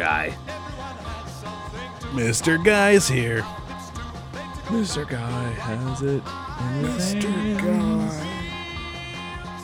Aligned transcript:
the 0.00 0.06
guy. 0.06 0.34
Mr. 2.12 2.62
Guy. 2.62 2.62
Mr. 2.62 2.64
Guy's 2.64 3.08
here. 3.08 3.42
Mr. 4.66 5.08
Guy 5.08 5.50
has 5.50 6.02
it. 6.02 6.24
Mr. 6.24 7.58
Guy. 7.58 8.26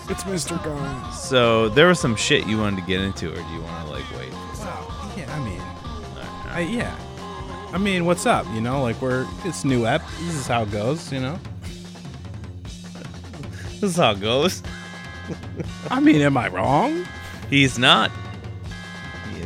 It's 0.09 0.25
Mr. 0.25 0.63
Guy. 0.63 1.11
So 1.13 1.69
there 1.71 1.89
was 1.89 1.99
some 1.99 2.17
shit 2.17 2.47
you 2.47 2.59
wanted 2.59 2.81
to 2.81 2.87
get 2.87 3.01
into, 3.01 3.31
or 3.31 3.37
do 3.37 3.53
you 3.53 3.61
want 3.63 3.87
to 3.87 3.93
like 3.93 4.11
wait? 4.13 4.33
Wow. 4.33 5.13
Yeah, 5.17 5.35
I 5.35 5.45
mean, 5.45 5.61
I, 6.51 6.61
yeah. 6.61 6.97
I 7.73 7.79
mean, 7.79 8.05
what's 8.05 8.27
up? 8.27 8.47
You 8.53 8.61
know, 8.61 8.83
like 8.83 9.01
we're 9.01 9.27
it's 9.45 9.65
new 9.65 9.87
app. 9.87 10.03
This 10.21 10.35
is 10.35 10.47
how 10.47 10.63
it 10.63 10.71
goes. 10.71 11.13
You 11.13 11.21
know. 11.21 11.39
This 13.81 13.91
is 13.91 13.97
how 13.97 14.13
it 14.13 14.21
goes. 14.21 14.63
I 15.91 16.01
mean, 16.01 16.21
am 16.21 16.37
I 16.37 16.49
wrong? 16.49 17.05
He's 17.51 17.79
not. 17.79 18.11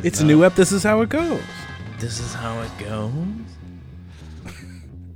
It's 0.03 0.21
a 0.21 0.25
new 0.25 0.45
ep. 0.45 0.55
This 0.55 0.73
is 0.73 0.83
how 0.83 1.03
it 1.03 1.11
goes. 1.11 1.43
This 1.99 2.21
is 2.21 2.33
how 2.35 2.61
it 2.63 2.71
goes. 2.79 3.13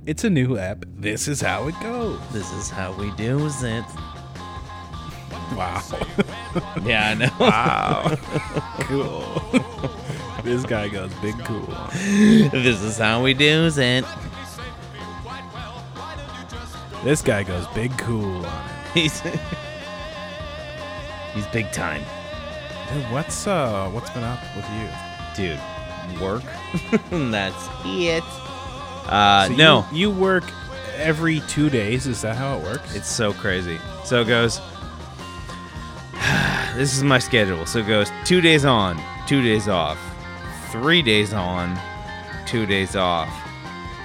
It's 0.05 0.23
a 0.23 0.29
new 0.29 0.55
ep. 0.59 0.85
This 0.99 1.27
is 1.27 1.41
how 1.41 1.67
it 1.67 1.73
goes. 1.81 2.19
This 2.31 2.51
is 2.53 2.69
how 2.69 2.91
we 2.93 3.09
do 3.11 3.47
it. 3.47 3.85
Wow. 5.55 5.81
Yeah, 6.85 7.09
I 7.09 7.13
know. 7.15 7.31
Wow. 7.39 8.15
cool. 8.81 9.41
this 10.43 10.63
guy 10.63 10.87
goes 10.89 11.11
big 11.15 11.37
cool. 11.43 11.65
this 11.91 12.81
is 12.83 12.97
how 12.99 13.23
we 13.23 13.33
do 13.33 13.67
it. 13.75 14.05
This 17.03 17.21
guy 17.23 17.43
goes 17.43 17.65
big 17.73 17.97
cool 17.97 18.45
on 18.45 18.69
it. 18.69 18.71
He's 18.93 19.21
he's 21.33 21.47
big 21.47 21.71
time, 21.71 22.03
Dude, 22.93 23.11
what's 23.11 23.47
uh 23.47 23.89
what's 23.91 24.09
been 24.11 24.23
up 24.23 24.39
with 24.55 24.65
you? 24.71 24.87
dude. 25.35 25.59
Work. 26.21 26.43
That's 27.09 27.67
it. 27.83 28.23
Uh, 29.07 29.47
So 29.47 29.53
no, 29.55 29.85
You, 29.91 30.09
work 30.11 30.43
every 30.95 31.41
two 31.41 31.69
days, 31.69 32.07
is 32.07 32.21
that 32.21 32.35
how 32.37 32.57
it 32.57 32.63
works? 32.63 32.95
It's 32.95 33.09
so 33.09 33.33
crazy. 33.33 33.79
So 34.05 34.21
it 34.21 34.27
goes. 34.27 34.61
this 36.75 36.95
is 36.95 37.03
my 37.03 37.19
schedule. 37.19 37.65
So 37.65 37.79
it 37.79 37.87
goes 37.87 38.09
two 38.23 38.39
days 38.41 38.65
on, 38.65 39.01
two 39.27 39.41
days 39.41 39.67
off, 39.67 39.97
three 40.71 41.01
days 41.01 41.33
on, 41.33 41.77
two 42.45 42.65
days 42.65 42.95
off, 42.95 43.29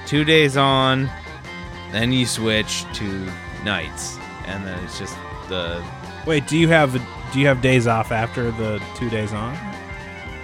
two 0.07 0.25
days 0.25 0.57
on, 0.57 1.09
then 1.93 2.13
you 2.13 2.27
switch 2.27 2.85
to 2.95 3.29
nights, 3.65 4.17
and 4.47 4.67
then 4.67 4.83
it's 4.85 4.99
just 4.99 5.17
the 5.49 5.83
Wait, 6.27 6.47
do 6.47 6.59
you 6.59 6.69
have 6.69 7.01
do 7.33 7.41
you 7.41 7.47
have 7.47 7.63
days 7.63 7.87
off 7.87 8.13
after 8.13 8.51
the 8.51 8.83
two 8.97 9.09
days 9.11 9.33
on? 9.33 9.55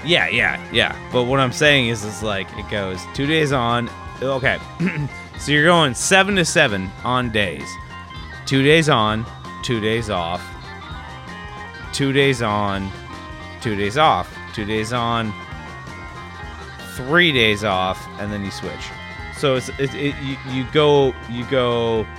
yeah, 0.07 0.29
yeah, 0.29 0.65
yeah. 0.73 0.97
But 1.13 1.25
what 1.25 1.41
I'm 1.41 1.53
saying 1.53 1.89
is, 1.89 2.05
is 2.05 2.23
like 2.23 2.47
it 2.57 2.69
goes 2.71 3.01
two 3.15 3.27
days 3.27 3.53
on. 3.53 3.91
Okay, 4.23 4.59
so 5.39 5.53
you're 5.53 5.65
going 5.65 5.95
seven 5.95 6.37
to 6.37 6.45
seven 6.45 6.91
on 7.05 7.31
days, 7.31 7.69
two 8.47 8.63
days 8.63 8.89
on, 8.89 9.27
two 9.63 9.81
days 9.81 10.09
off, 10.09 10.43
two 11.93 12.13
days 12.13 12.41
on, 12.41 12.91
two 13.61 13.77
days 13.77 13.99
off, 13.99 14.35
two 14.55 14.65
days 14.65 14.93
on, 14.93 15.35
three 16.95 17.33
days 17.33 17.65
off, 17.65 18.01
and 18.19 18.33
then 18.33 18.45
you 18.45 18.51
switch. 18.51 18.73
So 19.37 19.57
it's 19.57 19.69
it, 19.71 19.95
it 19.95 20.15
you, 20.23 20.37
you 20.51 20.67
go 20.73 21.15
you 21.31 21.45
go. 21.47 22.07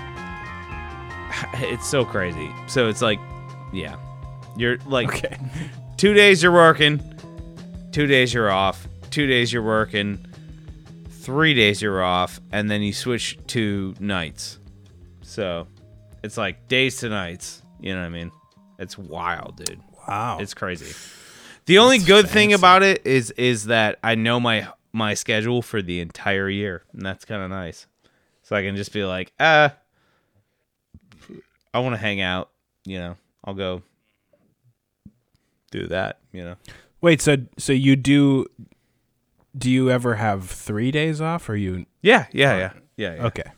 It's 1.54 1.88
so 1.88 2.04
crazy. 2.04 2.52
So 2.68 2.88
it's 2.88 3.02
like, 3.02 3.20
yeah, 3.72 3.98
you're 4.58 4.78
like 4.86 5.10
Okay. 5.10 5.38
two 5.98 6.14
days 6.14 6.44
you're 6.44 6.52
working, 6.52 7.02
two 7.92 8.08
days 8.08 8.34
you're 8.34 8.52
off, 8.52 8.88
two 9.10 9.28
days 9.28 9.52
you're 9.52 9.64
working, 9.64 10.26
three 11.10 11.54
days 11.54 11.82
you're 11.82 12.04
off, 12.04 12.40
and 12.52 12.70
then 12.70 12.82
you 12.82 12.94
switch 12.94 13.38
to 13.48 13.94
nights. 14.00 14.60
So 15.22 15.68
it's 16.24 16.38
like 16.38 16.68
days 16.68 16.98
to 16.98 17.10
nights. 17.10 17.62
You 17.80 17.94
know 17.94 18.02
what 18.02 18.08
I 18.08 18.10
mean? 18.10 18.32
It's 18.80 18.98
wild, 18.98 19.58
dude. 19.58 19.82
Wow. 20.08 20.38
It's 20.40 20.54
crazy. 20.54 20.96
The 21.66 21.80
only 21.80 21.98
That's 21.98 22.08
good 22.08 22.30
thing 22.30 22.54
about 22.54 22.82
it 22.82 23.06
is 23.06 23.32
is 23.32 23.66
that 23.66 24.00
I 24.04 24.16
know 24.16 24.40
my 24.40 24.68
my 24.94 25.14
schedule 25.16 25.62
for 25.62 25.82
the 25.82 26.00
entire 26.00 26.50
year, 26.50 26.84
and 26.94 27.06
that's 27.06 27.26
kind 27.26 27.42
of 27.42 27.50
nice. 27.50 27.88
So 28.44 28.56
I 28.56 28.62
can 28.64 28.78
just 28.78 28.94
be 28.94 29.04
like, 29.04 29.34
ah, 29.40 29.76
I 31.74 31.80
want 31.80 31.94
to 31.94 31.98
hang 32.00 32.22
out. 32.22 32.50
You 32.86 33.00
know, 33.00 33.18
I'll 33.44 33.54
go 33.54 33.82
do 35.72 35.88
that, 35.88 36.20
you 36.32 36.44
know. 36.44 36.56
Wait, 37.02 37.22
so 37.22 37.38
so 37.58 37.74
you 37.74 37.96
do 37.96 38.46
do 39.58 39.72
you 39.72 39.90
ever 39.90 40.16
have 40.16 40.50
3 40.50 40.92
days 40.92 41.20
off 41.22 41.50
or 41.50 41.56
you 41.56 41.86
Yeah, 42.02 42.26
yeah, 42.32 42.58
yeah. 42.58 42.74
Yeah, 42.96 43.16
yeah. 43.16 43.26
Okay. 43.28 43.52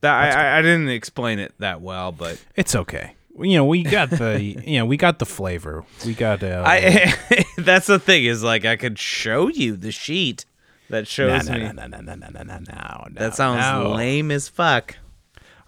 That 0.00 0.14
I, 0.14 0.30
I, 0.30 0.58
I 0.58 0.62
didn't 0.62 0.88
explain 0.88 1.38
it 1.38 1.54
that 1.58 1.80
well, 1.80 2.12
but 2.12 2.42
It's 2.54 2.74
okay. 2.74 3.14
You 3.38 3.58
know, 3.58 3.64
we 3.66 3.82
got 3.82 4.10
the 4.10 4.40
you 4.66 4.78
know, 4.78 4.86
we 4.86 4.96
got 4.96 5.18
the 5.18 5.26
flavor. 5.26 5.84
We 6.04 6.14
got 6.14 6.42
uh, 6.42 6.62
I 6.66 7.14
that's 7.58 7.86
the 7.86 7.98
thing 7.98 8.24
is 8.24 8.42
like 8.42 8.64
I 8.64 8.76
could 8.76 8.98
show 8.98 9.48
you 9.48 9.76
the 9.76 9.92
sheet 9.92 10.44
that 10.88 11.06
shows 11.06 11.50
me. 11.50 11.58
no, 11.58 11.72
no, 11.72 11.86
no, 11.86 12.00
no, 12.00 12.14
no, 12.14 12.42
no, 12.42 12.58
no. 12.58 13.06
That 13.12 13.34
sounds 13.34 13.60
no. 13.60 13.94
lame 13.94 14.30
as 14.30 14.48
fuck. 14.48 14.96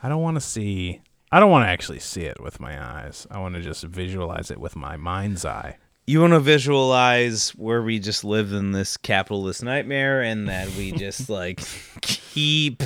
I 0.03 0.09
don't 0.09 0.23
want 0.23 0.37
to 0.37 0.41
see. 0.41 1.01
I 1.31 1.41
don't 1.41 1.51
want 1.51 1.67
to 1.67 1.69
actually 1.69 1.99
see 1.99 2.23
it 2.23 2.41
with 2.41 2.61
my 2.61 2.83
eyes. 2.83 3.27
I 3.31 3.39
want 3.39 3.55
to 3.57 3.61
just 3.61 3.85
visualize 3.85 4.51
it 4.51 4.59
with 4.59 4.77
my 4.77 4.97
mind's 4.97 5.45
eye. 5.45 5.77
You 6.09 6.23
want 6.23 6.33
to 6.33 6.41
visualize 6.41 7.51
where 7.51 7.83
we 7.83 7.99
just 7.99 8.25
live 8.25 8.55
in 8.55 8.73
this 8.73 8.97
capitalist 8.97 9.63
nightmare 9.63 10.23
and 10.23 10.49
that 10.49 10.71
we 10.71 10.91
just 10.93 11.29
like 11.29 11.61
keep 12.01 12.83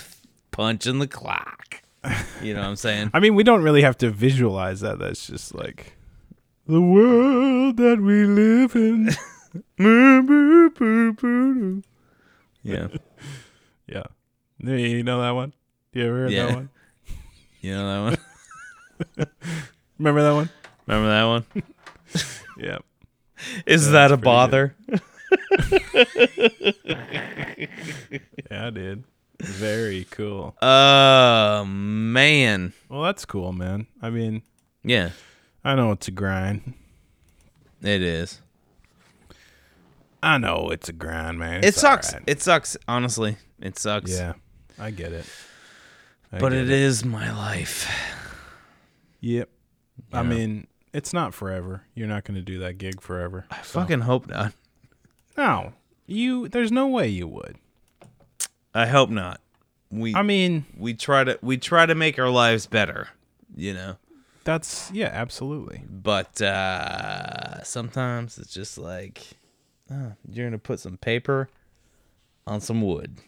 punching 0.50 0.98
the 0.98 1.06
clock. 1.06 1.82
You 2.42 2.52
know 2.52 2.62
what 2.62 2.66
I'm 2.66 2.74
saying? 2.74 3.10
I 3.14 3.20
mean, 3.20 3.36
we 3.36 3.44
don't 3.44 3.62
really 3.62 3.82
have 3.82 3.96
to 3.98 4.10
visualize 4.10 4.80
that. 4.80 4.98
That's 4.98 5.24
just 5.28 5.54
like 5.54 5.92
the 6.66 6.80
world 6.80 7.76
that 7.76 8.00
we 8.00 8.26
live 8.26 8.74
in. 8.74 9.10
Yeah. 12.64 12.88
yeah. 13.86 14.02
You 14.58 15.02
know 15.04 15.20
that 15.20 15.30
one? 15.30 15.52
You 15.92 16.06
ever 16.06 16.16
heard 16.22 16.30
Yeah. 16.32 16.46
that 16.46 16.54
one? 16.56 16.70
You 17.60 17.74
know 17.74 17.86
that 18.08 18.18
one? 19.16 19.26
Remember 19.98 20.22
that 20.22 20.32
one? 20.32 20.50
Remember 20.86 21.08
that 21.08 21.24
one? 21.24 21.44
Yeah. 22.56 22.78
Is 23.66 23.90
that 23.92 24.12
a 24.12 24.16
bother? 24.16 24.74
Yeah, 28.50 28.70
dude. 28.70 29.04
Very 29.40 30.04
cool. 30.10 30.54
Oh 30.62 31.64
man. 31.64 32.72
Well, 32.88 33.02
that's 33.02 33.24
cool, 33.24 33.52
man. 33.52 33.86
I 34.00 34.10
mean, 34.10 34.42
Yeah, 34.84 35.10
I 35.64 35.74
know 35.74 35.92
it's 35.92 36.08
a 36.08 36.10
grind. 36.10 36.74
it 37.82 38.02
is. 38.02 38.40
I 40.22 40.38
know 40.38 40.68
it's 40.70 40.88
a 40.88 40.92
grind, 40.92 41.38
man. 41.38 41.64
It 41.64 41.74
sucks. 41.74 42.12
alright. 42.12 42.24
It 42.28 42.40
sucks. 42.42 42.76
Honestly, 42.86 43.36
it 43.60 43.78
sucks. 43.78 44.10
Yeah, 44.12 44.34
I 44.78 44.90
get 44.90 45.12
it. 45.12 45.24
I 46.32 46.38
but 46.38 46.50
get 46.52 46.62
it 46.62 46.70
is 46.70 47.04
my 47.04 47.32
life. 47.32 47.88
Yep. 49.20 49.48
I 50.12 50.22
mean, 50.22 50.66
it's 50.92 51.12
not 51.12 51.34
forever. 51.34 51.84
You're 51.94 52.08
not 52.08 52.24
going 52.24 52.34
to 52.36 52.42
do 52.42 52.58
that 52.60 52.78
gig 52.78 53.00
forever. 53.00 53.46
I 53.50 53.58
fucking 53.58 54.00
hope 54.00 54.28
not. 54.28 54.52
No, 55.36 55.72
you. 56.06 56.48
There's 56.48 56.70
no 56.72 56.86
way 56.86 57.08
you 57.08 57.26
would. 57.26 57.56
I 58.74 58.86
hope 58.86 59.10
not. 59.10 59.40
We 59.90 60.14
I 60.14 60.22
mean, 60.22 60.64
we 60.76 60.94
try 60.94 61.24
to 61.24 61.38
we 61.42 61.58
try 61.58 61.84
to 61.86 61.94
make 61.94 62.18
our 62.18 62.30
lives 62.30 62.66
better, 62.66 63.08
you 63.54 63.74
know. 63.74 63.96
that's 64.44 64.90
yeah, 64.92 65.10
absolutely. 65.12 65.84
But 65.88 66.40
uh 66.40 67.62
sometimes 67.62 68.38
it's 68.38 68.54
just 68.54 68.78
like 68.78 69.22
oh, 69.90 70.12
you're 70.30 70.46
gonna 70.46 70.58
put 70.58 70.80
some 70.80 70.96
paper 70.96 71.50
on 72.46 72.62
some 72.62 72.80
wood. 72.80 73.18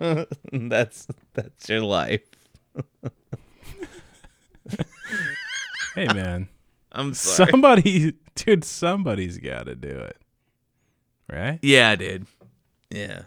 that's 0.52 1.06
that's 1.32 1.68
your 1.68 1.80
life. 1.82 2.20
Hey, 5.94 6.06
man. 6.06 6.48
I'm 6.92 7.14
sorry. 7.14 7.50
somebody, 7.50 8.12
dude. 8.34 8.64
Somebody's 8.64 9.38
got 9.38 9.64
to 9.66 9.74
do 9.74 9.88
it, 9.88 10.16
right? 11.30 11.58
yeah, 11.62 11.96
dude. 11.96 12.26
Yeah. 12.90 13.22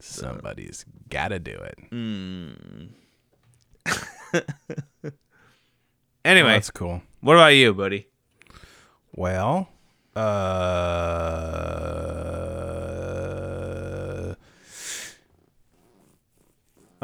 Somebody's 0.00 0.84
got 1.08 1.28
to 1.28 1.38
do 1.38 1.52
it. 1.52 1.78
Mm. 1.92 2.88
Well, 4.32 5.12
anyway, 6.24 6.52
that's 6.52 6.70
cool. 6.70 7.02
what 7.20 7.34
about 7.34 7.48
you, 7.48 7.74
buddy? 7.74 8.06
Well, 9.14 9.68
uh, 13.42 14.34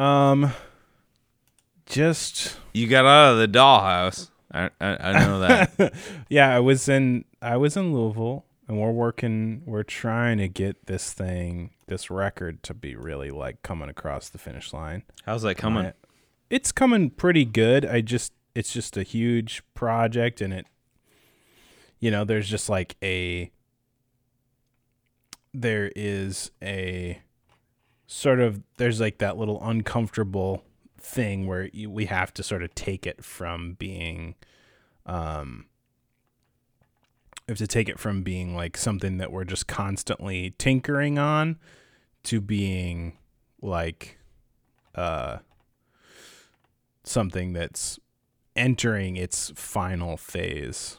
um, 0.00 0.52
just 1.86 2.56
You 2.72 2.86
got 2.86 3.04
out 3.04 3.32
of 3.32 3.38
the 3.38 3.48
dollhouse. 3.48 4.30
I 4.52 4.70
I, 4.80 4.96
I 5.10 5.12
know 5.26 5.40
that. 5.40 5.94
yeah, 6.28 6.54
I 6.54 6.60
was 6.60 6.88
in 6.88 7.24
I 7.42 7.56
was 7.56 7.76
in 7.76 7.92
Louisville. 7.94 8.44
and 8.66 8.78
we're 8.80 8.90
working. 8.92 9.62
We're 9.66 9.82
trying 9.82 10.38
to 10.38 10.48
get 10.48 10.86
this 10.86 11.12
thing, 11.12 11.70
this 11.86 12.10
record, 12.10 12.62
to 12.64 12.74
be 12.74 12.96
really 12.96 13.30
like 13.30 13.62
coming 13.62 13.88
across 13.88 14.28
the 14.28 14.38
finish 14.38 14.72
line. 14.72 15.02
How's 15.24 15.42
that 15.42 15.56
coming? 15.56 15.86
I- 15.86 15.92
it's 16.50 16.72
coming 16.72 17.10
pretty 17.10 17.44
good. 17.44 17.84
I 17.84 18.00
just 18.00 18.32
it's 18.54 18.72
just 18.72 18.96
a 18.96 19.02
huge 19.02 19.62
project 19.74 20.40
and 20.40 20.52
it 20.54 20.66
you 22.00 22.10
know, 22.10 22.24
there's 22.24 22.48
just 22.48 22.68
like 22.68 22.96
a 23.02 23.50
there 25.52 25.90
is 25.96 26.50
a 26.62 27.20
sort 28.06 28.40
of 28.40 28.62
there's 28.76 29.00
like 29.00 29.18
that 29.18 29.36
little 29.36 29.60
uncomfortable 29.62 30.62
thing 31.00 31.46
where 31.46 31.68
you, 31.72 31.90
we 31.90 32.06
have 32.06 32.32
to 32.34 32.42
sort 32.42 32.62
of 32.62 32.74
take 32.74 33.06
it 33.06 33.24
from 33.24 33.74
being 33.74 34.34
um 35.06 35.66
we 37.46 37.52
have 37.52 37.58
to 37.58 37.66
take 37.66 37.88
it 37.88 37.98
from 37.98 38.22
being 38.22 38.54
like 38.54 38.76
something 38.76 39.18
that 39.18 39.32
we're 39.32 39.44
just 39.44 39.66
constantly 39.66 40.54
tinkering 40.58 41.18
on 41.18 41.56
to 42.24 42.40
being 42.40 43.16
like 43.62 44.18
uh 44.94 45.38
something 47.04 47.52
that's 47.52 47.98
entering 48.54 49.16
its 49.16 49.52
final 49.54 50.16
phase. 50.16 50.98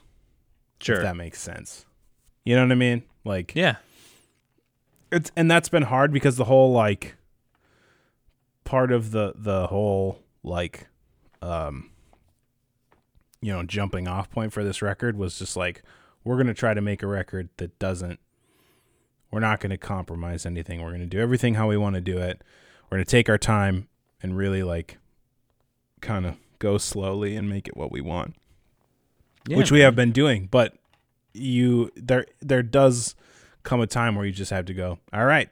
Sure. 0.82 0.98
If 0.98 1.04
that 1.04 1.16
makes 1.16 1.40
sense. 1.40 1.86
You 2.46 2.56
know 2.56 2.64
what 2.64 2.72
I 2.72 2.76
mean? 2.76 3.04
Like 3.24 3.54
yeah. 3.54 3.76
it's 5.12 5.32
and 5.36 5.52
that's 5.52 5.70
been 5.70 5.84
hard 5.84 6.12
because 6.12 6.38
the 6.38 6.46
whole 6.46 6.72
like 6.72 7.16
part 8.70 8.92
of 8.92 9.10
the 9.10 9.34
the 9.36 9.66
whole 9.66 10.22
like 10.44 10.86
um 11.42 11.90
you 13.42 13.52
know 13.52 13.64
jumping 13.64 14.08
off 14.08 14.30
point 14.30 14.54
for 14.54 14.64
this 14.64 14.80
record 14.80 15.18
was 15.18 15.40
just 15.40 15.58
like 15.58 15.82
we're 16.24 16.36
going 16.36 16.46
to 16.46 16.54
try 16.54 16.76
to 16.76 16.82
make 16.82 17.02
a 17.02 17.08
record 17.08 17.50
that 17.58 17.80
doesn't 17.80 18.20
we're 19.32 19.40
not 19.40 19.60
going 19.60 19.72
to 19.72 19.78
compromise 19.78 20.46
anything. 20.46 20.84
We're 20.84 20.90
going 20.90 21.02
to 21.02 21.08
do 21.08 21.20
everything 21.20 21.56
how 21.56 21.68
we 21.68 21.78
want 21.78 21.96
to 21.96 22.02
do 22.02 22.20
it. 22.20 22.44
We're 22.90 22.98
going 22.98 23.06
to 23.06 23.10
take 23.10 23.28
our 23.28 23.40
time 23.40 23.88
and 24.22 24.38
really 24.38 24.62
like 24.62 25.00
kind 26.00 26.28
of 26.28 26.36
go 26.60 26.78
slowly 26.78 27.36
and 27.36 27.50
make 27.50 27.68
it 27.68 27.76
what 27.76 27.92
we 27.92 28.02
want. 28.02 28.36
Yeah, 29.48 29.58
which 29.58 29.72
we 29.72 29.80
have 29.80 29.96
been 29.96 30.12
doing 30.12 30.48
but 30.52 30.76
you 31.34 31.90
there 31.96 32.28
there 32.40 32.62
does 32.62 33.16
come 33.64 33.82
a 33.82 33.88
time 33.88 34.14
where 34.14 34.28
you 34.28 34.32
just 34.32 34.52
have 34.52 34.66
to 34.66 34.76
go 34.76 35.00
all 35.12 35.26
right 35.26 35.50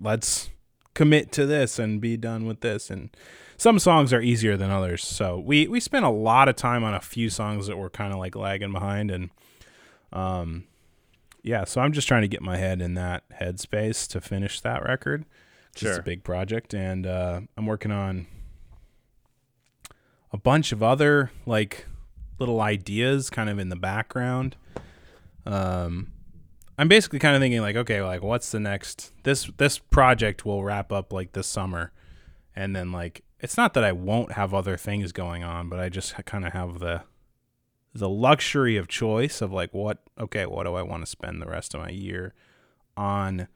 let's 0.00 0.48
commit 0.96 1.30
to 1.32 1.46
this 1.46 1.78
and 1.78 2.00
be 2.00 2.16
done 2.16 2.44
with 2.46 2.60
this. 2.62 2.90
And 2.90 3.10
some 3.56 3.78
songs 3.78 4.12
are 4.12 4.20
easier 4.20 4.56
than 4.56 4.70
others. 4.70 5.04
So 5.04 5.38
we 5.38 5.68
we 5.68 5.78
spent 5.78 6.04
a 6.04 6.10
lot 6.10 6.48
of 6.48 6.56
time 6.56 6.82
on 6.82 6.94
a 6.94 7.00
few 7.00 7.30
songs 7.30 7.68
that 7.68 7.76
were 7.76 7.90
kind 7.90 8.12
of 8.12 8.18
like 8.18 8.34
lagging 8.34 8.72
behind 8.72 9.10
and 9.12 9.30
um 10.12 10.64
yeah 11.42 11.64
so 11.64 11.80
i'm 11.80 11.92
just 11.92 12.06
trying 12.08 12.22
to 12.22 12.28
get 12.28 12.40
my 12.42 12.56
head 12.56 12.80
in 12.80 12.94
that 12.94 13.24
headspace 13.40 14.08
to 14.08 14.20
finish 14.20 14.60
that 14.60 14.82
record. 14.84 15.24
'cause 15.74 15.82
it's 15.82 15.92
Sure. 15.92 15.98
a 16.00 16.02
big 16.02 16.22
project 16.24 16.74
and 16.74 17.06
uh 17.06 17.40
i'm 17.56 17.66
working 17.66 17.90
on 17.92 18.26
a 20.32 20.38
bunch 20.38 20.72
of 20.72 20.82
other 20.82 21.30
like 21.44 21.86
little 22.38 22.60
ideas 22.60 23.30
kind 23.30 23.48
of 23.50 23.58
in 23.58 23.68
the 23.68 23.76
background. 23.76 24.56
Um 25.44 26.12
i'm 26.78 26.88
basically 26.88 27.18
kind 27.18 27.34
of 27.34 27.42
thinking 27.42 27.60
like 27.60 27.76
okay 27.76 28.02
like 28.02 28.22
what's 28.22 28.50
the 28.50 28.60
next 28.60 29.12
this 29.22 29.50
this 29.56 29.78
project 29.78 30.44
will 30.44 30.64
wrap 30.64 30.92
up 30.92 31.12
like 31.12 31.32
this 31.32 31.46
summer. 31.46 31.92
And 32.58 32.74
then 32.74 32.90
like 32.90 33.22
it's 33.40 33.58
not 33.58 33.74
that 33.74 33.84
i 33.84 33.92
won't 33.92 34.32
have 34.32 34.54
other 34.54 34.78
things 34.78 35.12
going 35.12 35.44
on 35.44 35.68
but 35.68 35.78
i 35.78 35.90
just 35.90 36.14
kind 36.24 36.46
of 36.46 36.54
have 36.54 36.78
the 36.78 37.02
the 37.94 38.08
luxury 38.08 38.76
of 38.76 38.88
choice 38.88 39.40
of 39.40 39.52
like 39.52 39.72
what 39.72 39.98
okay 40.18 40.46
what 40.46 40.64
do 40.64 40.74
i 40.74 40.82
want 40.82 41.02
to 41.02 41.06
spend 41.06 41.40
the 41.40 41.46
rest 41.46 41.74
of 41.74 41.80
my 41.80 41.90
year 41.90 42.34
on? 42.96 43.48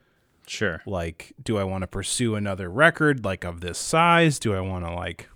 Sure. 0.47 0.83
like 0.85 1.33
do 1.43 1.59
i 1.59 1.65
want 1.65 1.83
to 1.83 1.87
pursue 1.87 2.35
another 2.35 2.69
record 2.69 3.25
like 3.25 3.45
of 3.45 3.61
this 3.61 3.79
size? 3.79 4.39
Do 4.39 4.55
i 4.55 4.61
want 4.61 4.85
to 4.85 4.93
like 4.93 5.29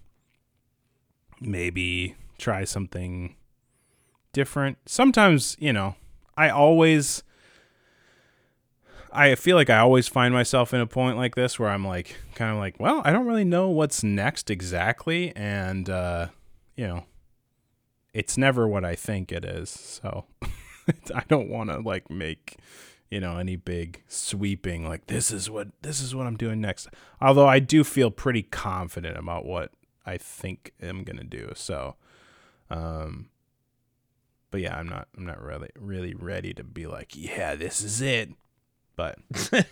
maybe 1.41 2.17
try 2.37 2.65
something 2.65 3.37
different? 4.33 4.79
Sometimes 4.87 5.57
you 5.61 5.73
know 5.73 5.95
i 6.37 6.49
always 6.49 7.23
i 9.15 9.35
feel 9.35 9.57
like 9.57 9.71
i 9.71 9.79
always 9.79 10.09
find 10.09 10.35
myself 10.35 10.75
in 10.75 10.81
a 10.81 10.87
point 10.87 11.17
like 11.17 11.35
this 11.35 11.59
where 11.59 11.71
i'm 11.71 11.87
like 11.87 12.17
kind 12.35 12.51
of 12.53 12.59
like 12.59 12.79
well 12.79 13.03
i 13.05 13.13
don't 13.13 13.27
really 13.27 13.45
know 13.45 13.69
what's 13.69 14.03
next 14.03 14.51
exactly 14.51 15.35
and 15.37 15.89
uh 15.89 16.27
you 16.77 16.87
know 16.87 17.05
it's 18.13 18.37
never 18.37 18.67
what 18.69 18.85
i 18.85 18.95
think 18.95 19.33
it 19.33 19.45
is 19.45 19.71
so 19.71 20.25
i 21.15 21.23
don't 21.29 21.49
want 21.49 21.71
to 21.71 21.79
like 21.79 22.11
make 22.11 22.59
you 23.15 23.21
know 23.21 23.39
any 23.39 23.55
big 23.55 24.03
sweeping 24.09 24.89
like 24.89 25.07
this 25.07 25.31
is 25.31 25.49
what 25.49 25.69
this 25.83 26.01
is 26.01 26.17
what 26.17 26.27
I'm 26.27 26.37
doing 26.37 26.61
next. 26.61 26.89
Although 27.21 27.47
I 27.47 27.61
do 27.61 27.85
feel 27.85 28.11
pretty 28.11 28.43
confident 28.43 29.17
about 29.17 29.45
what 29.45 29.71
I 30.05 30.17
think 30.17 30.73
I'm 30.83 31.05
going 31.05 31.19
to 31.19 31.25
do. 31.25 31.53
So 31.55 31.95
um 32.71 33.29
but 34.51 34.63
yeah, 34.63 34.77
I'm 34.77 34.89
not 34.89 35.07
I'm 35.17 35.25
not 35.25 35.41
really 35.41 35.71
really 35.79 36.13
ready 36.13 36.53
to 36.55 36.65
be 36.65 36.89
like, 36.89 37.13
yeah, 37.15 37.55
this 37.55 37.83
is 37.83 38.01
it. 38.01 38.31
But 38.97 39.19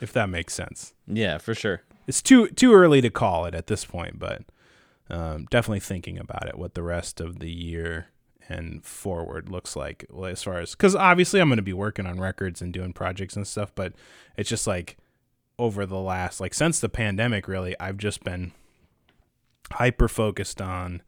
if 0.00 0.12
that 0.12 0.28
makes 0.28 0.54
sense. 0.54 0.94
Yeah, 1.06 1.38
for 1.38 1.54
sure. 1.54 1.82
It's 2.06 2.22
too 2.22 2.48
too 2.48 2.72
early 2.72 3.00
to 3.00 3.10
call 3.10 3.44
it 3.44 3.54
at 3.54 3.66
this 3.66 3.84
point, 3.84 4.18
but 4.18 4.42
um, 5.10 5.46
definitely 5.50 5.80
thinking 5.80 6.18
about 6.18 6.48
it, 6.48 6.58
what 6.58 6.74
the 6.74 6.82
rest 6.82 7.20
of 7.20 7.38
the 7.38 7.50
year 7.50 8.08
and 8.48 8.82
forward 8.84 9.50
looks 9.50 9.76
like 9.76 10.06
well, 10.10 10.30
as 10.30 10.42
far 10.42 10.58
as 10.58 10.72
because 10.72 10.94
obviously 10.96 11.40
I'm 11.40 11.48
going 11.48 11.58
to 11.58 11.62
be 11.62 11.74
working 11.74 12.06
on 12.06 12.18
records 12.18 12.62
and 12.62 12.72
doing 12.72 12.92
projects 12.92 13.36
and 13.36 13.46
stuff, 13.46 13.72
but 13.74 13.92
it's 14.36 14.48
just 14.48 14.66
like 14.66 14.96
over 15.58 15.84
the 15.84 15.98
last 15.98 16.40
like 16.40 16.54
since 16.54 16.80
the 16.80 16.88
pandemic, 16.88 17.46
really, 17.48 17.78
I've 17.78 17.98
just 17.98 18.24
been 18.24 18.52
hyper 19.72 20.08
focused 20.08 20.62
on 20.62 21.02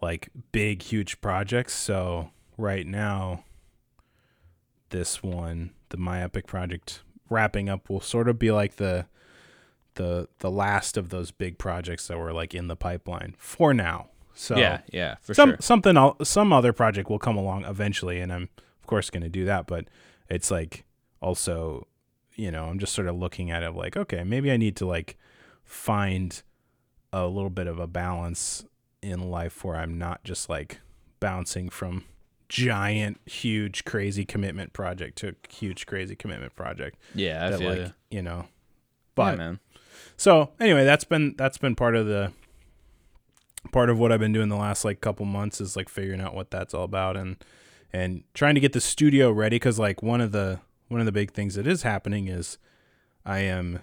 like 0.00 0.28
big, 0.52 0.82
huge 0.82 1.20
projects. 1.20 1.74
So 1.74 2.30
right 2.58 2.86
now, 2.86 3.44
this 4.90 5.22
one, 5.22 5.70
the 5.94 6.00
My 6.02 6.22
Epic 6.22 6.46
project, 6.46 7.02
wrapping 7.30 7.68
up 7.68 7.88
will 7.88 8.00
sort 8.00 8.28
of 8.28 8.38
be 8.38 8.50
like 8.50 8.76
the 8.76 9.06
the 9.94 10.28
the 10.40 10.50
last 10.50 10.96
of 10.96 11.10
those 11.10 11.30
big 11.30 11.56
projects 11.56 12.08
that 12.08 12.18
were 12.18 12.32
like 12.32 12.54
in 12.54 12.66
the 12.66 12.74
pipeline 12.76 13.34
for 13.38 13.72
now. 13.72 14.08
So 14.34 14.56
yeah, 14.56 14.80
yeah, 14.92 15.14
for 15.20 15.34
some 15.34 15.50
sure. 15.50 15.58
something 15.60 15.96
el- 15.96 16.16
some 16.24 16.52
other 16.52 16.72
project 16.72 17.08
will 17.08 17.20
come 17.20 17.36
along 17.36 17.64
eventually, 17.64 18.20
and 18.20 18.32
I'm 18.32 18.48
of 18.80 18.86
course 18.86 19.10
going 19.10 19.22
to 19.22 19.28
do 19.28 19.44
that. 19.44 19.66
But 19.66 19.86
it's 20.28 20.50
like 20.50 20.84
also, 21.20 21.86
you 22.34 22.50
know, 22.50 22.64
I'm 22.64 22.80
just 22.80 22.92
sort 22.92 23.06
of 23.06 23.14
looking 23.14 23.52
at 23.52 23.62
it 23.62 23.72
like, 23.72 23.96
okay, 23.96 24.24
maybe 24.24 24.50
I 24.50 24.56
need 24.56 24.74
to 24.76 24.86
like 24.86 25.16
find 25.62 26.42
a 27.12 27.26
little 27.26 27.50
bit 27.50 27.68
of 27.68 27.78
a 27.78 27.86
balance 27.86 28.64
in 29.00 29.30
life 29.30 29.64
where 29.64 29.76
I'm 29.76 29.96
not 29.96 30.24
just 30.24 30.48
like 30.48 30.80
bouncing 31.20 31.68
from 31.68 32.04
giant, 32.54 33.20
huge, 33.26 33.84
crazy 33.84 34.24
commitment 34.24 34.72
project 34.72 35.18
to 35.18 35.30
a 35.30 35.52
huge 35.52 35.86
crazy 35.86 36.14
commitment 36.14 36.54
project. 36.54 36.96
Yeah, 37.12 37.44
I 37.44 37.50
that 37.50 37.58
feel 37.58 37.68
like 37.68 37.78
ya. 37.80 37.88
you 38.10 38.22
know, 38.22 38.36
yeah, 38.36 38.46
but 39.16 39.38
man. 39.38 39.60
so 40.16 40.52
anyway, 40.60 40.84
that's 40.84 41.02
been 41.02 41.34
that's 41.36 41.58
been 41.58 41.74
part 41.74 41.96
of 41.96 42.06
the 42.06 42.30
part 43.72 43.90
of 43.90 43.98
what 43.98 44.12
I've 44.12 44.20
been 44.20 44.32
doing 44.32 44.50
the 44.50 44.56
last 44.56 44.84
like 44.84 45.00
couple 45.00 45.26
months 45.26 45.60
is 45.60 45.74
like 45.74 45.88
figuring 45.88 46.20
out 46.20 46.32
what 46.32 46.52
that's 46.52 46.72
all 46.72 46.84
about 46.84 47.16
and 47.16 47.36
and 47.92 48.22
trying 48.34 48.54
to 48.54 48.60
get 48.60 48.72
the 48.72 48.80
studio 48.80 49.32
ready 49.32 49.58
cuz 49.58 49.80
like 49.80 50.00
one 50.00 50.20
of 50.20 50.30
the 50.30 50.60
one 50.86 51.00
of 51.00 51.06
the 51.06 51.12
big 51.12 51.32
things 51.32 51.56
that 51.56 51.66
is 51.66 51.82
happening 51.82 52.28
is 52.28 52.58
I 53.26 53.40
am 53.40 53.80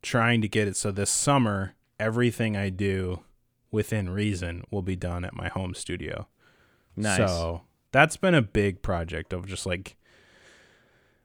trying 0.00 0.42
to 0.42 0.48
get 0.48 0.68
it 0.68 0.76
so 0.76 0.92
this 0.92 1.10
summer 1.10 1.74
everything 1.98 2.56
I 2.56 2.68
do 2.68 3.24
within 3.72 4.10
reason 4.10 4.62
will 4.70 4.82
be 4.82 4.94
done 4.94 5.24
at 5.24 5.34
my 5.34 5.48
home 5.48 5.74
studio. 5.74 6.28
Nice. 6.94 7.16
So 7.16 7.62
that's 7.92 8.16
been 8.16 8.34
a 8.34 8.42
big 8.42 8.82
project 8.82 9.32
of 9.32 9.46
just 9.46 9.66
like, 9.66 9.96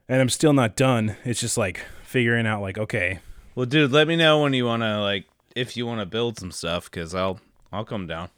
and 0.07 0.21
I'm 0.21 0.29
still 0.29 0.53
not 0.53 0.75
done. 0.75 1.15
It's 1.23 1.39
just 1.39 1.57
like 1.57 1.81
figuring 2.03 2.45
out 2.47 2.61
like, 2.61 2.77
okay, 2.77 3.19
Well, 3.55 3.65
dude, 3.65 3.91
let 3.91 4.07
me 4.07 4.15
know 4.15 4.41
when 4.41 4.53
you 4.53 4.65
want 4.65 4.83
to 4.83 5.01
like 5.01 5.25
if 5.55 5.75
you 5.75 5.85
want 5.85 5.99
to 5.99 6.05
build 6.05 6.39
some 6.39 6.51
stuff 6.51 6.89
cuz 6.89 7.13
I'll 7.13 7.39
I'll 7.71 7.85
come 7.85 8.07
down. 8.07 8.29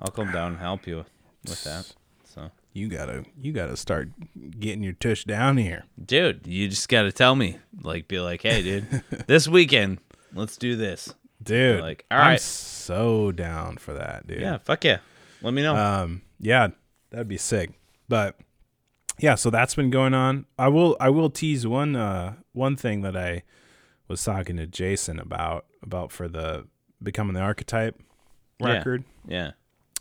I'll 0.00 0.10
come 0.10 0.30
down 0.32 0.52
and 0.52 0.60
help 0.60 0.86
you 0.86 1.04
with 1.44 1.64
that. 1.64 1.94
So, 2.24 2.50
you 2.72 2.88
gotta 2.88 3.24
you 3.40 3.52
gotta 3.52 3.76
start 3.76 4.10
getting 4.58 4.82
your 4.82 4.92
tush 4.92 5.24
down 5.24 5.56
here. 5.56 5.84
dude, 6.04 6.46
you 6.46 6.68
just 6.68 6.88
got 6.88 7.02
to 7.02 7.12
tell 7.12 7.34
me. 7.34 7.58
Like 7.82 8.06
be 8.08 8.20
like, 8.20 8.42
"Hey, 8.42 8.62
dude, 8.62 8.86
this 9.26 9.48
weekend, 9.48 9.98
let's 10.34 10.56
do 10.56 10.76
this." 10.76 11.14
Dude, 11.42 11.80
Like, 11.80 12.04
all 12.10 12.18
I'm 12.18 12.38
so 12.38 13.30
down 13.30 13.76
for 13.76 13.92
that, 13.92 14.26
dude. 14.26 14.40
Yeah, 14.40 14.58
fuck 14.58 14.84
yeah. 14.84 14.98
Let 15.42 15.54
me 15.54 15.62
know. 15.62 15.76
Um, 15.76 16.22
yeah, 16.40 16.68
that'd 17.10 17.28
be 17.28 17.38
sick. 17.38 17.70
But 18.08 18.38
yeah, 19.18 19.34
so 19.34 19.50
that's 19.50 19.74
been 19.74 19.90
going 19.90 20.14
on. 20.14 20.46
I 20.58 20.68
will 20.68 20.96
I 21.00 21.10
will 21.10 21.30
tease 21.30 21.66
one 21.66 21.96
uh 21.96 22.34
one 22.52 22.76
thing 22.76 23.02
that 23.02 23.16
I 23.16 23.42
was 24.08 24.22
talking 24.22 24.56
to 24.56 24.66
Jason 24.66 25.18
about 25.18 25.66
about 25.82 26.12
for 26.12 26.28
the 26.28 26.66
becoming 27.02 27.34
the 27.34 27.40
archetype 27.40 28.00
record. 28.60 29.04
yeah. 29.26 29.52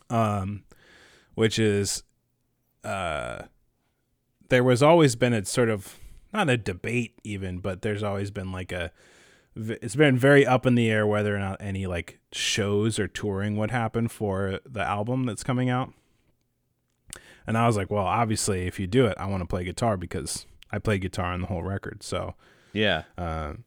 yeah. 0.10 0.38
um, 0.38 0.64
which 1.34 1.60
is 1.60 2.04
uh, 2.84 3.44
there 4.50 4.64
was 4.64 4.84
always 4.84 5.16
been 5.16 5.34
a 5.34 5.44
sort 5.46 5.70
of 5.70 6.00
not 6.34 6.50
a 6.50 6.58
debate 6.58 7.18
even, 7.24 7.60
but 7.60 7.82
there's 7.82 8.04
always 8.04 8.32
been 8.32 8.52
like 8.52 8.72
a 8.72 8.92
it's 9.56 9.96
been 9.96 10.18
very 10.18 10.46
up 10.46 10.66
in 10.66 10.76
the 10.76 10.90
air 10.90 11.08
whether 11.08 11.34
or 11.34 11.40
not 11.40 11.58
any 11.62 11.88
like 11.88 12.20
shows 12.34 13.00
or 13.00 13.08
touring 13.08 13.56
would 13.56 13.72
happen 13.72 14.10
for 14.10 14.60
the 14.66 14.82
album 14.82 15.26
that's 15.26 15.44
coming 15.44 15.70
out. 15.70 15.94
And 17.48 17.58
I 17.58 17.68
was 17.68 17.78
like, 17.78 17.92
well, 17.92 18.06
obviously, 18.06 18.66
if 18.68 18.80
you 18.80 18.88
do 18.88 19.06
it, 19.06 19.16
I 19.20 19.28
want 19.28 19.42
to 19.42 19.48
play 19.48 19.64
guitar 19.64 19.98
because 19.98 20.46
I 20.72 20.80
play 20.80 20.98
guitar 20.98 21.28
on 21.34 21.42
the 21.42 21.48
whole 21.48 21.64
record. 21.64 22.02
So, 22.04 22.34
Yeah. 22.74 23.04
um, 23.18 23.66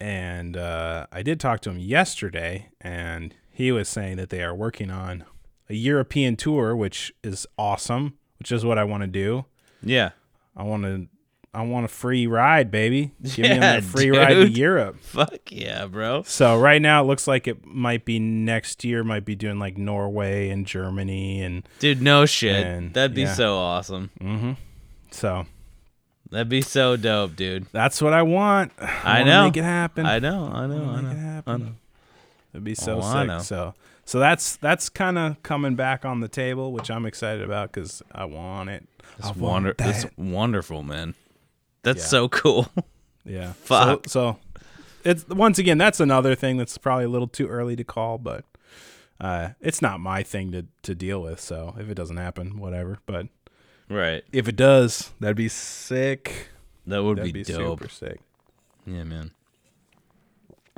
and 0.00 0.56
uh, 0.56 1.06
I 1.12 1.22
did 1.22 1.40
talk 1.40 1.60
to 1.62 1.70
him 1.70 1.78
yesterday, 1.78 2.68
and 2.80 3.34
he 3.50 3.72
was 3.72 3.88
saying 3.88 4.16
that 4.16 4.30
they 4.30 4.42
are 4.42 4.54
working 4.54 4.90
on 4.90 5.24
a 5.68 5.74
European 5.74 6.36
tour, 6.36 6.74
which 6.76 7.12
is 7.22 7.46
awesome, 7.58 8.16
which 8.38 8.50
is 8.52 8.64
what 8.64 8.78
I 8.78 8.84
want 8.84 9.02
to 9.02 9.06
do. 9.08 9.44
Yeah. 9.82 10.10
I 10.56 10.62
want 10.62 10.84
to, 10.84 11.08
I 11.54 11.62
want 11.62 11.86
a 11.86 11.88
free 11.88 12.26
ride, 12.26 12.70
baby. 12.70 13.12
Give 13.22 13.38
me 13.50 13.66
a 13.66 13.80
free 13.82 14.10
ride 14.10 14.34
to. 14.34 14.48
Europe. 14.48 14.98
Fuck 15.00 15.50
yeah, 15.50 15.86
bro. 15.86 16.22
So 16.24 16.58
right 16.58 16.80
now 16.80 17.02
it 17.02 17.06
looks 17.06 17.26
like 17.26 17.48
it 17.48 17.64
might 17.64 18.04
be 18.04 18.18
next 18.18 18.84
year. 18.84 19.02
Might 19.02 19.24
be 19.24 19.34
doing 19.34 19.58
like 19.58 19.76
Norway 19.78 20.50
and 20.50 20.66
Germany, 20.66 21.40
and 21.42 21.66
Dude, 21.78 22.02
no 22.02 22.26
shit. 22.26 22.66
And- 22.66 22.92
That'd 22.94 23.14
be 23.14 23.22
yeah. 23.22 23.32
so 23.34 23.56
awesome. 23.56 24.10
mm-hmm. 24.20 24.52
So 25.10 25.46
That'd 26.30 26.50
be 26.50 26.60
so 26.60 26.96
dope, 26.96 27.34
dude. 27.36 27.66
that's 27.72 28.02
what 28.02 28.12
I 28.12 28.22
want. 28.22 28.72
I 28.78 29.20
wanna 29.20 29.24
know. 29.24 29.44
Make 29.46 29.56
it 29.56 29.64
happen. 29.64 30.04
I 30.06 30.18
know, 30.18 30.50
I 30.52 30.66
know, 30.66 30.84
I 30.84 31.00
Make 31.00 31.12
it 31.12 31.14
know. 31.16 31.20
happen. 31.20 31.54
I 31.54 31.56
know. 31.64 31.72
It'd 32.52 32.64
be 32.64 32.74
so 32.74 33.00
Oh, 33.02 33.26
sick. 33.26 33.40
So 33.46 33.74
so 34.04 34.18
that's 34.18 34.56
that's 34.56 34.88
kind 34.90 35.16
of 35.18 35.42
coming 35.42 35.74
back 35.74 36.04
on 36.04 36.20
the 36.20 36.28
table, 36.28 36.72
which 36.72 36.90
I'm 36.90 37.06
excited 37.06 37.42
about 37.42 37.72
because 37.72 38.02
I 38.12 38.26
want 38.26 38.68
it. 38.70 38.86
I 39.22 39.28
It's 39.30 39.36
want 39.38 39.38
wonder 39.38 39.74
it's 39.78 40.06
wonderful, 40.18 40.82
man. 40.82 41.14
That's 41.92 42.04
Yeah. 42.04 42.08
so 42.08 42.28
cool. 42.28 42.68
Yeah. 43.24 43.52
Fuck. 43.52 44.08
So, 44.08 44.38
so 44.38 44.38
it's 45.04 45.28
once 45.28 45.58
again 45.58 45.76
that's 45.76 46.00
another 46.00 46.34
thing 46.34 46.56
that's 46.56 46.78
probably 46.78 47.04
a 47.04 47.08
little 47.10 47.28
too 47.28 47.46
early 47.46 47.76
to 47.76 47.84
call, 47.84 48.16
but 48.16 48.46
uh, 49.20 49.50
it's 49.60 49.82
not 49.82 50.00
my 50.00 50.22
thing 50.22 50.50
to 50.52 50.64
to 50.84 50.94
deal 50.94 51.20
with. 51.20 51.38
So 51.38 51.74
if 51.78 51.90
it 51.90 51.94
doesn't 51.94 52.16
happen, 52.16 52.58
whatever. 52.58 53.00
But 53.04 53.26
right. 53.90 54.24
if 54.32 54.48
it 54.48 54.56
does, 54.56 55.10
that'd 55.20 55.36
be 55.36 55.48
sick. 55.50 56.48
That 56.86 57.02
would 57.04 57.18
That'd 57.18 57.34
be, 57.34 57.42
be, 57.42 57.52
dope. 57.52 57.80
super 57.80 57.90
sick. 57.90 58.20
Yeah, 58.86 59.04
man. 59.04 59.32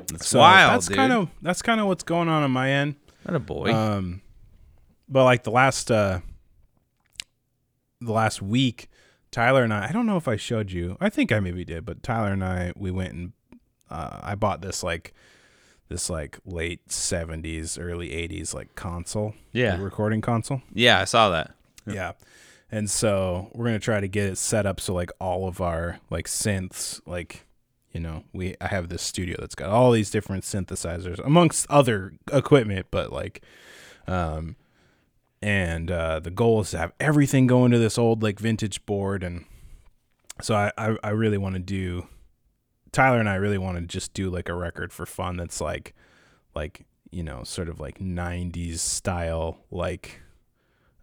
That's 0.09 0.27
So 0.27 0.41
wild, 0.41 0.73
that's 0.75 0.89
kind 0.89 1.13
of 1.13 1.29
that's 1.43 1.63
kind 1.63 1.81
of 1.81 1.87
what's 1.87 2.03
going 2.03 2.29
on 2.29 2.43
on 2.43 2.51
my 2.51 2.69
end. 2.73 2.97
Not 3.25 3.37
a 3.37 3.39
boy. 3.39 3.73
Um, 3.73 4.23
but 5.09 5.23
like 5.23 5.45
the 5.45 5.53
last 5.53 5.89
uh, 5.93 6.19
the 8.01 8.13
last 8.13 8.43
week, 8.43 8.91
Tyler 9.31 9.63
and 9.63 9.73
I. 9.73 9.89
I 9.89 9.93
don't 9.93 10.07
know 10.07 10.17
if 10.17 10.27
I 10.29 10.37
showed 10.37 10.73
you. 10.73 10.97
I 11.01 11.09
think 11.09 11.31
I 11.33 11.41
maybe 11.41 11.65
did, 11.65 11.85
but 11.85 12.03
Tyler 12.03 12.33
and 12.33 12.45
I 12.45 12.73
we 12.77 12.91
went 12.91 13.13
and 13.13 13.33
uh, 13.91 14.21
I 14.23 14.35
bought 14.35 14.61
this 14.63 14.83
like 14.83 15.13
this 15.89 16.09
like 16.11 16.39
late 16.45 16.91
seventies, 16.91 17.79
early 17.79 18.13
eighties 18.13 18.55
like 18.55 18.75
console, 18.75 19.35
Yeah. 19.53 19.81
recording 19.81 20.21
console. 20.21 20.63
yeah, 20.73 21.01
I 21.01 21.05
saw 21.05 21.31
that. 21.31 21.53
Yeah. 21.87 22.13
And 22.73 22.89
so 22.89 23.51
we're 23.53 23.65
gonna 23.67 23.81
try 23.81 23.99
to 24.01 24.07
get 24.09 24.27
it 24.29 24.39
set 24.39 24.65
up 24.67 24.81
so 24.81 24.95
like 24.95 25.11
all 25.21 25.49
of 25.49 25.61
our 25.61 25.99
like 26.11 26.27
synths, 26.27 27.01
like 27.07 27.45
you 27.93 27.99
know, 27.99 28.23
we 28.33 28.55
I 28.61 28.69
have 28.69 28.89
this 28.89 29.03
studio 29.03 29.37
that's 29.41 29.57
got 29.57 29.71
all 29.71 29.91
these 29.91 30.11
different 30.11 30.45
synthesizers 30.45 31.19
amongst 31.25 31.67
other 31.69 32.13
equipment, 32.33 32.87
but 32.93 33.13
like 33.13 33.43
um 34.07 34.55
and 35.43 35.91
uh 35.91 36.21
the 36.21 36.31
goal 36.31 36.61
is 36.61 36.71
to 36.71 36.79
have 36.79 36.93
everything 37.01 37.47
go 37.47 37.65
into 37.65 37.79
this 37.79 37.97
old 37.97 38.23
like 38.23 38.39
vintage 38.39 38.85
board 38.85 39.23
and 39.23 39.45
so 40.43 40.55
I 40.55 40.73
I, 40.77 40.97
I 41.03 41.11
really 41.11 41.39
want 41.39 41.55
to 41.55 41.61
do 41.61 42.07
Tyler 42.93 43.21
and 43.21 43.29
I 43.29 43.37
really 43.37 43.59
want 43.59 43.79
to 43.79 43.87
just 43.87 44.13
do 44.15 44.31
like 44.31 44.49
a 44.49 44.55
record 44.55 44.93
for 44.93 45.07
fun 45.07 45.37
that's 45.37 45.61
like 45.61 45.95
like 46.55 46.85
you 47.11 47.23
know 47.23 47.43
sort 47.45 47.69
of 47.69 47.81
like 47.81 47.99
90s 47.99 48.79
style 48.79 49.59
like 49.71 50.21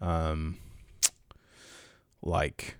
um 0.01 0.57
like 2.21 2.77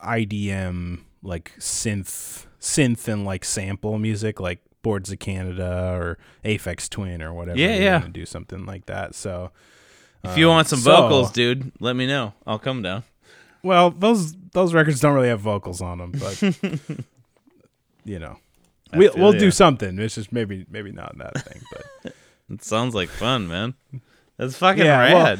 IDM 0.00 1.00
like 1.22 1.52
synth 1.58 2.46
synth 2.60 3.08
and 3.08 3.24
like 3.24 3.44
sample 3.44 3.98
music 3.98 4.40
like 4.40 4.60
Boards 4.82 5.10
of 5.10 5.18
Canada 5.18 5.94
or 5.94 6.18
Aphex 6.44 6.90
Twin 6.90 7.22
or 7.22 7.32
whatever. 7.32 7.58
Yeah, 7.58 7.76
yeah. 7.76 8.06
Do 8.06 8.26
something 8.26 8.66
like 8.66 8.84
that. 8.86 9.14
So 9.14 9.50
If 10.24 10.38
you 10.38 10.48
want 10.48 10.68
some 10.68 10.78
so- 10.80 10.96
vocals, 11.02 11.30
dude, 11.32 11.72
let 11.80 11.94
me 11.96 12.06
know. 12.06 12.32
I'll 12.46 12.58
come 12.58 12.82
down. 12.82 13.02
Well, 13.62 13.90
those 13.90 14.34
those 14.52 14.74
records 14.74 15.00
don't 15.00 15.14
really 15.14 15.28
have 15.28 15.40
vocals 15.40 15.80
on 15.80 15.98
them, 15.98 16.12
but 16.12 16.42
you 18.04 18.18
know, 18.18 18.36
I 18.92 18.98
we, 18.98 19.08
we'll 19.10 19.32
do 19.32 19.50
something. 19.50 19.98
It's 19.98 20.16
just 20.16 20.32
maybe 20.32 20.66
maybe 20.68 20.92
not 20.92 21.16
that 21.18 21.42
thing, 21.44 21.62
but 22.02 22.14
It 22.50 22.62
sounds 22.62 22.94
like 22.94 23.08
fun, 23.08 23.48
man. 23.48 23.72
That's 24.36 24.56
fucking 24.56 24.84
Yeah, 24.84 25.14
well, 25.14 25.24
rad. 25.24 25.38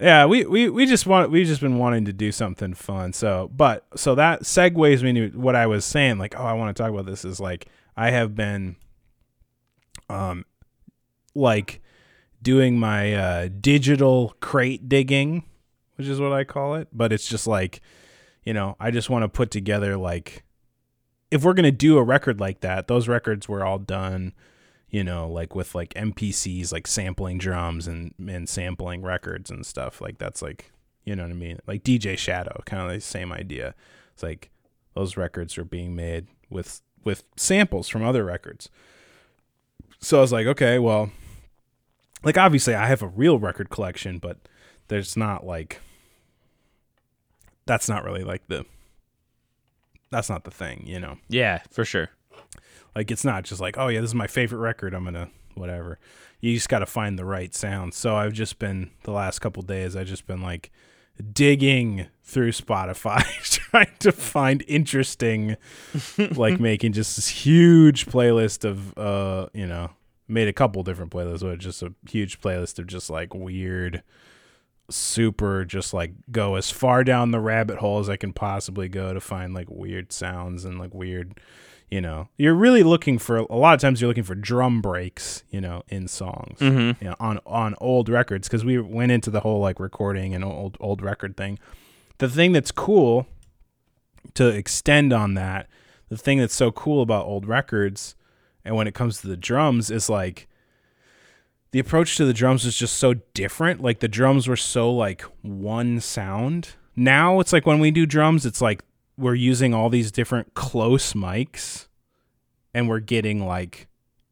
yeah, 0.00 0.26
we, 0.26 0.44
we 0.44 0.68
we 0.68 0.84
just 0.84 1.06
want 1.06 1.30
we 1.30 1.44
just 1.44 1.62
been 1.62 1.78
wanting 1.78 2.04
to 2.04 2.12
do 2.12 2.30
something 2.30 2.74
fun. 2.74 3.14
So, 3.14 3.50
but 3.56 3.86
so 3.96 4.14
that 4.16 4.42
segues 4.42 5.02
me 5.02 5.12
to 5.14 5.28
what 5.38 5.56
I 5.56 5.66
was 5.66 5.86
saying. 5.86 6.18
Like, 6.18 6.38
oh, 6.38 6.44
I 6.44 6.52
want 6.52 6.76
to 6.76 6.82
talk 6.82 6.92
about 6.92 7.06
this. 7.06 7.24
Is 7.24 7.40
like 7.40 7.68
I 7.96 8.10
have 8.10 8.34
been, 8.34 8.76
um, 10.10 10.44
like 11.34 11.80
doing 12.42 12.78
my 12.78 13.14
uh, 13.14 13.48
digital 13.60 14.34
crate 14.40 14.88
digging, 14.88 15.44
which 15.96 16.06
is 16.06 16.20
what 16.20 16.32
I 16.32 16.44
call 16.44 16.74
it. 16.74 16.88
But 16.92 17.12
it's 17.12 17.28
just 17.28 17.46
like, 17.46 17.80
you 18.44 18.54
know, 18.54 18.76
I 18.80 18.90
just 18.90 19.10
want 19.10 19.22
to 19.22 19.28
put 19.28 19.50
together 19.50 19.96
like, 19.96 20.44
if 21.30 21.44
we're 21.44 21.54
gonna 21.54 21.70
do 21.70 21.96
a 21.98 22.02
record 22.02 22.40
like 22.40 22.60
that, 22.60 22.88
those 22.88 23.06
records 23.06 23.48
were 23.48 23.64
all 23.64 23.78
done 23.78 24.32
you 24.90 25.04
know, 25.04 25.28
like 25.28 25.54
with 25.54 25.74
like 25.74 25.94
MPCs, 25.94 26.72
like 26.72 26.86
sampling 26.86 27.38
drums 27.38 27.86
and 27.86 28.12
and 28.18 28.48
sampling 28.48 29.02
records 29.02 29.50
and 29.50 29.64
stuff. 29.64 30.00
Like 30.00 30.18
that's 30.18 30.42
like, 30.42 30.72
you 31.04 31.14
know 31.14 31.22
what 31.22 31.30
I 31.30 31.34
mean? 31.34 31.60
Like 31.66 31.84
DJ 31.84 32.18
Shadow, 32.18 32.60
kind 32.66 32.82
of 32.82 32.92
the 32.92 33.00
same 33.00 33.32
idea. 33.32 33.74
It's 34.12 34.22
like 34.22 34.50
those 34.94 35.16
records 35.16 35.56
are 35.56 35.64
being 35.64 35.94
made 35.94 36.26
with 36.50 36.82
with 37.04 37.24
samples 37.36 37.88
from 37.88 38.04
other 38.04 38.24
records. 38.24 38.68
So 40.00 40.18
I 40.18 40.20
was 40.22 40.32
like, 40.32 40.46
okay, 40.46 40.78
well, 40.78 41.10
like 42.22 42.36
obviously 42.38 42.74
I 42.74 42.86
have 42.86 43.02
a 43.02 43.08
real 43.08 43.38
record 43.38 43.70
collection, 43.70 44.18
but 44.18 44.38
there's 44.88 45.16
not 45.16 45.46
like 45.46 45.80
that's 47.66 47.88
not 47.88 48.04
really 48.04 48.24
like 48.24 48.46
the 48.48 48.64
that's 50.10 50.28
not 50.28 50.44
the 50.44 50.50
thing, 50.50 50.82
you 50.86 50.98
know? 50.98 51.18
Yeah, 51.28 51.62
for 51.70 51.84
sure. 51.84 52.10
like 52.96 53.10
it's 53.10 53.24
not 53.24 53.44
just 53.44 53.60
like 53.60 53.78
oh 53.78 53.88
yeah 53.88 54.00
this 54.00 54.10
is 54.10 54.14
my 54.14 54.26
favorite 54.26 54.58
record 54.58 54.94
i'm 54.94 55.04
gonna 55.04 55.28
whatever. 55.54 55.98
You 56.40 56.54
just 56.54 56.68
gotta 56.68 56.86
find 56.86 57.18
the 57.18 57.24
right 57.24 57.54
sound. 57.54 57.94
So 57.94 58.16
i've 58.16 58.32
just 58.32 58.58
been 58.58 58.90
the 59.04 59.12
last 59.12 59.38
couple 59.40 59.62
days 59.62 59.94
i've 59.96 60.06
just 60.06 60.26
been 60.26 60.42
like 60.42 60.70
digging 61.34 62.06
through 62.24 62.50
spotify 62.50 63.22
trying 63.70 63.92
to 63.98 64.10
find 64.10 64.64
interesting 64.66 65.56
like 66.34 66.58
making 66.70 66.92
just 66.94 67.16
this 67.16 67.28
huge 67.28 68.06
playlist 68.06 68.64
of 68.64 68.96
uh 68.96 69.46
you 69.52 69.66
know 69.66 69.90
made 70.30 70.48
a 70.48 70.52
couple 70.52 70.82
different 70.82 71.10
playlists 71.10 71.40
but 71.40 71.58
just 71.58 71.82
a 71.82 71.92
huge 72.08 72.40
playlist 72.40 72.78
of 72.78 72.86
just 72.86 73.10
like 73.10 73.34
weird 73.34 74.02
super 74.88 75.64
just 75.64 75.94
like 75.94 76.12
go 76.32 76.56
as 76.56 76.70
far 76.70 77.04
down 77.04 77.30
the 77.30 77.38
rabbit 77.40 77.78
hole 77.78 78.00
as 78.00 78.08
i 78.08 78.16
can 78.16 78.32
possibly 78.32 78.88
go 78.88 79.12
to 79.14 79.20
find 79.20 79.54
like 79.54 79.68
weird 79.70 80.12
sounds 80.12 80.64
and 80.64 80.78
like 80.80 80.92
weird 80.92 81.38
you 81.90 82.00
know 82.00 82.28
you're 82.36 82.54
really 82.54 82.82
looking 82.82 83.16
for 83.16 83.36
a 83.38 83.54
lot 83.56 83.72
of 83.74 83.80
times 83.80 84.00
you're 84.00 84.08
looking 84.08 84.24
for 84.24 84.34
drum 84.34 84.80
breaks 84.82 85.44
you 85.50 85.60
know 85.60 85.82
in 85.88 86.08
songs 86.08 86.58
Mm-hmm. 86.58 87.04
you 87.04 87.10
know, 87.10 87.16
on 87.20 87.38
on 87.46 87.74
old 87.80 88.08
records 88.08 88.48
because 88.48 88.64
we 88.64 88.80
went 88.80 89.12
into 89.12 89.30
the 89.30 89.40
whole 89.40 89.60
like 89.60 89.78
recording 89.78 90.34
and 90.34 90.44
old 90.44 90.76
old 90.80 91.02
record 91.02 91.36
thing 91.36 91.58
the 92.18 92.28
thing 92.28 92.50
that's 92.52 92.72
cool 92.72 93.26
to 94.34 94.48
extend 94.48 95.12
on 95.12 95.34
that 95.34 95.68
the 96.08 96.16
thing 96.16 96.38
that's 96.38 96.54
so 96.54 96.72
cool 96.72 97.00
about 97.00 97.26
old 97.26 97.46
records 97.46 98.16
and 98.70 98.76
when 98.76 98.86
it 98.86 98.94
comes 98.94 99.20
to 99.20 99.26
the 99.26 99.36
drums 99.36 99.90
is 99.90 100.08
like 100.08 100.48
the 101.72 101.78
approach 101.78 102.16
to 102.16 102.24
the 102.24 102.32
drums 102.32 102.64
is 102.64 102.76
just 102.76 102.96
so 102.96 103.14
different 103.34 103.82
like 103.82 103.98
the 103.98 104.08
drums 104.08 104.46
were 104.46 104.56
so 104.56 104.90
like 104.90 105.22
one 105.42 106.00
sound 106.00 106.76
now 106.94 107.40
it's 107.40 107.52
like 107.52 107.66
when 107.66 107.80
we 107.80 107.90
do 107.90 108.06
drums 108.06 108.46
it's 108.46 108.60
like 108.60 108.82
we're 109.18 109.34
using 109.34 109.74
all 109.74 109.90
these 109.90 110.10
different 110.10 110.54
close 110.54 111.12
mics 111.12 111.88
and 112.72 112.88
we're 112.88 113.00
getting 113.00 113.44
like 113.44 113.88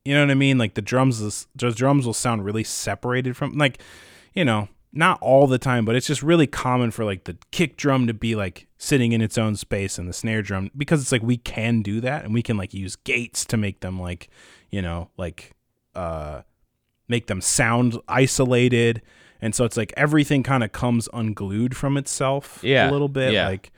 you 0.09 0.15
know 0.15 0.23
what 0.23 0.31
I 0.31 0.35
mean? 0.37 0.57
Like 0.57 0.73
the 0.73 0.81
drums, 0.81 1.47
the 1.55 1.71
drums 1.71 2.07
will 2.07 2.15
sound 2.15 2.43
really 2.43 2.65
separated 2.65 3.37
from 3.37 3.59
like, 3.59 3.79
you 4.35 4.43
know, 4.43 4.71
not 4.93 5.19
all 5.21 5.47
the 5.47 5.59
time, 5.59 5.85
but 5.85 5.95
it's 5.97 6.07
just 6.07 6.23
really 6.23 6.47
common 6.47 6.91
for 6.91 7.05
like 7.05 7.25
the 7.25 7.37
kick 7.51 7.77
drum 7.77 8.07
to 8.07 8.15
be 8.15 8.35
like 8.35 8.67
sitting 8.79 9.13
in 9.13 9.21
its 9.21 9.37
own 9.37 9.55
space 9.57 9.99
and 9.99 10.09
the 10.09 10.13
snare 10.13 10.41
drum 10.43 10.71
because 10.77 11.03
it's 11.03 11.13
like 11.13 11.23
we 11.23 11.37
can 11.37 11.83
do 11.83 12.01
that 12.01 12.25
and 12.25 12.33
we 12.33 12.43
can 12.43 12.57
like 12.57 12.73
use 12.73 12.97
gates 12.97 13.45
to 13.45 13.57
make 13.57 13.81
them 13.81 14.01
like, 14.01 14.29
you 14.71 14.81
know, 14.81 15.11
like 15.17 15.53
uh 15.95 16.43
make 17.09 17.27
them 17.27 17.41
sound 17.41 17.99
isolated. 18.09 19.03
And 19.41 19.55
so 19.55 19.65
it's 19.65 19.77
like 19.77 19.93
everything 19.97 20.43
kind 20.43 20.65
of 20.65 20.73
comes 20.73 21.09
unglued 21.13 21.77
from 21.77 21.97
itself 21.97 22.59
Yeah, 22.63 22.91
a 22.91 22.93
little 22.93 23.09
bit. 23.09 23.33
yeah. 23.33 23.47
Like, 23.49 23.71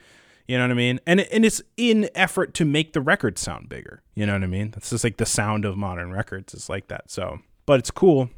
You 0.47 0.57
know 0.57 0.63
what 0.65 0.71
I 0.71 0.75
mean? 0.75 0.99
And 1.05 1.19
and 1.21 1.45
it's 1.45 1.61
in 1.77 2.09
effort 2.15 2.53
to 2.55 2.65
make 2.65 2.93
the 2.93 3.01
record 3.01 3.37
sound 3.37 3.69
bigger. 3.69 4.01
You 4.15 4.25
know 4.25 4.33
what 4.33 4.43
I 4.43 4.47
mean? 4.47 4.71
That's 4.71 4.89
just 4.89 5.03
like 5.03 5.17
the 5.17 5.25
sound 5.25 5.65
of 5.65 5.77
modern 5.77 6.11
records 6.11 6.53
is 6.53 6.69
like 6.69 6.87
that. 6.87 7.11
So, 7.11 7.39
but 7.65 7.79
it's 7.79 7.91
cool 7.91 8.29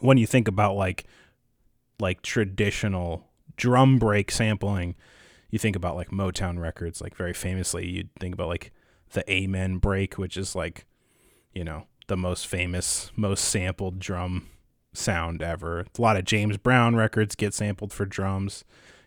when 0.00 0.16
you 0.18 0.26
think 0.26 0.48
about 0.48 0.74
like 0.76 1.04
like 2.00 2.22
traditional 2.22 3.28
drum 3.56 3.98
break 3.98 4.30
sampling. 4.30 4.94
You 5.50 5.58
think 5.58 5.76
about 5.76 5.96
like 5.96 6.10
Motown 6.10 6.58
records, 6.58 7.00
like 7.00 7.14
very 7.14 7.34
famously, 7.34 7.88
you'd 7.88 8.14
think 8.18 8.34
about 8.34 8.48
like 8.48 8.72
the 9.12 9.30
Amen 9.30 9.78
break, 9.78 10.16
which 10.16 10.36
is 10.36 10.54
like, 10.54 10.86
you 11.52 11.64
know, 11.64 11.86
the 12.08 12.16
most 12.16 12.46
famous, 12.46 13.10
most 13.16 13.44
sampled 13.44 13.98
drum 13.98 14.48
sound 14.92 15.42
ever. 15.42 15.86
A 15.96 16.02
lot 16.02 16.16
of 16.16 16.24
James 16.24 16.56
Brown 16.56 16.96
records 16.96 17.34
get 17.34 17.54
sampled 17.54 17.92
for 17.92 18.06
drums, 18.06 18.64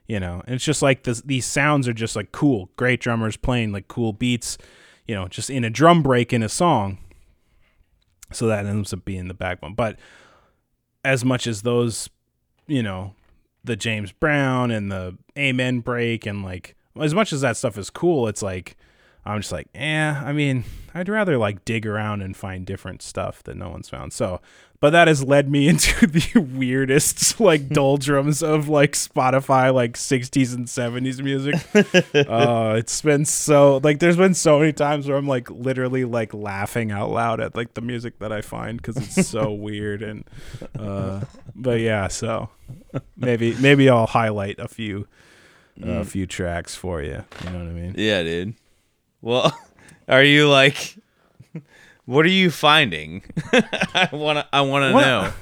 you 0.08 0.20
know. 0.20 0.44
And 0.46 0.56
it's 0.56 0.64
just 0.64 0.82
like 0.82 1.04
this, 1.04 1.22
these 1.22 1.46
sounds 1.46 1.88
are 1.88 1.94
just 1.94 2.16
like 2.16 2.32
cool, 2.32 2.70
great 2.78 3.00
drummers 3.00 3.38
playing 3.38 3.72
like 3.72 3.88
cool 3.88 4.14
beats, 4.14 4.58
you 5.08 5.16
know, 5.16 5.28
just 5.28 5.50
in 5.50 5.64
a 5.64 5.70
drum 5.70 6.04
break 6.04 6.34
in 6.34 6.44
a 6.44 6.50
song. 6.50 7.00
So 8.32 8.48
that 8.48 8.66
ends 8.66 8.94
up 8.94 9.06
being 9.06 9.28
the 9.28 9.34
backbone. 9.34 9.76
But 9.76 10.00
as 11.04 11.24
much 11.24 11.46
as 11.46 11.62
those, 11.62 12.10
you 12.68 12.84
know, 12.84 13.14
the 13.64 13.76
James 13.76 14.12
Brown 14.12 14.72
and 14.72 14.92
the 14.92 15.18
Amen 15.38 15.80
break 15.80 16.26
and 16.26 16.44
like 16.44 16.76
as 17.00 17.14
much 17.14 17.34
as 17.34 17.42
that 17.42 17.58
stuff 17.58 17.78
is 17.78 17.90
cool, 17.90 18.28
it's 18.28 18.42
like 18.42 18.78
I'm 19.26 19.42
just 19.42 19.52
like, 19.52 19.68
eh, 19.74 20.12
I 20.12 20.34
mean, 20.34 20.66
I'd 20.94 21.10
rather 21.10 21.38
like 21.38 21.66
dig 21.66 21.88
around 21.88 22.22
and 22.22 22.38
find 22.38 22.66
different 22.66 23.02
stuff 23.02 23.42
that 23.44 23.58
no 23.58 23.70
one's 23.70 23.90
found. 23.90 24.14
So, 24.14 24.40
but 24.80 24.92
that 24.92 25.08
has 25.08 25.24
led 25.24 25.50
me 25.50 25.68
into 25.70 26.06
the 26.06 26.40
weirdest 26.40 27.40
like 27.40 27.68
doldrums 27.70 28.44
of 28.44 28.70
like 28.70 28.92
Spotify, 28.92 29.74
like 29.74 29.94
60s 29.94 30.54
and 30.54 30.68
70s 30.68 31.24
music. 31.24 31.56
uh, 32.30 32.76
it's 32.78 33.02
been 33.02 33.26
so 33.26 33.82
like, 33.84 33.98
there's 33.98 34.16
been 34.16 34.36
so 34.36 34.60
many 34.60 34.74
times 34.74 35.08
where 35.08 35.18
I'm 35.18 35.28
like 35.28 35.50
literally 35.50 36.06
like 36.06 36.34
laughing 36.34 36.92
out 36.92 37.10
loud 37.10 37.40
at 37.40 37.56
like 37.56 37.74
the 37.74 37.82
music 37.82 38.20
that 38.20 38.32
I 38.32 38.42
find 38.42 38.78
because 38.78 38.96
it's 38.98 39.28
so 39.28 39.52
weird. 39.52 40.04
And, 40.04 40.24
uh, 40.78 41.22
but 41.56 41.80
yeah, 41.80 42.10
so 42.10 42.50
maybe, 43.18 43.56
maybe 43.56 43.90
I'll 43.90 44.06
highlight 44.06 44.60
a 44.60 44.68
few, 44.68 45.08
uh, 45.84 45.90
a 45.90 46.06
few 46.06 46.28
tracks 46.28 46.76
for 46.76 47.02
you. 47.02 47.26
You 47.44 47.50
know 47.50 47.58
what 47.58 47.68
I 47.68 47.74
mean? 47.74 47.96
Yeah, 47.98 48.22
dude. 48.22 48.54
Well, 49.26 49.58
are 50.08 50.24
you 50.24 50.48
like 50.48 50.98
what 52.06 52.26
are 52.26 52.30
you 52.30 52.52
finding? 52.52 53.24
I 53.52 54.10
want 54.14 54.38
to 54.38 54.48
I 54.54 54.62
want 54.62 54.84
to 54.84 54.92
know. 54.92 55.34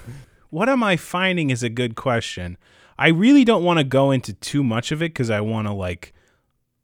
What 0.50 0.70
am 0.70 0.82
I 0.84 0.96
finding 0.96 1.50
is 1.50 1.64
a 1.64 1.70
good 1.70 1.96
question. 1.96 2.58
I 2.98 3.10
really 3.10 3.44
don't 3.44 3.64
want 3.64 3.80
to 3.80 3.84
go 3.84 4.12
into 4.12 4.34
too 4.34 4.64
much 4.64 4.92
of 4.94 5.02
it 5.02 5.10
because 5.10 5.30
I 5.30 5.42
want 5.42 5.68
to 5.68 5.74
like 5.74 6.14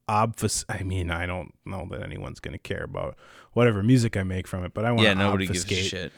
obfus. 0.09 0.65
I 0.67 0.83
mean, 0.83 1.09
I 1.09 1.25
don't 1.25 1.53
know 1.65 1.87
that 1.91 2.03
anyone's 2.03 2.41
gonna 2.41 2.57
care 2.57 2.83
about 2.83 3.15
whatever 3.53 3.81
music 3.81 4.17
I 4.17 4.23
make 4.23 4.45
from 4.45 4.65
it, 4.65 4.73
but 4.73 4.83
I 4.83 4.91
want 4.91 5.03
Yeah, 5.03 5.13
to 5.13 5.19
nobody 5.19 5.47
gives 5.47 5.71
a 5.71 5.75
shit. 5.75 6.11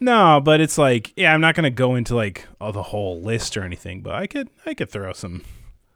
No, 0.00 0.40
but 0.42 0.60
it's 0.60 0.76
like, 0.78 1.12
yeah, 1.16 1.32
I'm 1.32 1.40
not 1.40 1.54
gonna 1.54 1.70
go 1.70 1.94
into 1.94 2.16
like 2.16 2.48
oh, 2.60 2.72
the 2.72 2.82
whole 2.82 3.20
list 3.20 3.56
or 3.56 3.62
anything, 3.62 4.00
but 4.00 4.14
I 4.14 4.26
could 4.26 4.50
I 4.66 4.74
could 4.74 4.90
throw 4.90 5.12
some 5.12 5.44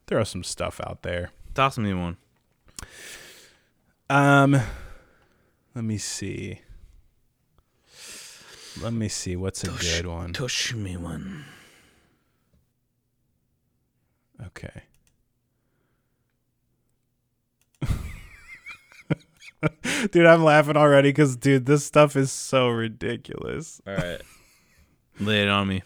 throw 0.07 0.23
some 0.23 0.45
stuff 0.45 0.81
out 0.85 1.03
there. 1.03 1.33
Toss 1.55 1.77
me 1.77 1.93
one. 1.93 2.19
Um, 4.11 4.61
let 5.75 5.85
me 5.85 5.99
see. 5.99 6.61
Let 8.81 8.93
me 8.93 9.09
see 9.09 9.37
what's 9.37 9.65
a 9.65 9.71
good 9.71 10.07
one. 10.07 10.33
Tush 10.33 10.73
me 10.73 10.97
one. 10.97 11.45
Okay. 14.47 14.83
dude, 20.11 20.27
I'm 20.27 20.45
laughing 20.45 20.77
already 20.77 21.09
because, 21.11 21.37
dude, 21.37 21.67
this 21.67 21.85
stuff 21.85 22.15
is 22.17 22.31
so 22.31 22.69
ridiculous. 22.69 23.81
All 23.87 23.95
right. 23.95 24.21
Lay 25.21 25.43
it 25.43 25.49
on 25.49 25.67
me. 25.69 25.83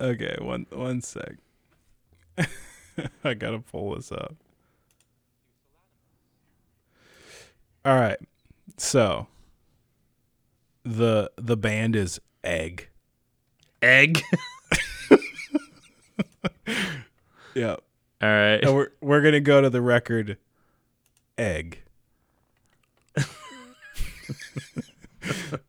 Okay, 0.00 0.36
one 0.40 0.66
one 0.70 1.00
sec. 1.00 1.36
I 3.24 3.34
gotta 3.34 3.60
pull 3.60 3.94
this 3.94 4.12
up. 4.12 4.36
All 7.84 7.96
right, 7.98 8.18
so 8.76 9.26
the 10.84 11.30
the 11.36 11.56
band 11.56 11.96
is 11.96 12.20
Egg. 12.44 12.88
Egg. 13.82 14.22
Yeah, 17.54 17.72
All 18.22 18.28
right. 18.30 18.64
and 18.64 18.74
we're 18.74 18.88
we're 19.02 19.20
gonna 19.20 19.38
go 19.40 19.60
to 19.60 19.68
the 19.68 19.82
record 19.82 20.38
Egg. 21.36 21.82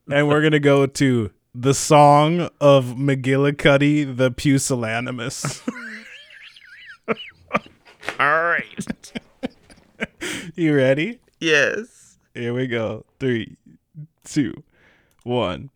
and 0.09 0.29
we're 0.29 0.41
gonna 0.41 0.59
go 0.61 0.85
to 0.85 1.31
the 1.53 1.73
song 1.73 2.49
of 2.61 2.85
McGillicuddy, 2.95 4.15
the 4.15 4.31
pusillanimous. 4.31 5.61
All 8.17 8.43
right. 8.43 9.11
you 10.55 10.73
ready? 10.73 11.19
Yes. 11.41 12.02
Here 12.33 12.51
we 12.51 12.65
go. 12.65 13.05
Three, 13.19 13.57
two, 14.23 14.63
one. 15.23 15.69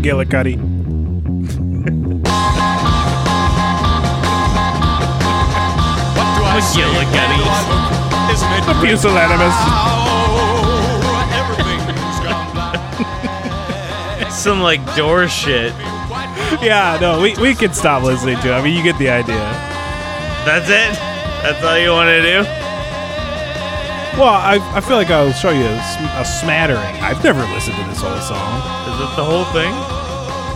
McGillicuddy. 0.00 0.56
What 6.16 6.26
do 6.36 6.42
I? 6.42 6.60
McGillicuddy. 6.60 7.12
Where 7.12 7.28
do 7.28 7.44
I 7.46 7.68
look? 7.68 8.32
Isn't 8.32 8.52
it 8.52 8.64
The 8.66 8.74
pusillanimous. 8.80 9.56
how 11.04 11.28
everything's 11.36 12.18
gone 12.24 12.48
black? 12.54 14.30
Some 14.32 14.60
like 14.60 14.80
door 14.96 15.28
shit. 15.28 15.72
Yeah, 16.62 16.98
no, 17.00 17.20
we, 17.20 17.34
we 17.36 17.54
can 17.54 17.72
stop 17.74 18.02
listening 18.02 18.38
to 18.40 18.48
it. 18.48 18.52
I 18.52 18.62
mean, 18.62 18.76
you 18.76 18.82
get 18.82 18.98
the 18.98 19.08
idea. 19.10 19.36
That's 20.44 20.68
it? 20.68 20.98
That's 21.42 21.62
all 21.62 21.78
you 21.78 21.90
want 21.90 22.08
to 22.08 22.22
do? 22.22 22.59
Well, 24.18 24.28
I, 24.36 24.58
I 24.74 24.80
feel 24.80 24.96
like 24.96 25.08
I'll 25.08 25.32
show 25.32 25.48
you 25.50 25.64
a, 25.64 25.80
sm- 25.96 26.12
a 26.18 26.24
smattering. 26.26 26.92
I've 27.00 27.22
never 27.24 27.40
listened 27.54 27.76
to 27.76 27.84
this 27.88 28.02
whole 28.02 28.20
song. 28.20 28.60
Is 28.92 28.98
it 29.00 29.12
the 29.16 29.24
whole 29.24 29.46
thing? 29.56 29.72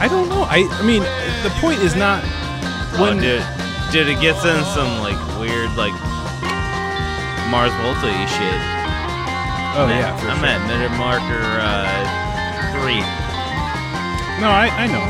I 0.02 0.08
don't 0.10 0.28
know. 0.28 0.42
I, 0.44 0.68
I 0.68 0.82
mean, 0.84 1.00
the 1.46 1.52
point 1.62 1.80
is 1.80 1.94
not 1.96 2.20
When 3.00 3.16
when. 3.16 3.24
dude, 3.24 3.46
dude, 3.92 4.08
it 4.10 4.20
gets 4.20 4.44
in 4.44 4.58
some 4.76 5.00
like 5.00 5.16
weird 5.40 5.72
like 5.80 5.94
Mars 7.48 7.72
Volta 7.80 8.10
shit. 8.28 8.60
oh, 9.78 9.86
I'm 9.86 9.96
yeah, 9.96 10.12
at, 10.12 10.20
I'm 10.28 10.42
sure. 10.44 10.50
at 10.50 10.60
minute 10.68 10.92
marker 11.00 11.40
uh, 11.62 12.04
three. 12.76 13.00
No, 14.42 14.50
I, 14.50 14.68
I 14.76 14.86
know. 14.90 15.06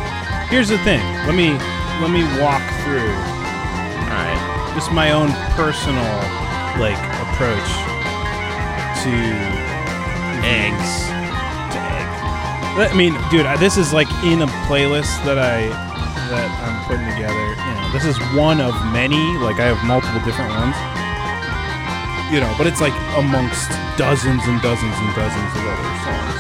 Here's 0.53 0.69
the 0.69 0.79
thing. 0.87 1.03
Let 1.27 1.35
me 1.35 1.59
let 1.99 2.13
me 2.13 2.23
walk 2.39 2.63
through 2.87 3.09
All 3.09 4.15
right. 4.15 4.71
just 4.77 4.93
my 4.93 5.11
own 5.11 5.33
personal 5.59 6.07
like 6.79 6.99
approach 7.25 7.71
Eggs. 9.11 10.93
to 11.73 11.79
egg. 11.81 12.09
I 12.91 12.95
mean, 12.97 13.13
dude, 13.31 13.47
I- 13.47 13.57
this 13.57 13.77
is 13.77 13.93
like 13.93 14.09
in 14.25 14.43
a 14.43 14.47
playlist 14.69 15.13
that 15.25 15.39
I 15.39 15.69
that 16.33 16.49
I'm 16.65 16.77
putting 16.89 17.05
together. 17.13 17.37
You 17.37 17.73
know, 17.77 17.93
this 17.93 18.05
is 18.05 18.17
one 18.35 18.61
of 18.61 18.73
many. 18.93 19.21
Like 19.39 19.61
I 19.61 19.67
have 19.73 19.81
multiple 19.85 20.21
different 20.25 20.51
ones. 20.57 20.77
you 22.33 22.41
know, 22.41 22.53
but 22.59 22.67
it's 22.67 22.81
like 22.81 22.95
amongst 23.21 23.69
dozens 24.01 24.43
and 24.49 24.61
dozens 24.63 24.97
and 24.97 25.11
dozens 25.15 25.51
of 25.55 25.63
other 25.69 25.93
songs, 26.03 26.37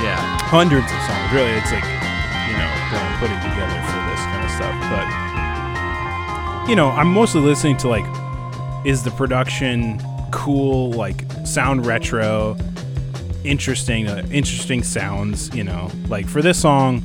Yeah. 0.00 0.16
hundreds 0.48 0.86
of 0.86 1.00
songs. 1.04 1.26
Really, 1.34 1.50
it's 1.58 1.72
like 1.74 1.84
you 2.48 2.54
know 2.56 2.70
that 2.94 3.02
I'm 3.02 3.18
putting 3.18 3.40
together 3.42 3.78
for 3.90 4.00
this 4.08 4.22
kind 4.30 4.42
of 4.46 4.50
stuff. 4.54 4.76
But 4.88 5.06
you 6.70 6.76
know, 6.76 6.90
I'm 6.90 7.08
mostly 7.08 7.40
listening 7.42 7.76
to 7.78 7.88
like, 7.88 8.06
is 8.86 9.02
the 9.02 9.10
production 9.10 10.00
cool? 10.30 10.92
Like 10.92 11.24
sound 11.52 11.84
retro, 11.84 12.56
interesting, 13.44 14.08
uh, 14.08 14.26
interesting 14.30 14.82
sounds. 14.82 15.54
You 15.54 15.64
know, 15.64 15.90
like 16.08 16.26
for 16.26 16.42
this 16.42 16.60
song, 16.60 17.02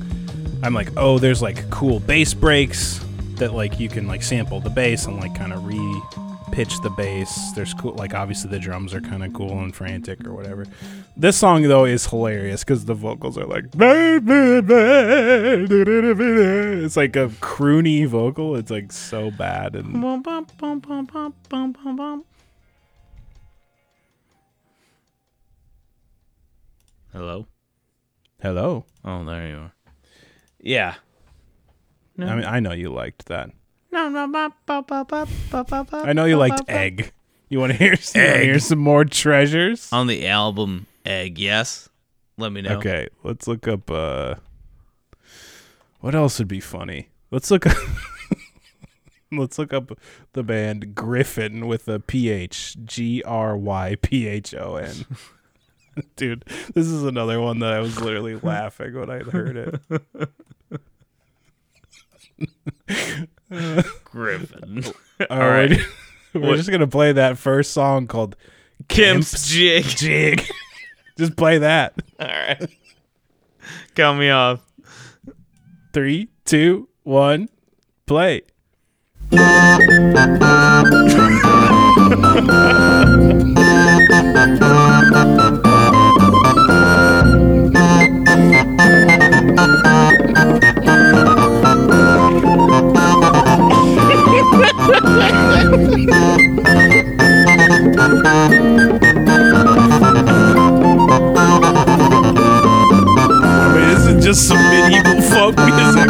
I'm 0.63 0.73
like, 0.73 0.89
oh, 0.97 1.19
there's 1.19 1.41
like 1.41 1.69
cool 1.69 1.99
bass 1.99 2.33
breaks 2.33 3.03
that 3.36 3.53
like 3.53 3.79
you 3.79 3.89
can 3.89 4.07
like 4.07 4.23
sample 4.23 4.60
the 4.60 4.69
bass 4.69 5.05
and 5.05 5.19
like 5.19 5.36
kind 5.36 5.53
of 5.53 5.65
re 5.65 6.01
pitch 6.51 6.79
the 6.81 6.89
bass. 6.89 7.51
There's 7.51 7.73
cool 7.73 7.93
like 7.93 8.13
obviously 8.13 8.49
the 8.49 8.60
drums 8.60 8.93
are 8.93 9.01
kind 9.01 9.23
of 9.23 9.33
cool 9.33 9.60
and 9.60 9.75
frantic 9.75 10.25
or 10.25 10.33
whatever. 10.33 10.65
This 11.15 11.38
song 11.38 11.63
though 11.63 11.86
is 11.86 12.07
hilarious 12.07 12.63
because 12.63 12.86
the 12.86 12.93
vocals 12.93 13.38
are 13.38 13.45
like 13.45 13.65
it's 16.86 16.97
like 16.97 17.15
a 17.15 17.27
croony 17.41 18.07
vocal. 18.07 18.55
It's 18.55 18.71
like 18.71 18.91
so 18.91 19.29
bad 19.31 19.75
and 19.75 20.01
Hello. 27.17 27.47
hello. 28.39 28.86
Oh, 29.03 29.25
there 29.25 29.47
you 29.47 29.56
are. 29.56 29.73
Yeah. 30.60 30.93
I 32.19 32.36
mean 32.36 32.45
I 32.45 32.60
know 32.60 32.73
you 32.73 32.93
liked 32.93 33.25
that. 33.25 33.49
I 33.91 34.06
I 35.91 36.13
know 36.13 36.25
you 36.25 36.38
liked 36.38 36.69
Egg. 36.69 37.12
You 37.49 37.60
want 37.60 37.71
to 37.71 37.77
hear 37.77 37.95
some, 37.95 38.21
you 38.21 38.27
wanna 38.27 38.43
hear 38.43 38.60
some 38.60 38.77
more 38.77 39.03
treasures? 39.03 39.91
on 39.91 40.06
the 40.06 40.27
album 40.27 40.86
Egg. 41.08 41.39
Yes. 41.39 41.89
Let 42.38 42.51
me 42.51 42.62
know. 42.62 42.77
Okay, 42.77 43.08
let's 43.23 43.47
look 43.47 43.67
up. 43.67 43.89
uh 43.89 44.36
What 45.99 46.13
else 46.13 46.38
would 46.38 46.47
be 46.47 46.60
funny? 46.60 47.10
Let's 47.32 47.49
look. 47.49 47.65
up 47.65 47.77
Let's 49.32 49.58
look 49.58 49.73
up 49.73 49.91
the 50.34 50.43
band 50.43 50.93
Gryphon 50.93 51.65
with 51.65 51.88
a 51.88 51.99
PH 51.99 52.77
G 52.86 53.23
R 53.23 53.58
Y 53.58 53.95
P 54.03 54.27
H 54.27 54.53
O 54.53 54.75
N. 54.75 54.93
Dude, 56.15 56.45
this 56.73 56.88
is 56.88 57.03
another 57.03 57.41
one 57.41 57.60
that 57.60 57.73
I 57.73 57.79
was 57.79 57.99
literally 57.99 58.36
laughing 58.36 58.93
when 58.93 59.10
I 59.10 59.19
heard 59.19 59.57
it. 59.57 59.79
Gryphon. 64.05 64.83
All 65.29 65.39
right. 65.39 65.71
right, 65.71 65.79
we're 66.33 66.57
just 66.57 66.69
gonna 66.69 66.88
play 66.88 67.12
that 67.13 67.38
first 67.38 67.71
song 67.71 68.07
called 68.07 68.36
Kemp's 68.88 69.49
Jig. 69.49 69.83
Jig. 69.86 70.47
just 71.17 71.36
play 71.36 71.57
that. 71.57 71.93
All 72.19 72.27
right. 72.27 72.69
Count 73.95 74.19
me 74.19 74.29
off. 74.29 74.62
Three, 75.93 76.29
two, 76.45 76.89
one, 77.03 77.49
play. 78.05 78.43
I 95.97 96.12
mean, 103.73 103.88
this 103.89 104.05
is 104.05 104.23
just 104.23 104.47
some 104.47 104.62
medieval 104.69 105.21
folk 105.31 105.57
music. 105.57 106.07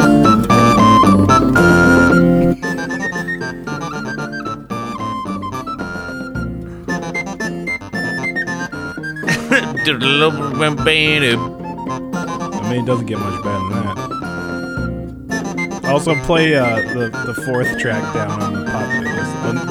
I 11.24 12.70
mean, 12.70 12.82
it 12.82 12.86
doesn't 12.86 13.06
get 13.06 13.20
much 13.20 13.42
better 13.42 13.60
than 13.70 15.30
that. 15.30 15.86
Also, 15.86 16.14
play 16.26 16.56
uh, 16.56 16.76
the 16.94 17.10
the 17.26 17.34
fourth 17.46 17.80
track 17.80 18.04
down 18.14 18.47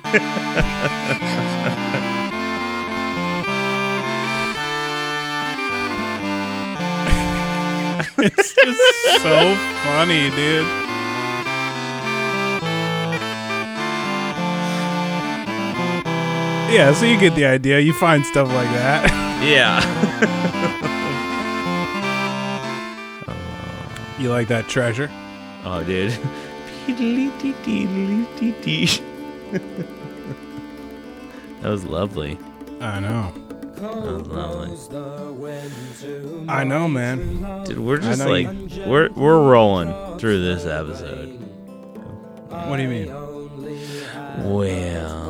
It's 8.22 8.54
just 8.54 9.22
so 9.22 9.56
funny, 9.84 10.30
dude. 10.32 10.89
Yeah, 16.72 16.94
so 16.94 17.06
you 17.06 17.18
get 17.20 17.36
the 17.36 17.46
idea. 17.46 17.80
You 17.80 17.94
find 17.94 18.26
stuff 18.26 18.48
like 18.50 18.70
that. 18.70 19.26
Yeah. 19.40 19.80
You 24.20 24.30
like 24.30 24.50
that 24.50 24.68
treasure? 24.68 25.10
Oh, 25.64 25.82
dude. 25.82 26.12
that 31.62 31.70
was 31.70 31.86
lovely. 31.86 32.38
I 32.82 33.00
know. 33.00 33.32
That 33.76 33.96
was 33.96 34.90
lovely. 34.92 36.46
I 36.50 36.64
know, 36.66 36.88
man. 36.90 37.64
Dude, 37.64 37.80
we're 37.80 37.98
just 38.00 38.26
like 38.26 38.48
you- 38.76 38.84
we're 38.86 39.10
we're 39.12 39.42
rolling 39.50 39.94
through 40.20 40.42
this 40.44 40.66
episode. 40.66 41.30
What 42.50 42.76
do 42.78 42.84
you 42.84 42.90
mean? 42.90 43.08
Well, 44.44 45.29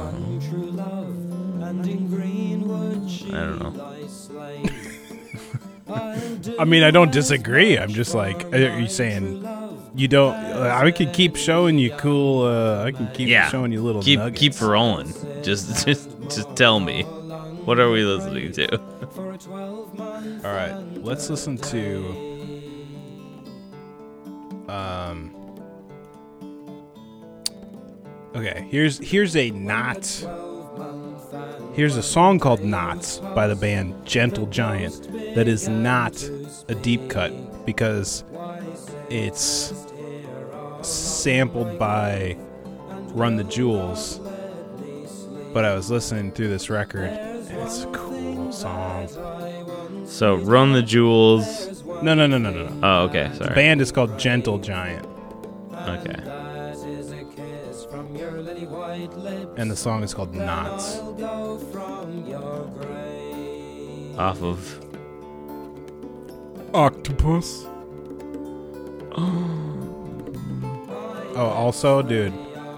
I 6.60 6.66
mean, 6.66 6.84
I 6.84 6.92
don't 6.92 7.12
disagree. 7.12 7.78
I'm 7.78 7.90
just 7.90 8.14
like, 8.14 8.46
are 8.54 8.80
you 8.80 8.88
saying 8.88 9.48
you 9.96 10.08
don't? 10.08 10.36
Uh, 10.36 10.80
I 10.84 10.92
could 10.92 11.14
keep 11.14 11.36
showing 11.36 11.78
you 11.80 11.92
cool. 11.92 12.44
Uh, 12.46 12.84
I 12.84 12.92
can 12.92 13.10
keep 13.14 13.28
Yeah. 13.30 13.48
showing 13.50 13.72
you 13.72 13.82
little 13.82 14.02
Keep 14.04 14.20
nuggets. 14.20 14.40
keep 14.40 14.62
rolling. 14.62 15.14
Just 15.42 15.86
just 15.88 16.10
just 16.30 16.56
tell 16.56 16.80
me. 16.80 17.04
What 17.66 17.80
are 17.80 17.90
we 17.92 18.04
listening 18.04 18.52
to? 18.54 18.78
All 18.80 20.54
right, 20.54 20.76
let's 21.04 21.30
listen 21.30 21.58
to. 21.58 22.06
Um. 24.68 25.36
Okay, 28.36 28.68
here's 28.70 28.98
here's 29.00 29.36
a 29.36 29.50
not. 29.52 30.06
Here's 31.80 31.96
a 31.96 32.04
song 32.04 32.40
called 32.40 32.62
"Knots" 32.62 33.20
by 33.34 33.48
the 33.48 33.56
band 33.56 34.06
Gentle 34.06 34.48
Giant 34.48 35.02
that 35.34 35.48
is 35.48 35.70
not 35.70 36.22
a 36.68 36.76
deep 36.76 37.10
cut 37.10 37.32
because 37.66 38.26
it's 39.10 39.74
sampled 40.82 41.80
by 41.80 42.36
Run 43.14 43.38
the 43.38 43.46
Jewels. 43.46 44.20
But 45.54 45.64
I 45.64 45.74
was 45.74 45.90
listening 45.90 46.34
through 46.34 46.50
this 46.50 46.70
record, 46.70 47.12
and 47.12 47.62
it's 47.62 47.84
a 47.84 47.92
cool 47.94 48.52
song. 48.52 49.08
So 50.06 50.36
run 50.36 50.74
the 50.74 50.84
jewels. 50.84 51.82
No, 52.04 52.14
no, 52.14 52.28
no, 52.28 52.38
no, 52.38 52.52
no, 52.52 52.68
no. 52.68 52.80
Oh, 52.84 53.04
okay. 53.06 53.32
Sorry. 53.36 53.48
The 53.48 53.56
band 53.56 53.80
is 53.80 53.94
called 53.94 54.20
Gentle 54.20 54.58
Giant, 54.58 55.08
Okay. 55.88 56.30
And 59.58 59.70
the 59.70 59.76
song 59.76 60.04
is 60.04 60.14
called 60.14 60.34
Knots. 60.34 61.00
Off 64.18 64.42
of. 64.42 64.86
Octopus. 66.74 67.66
oh, 71.36 71.54
also, 71.56 72.02
dude, 72.02 72.34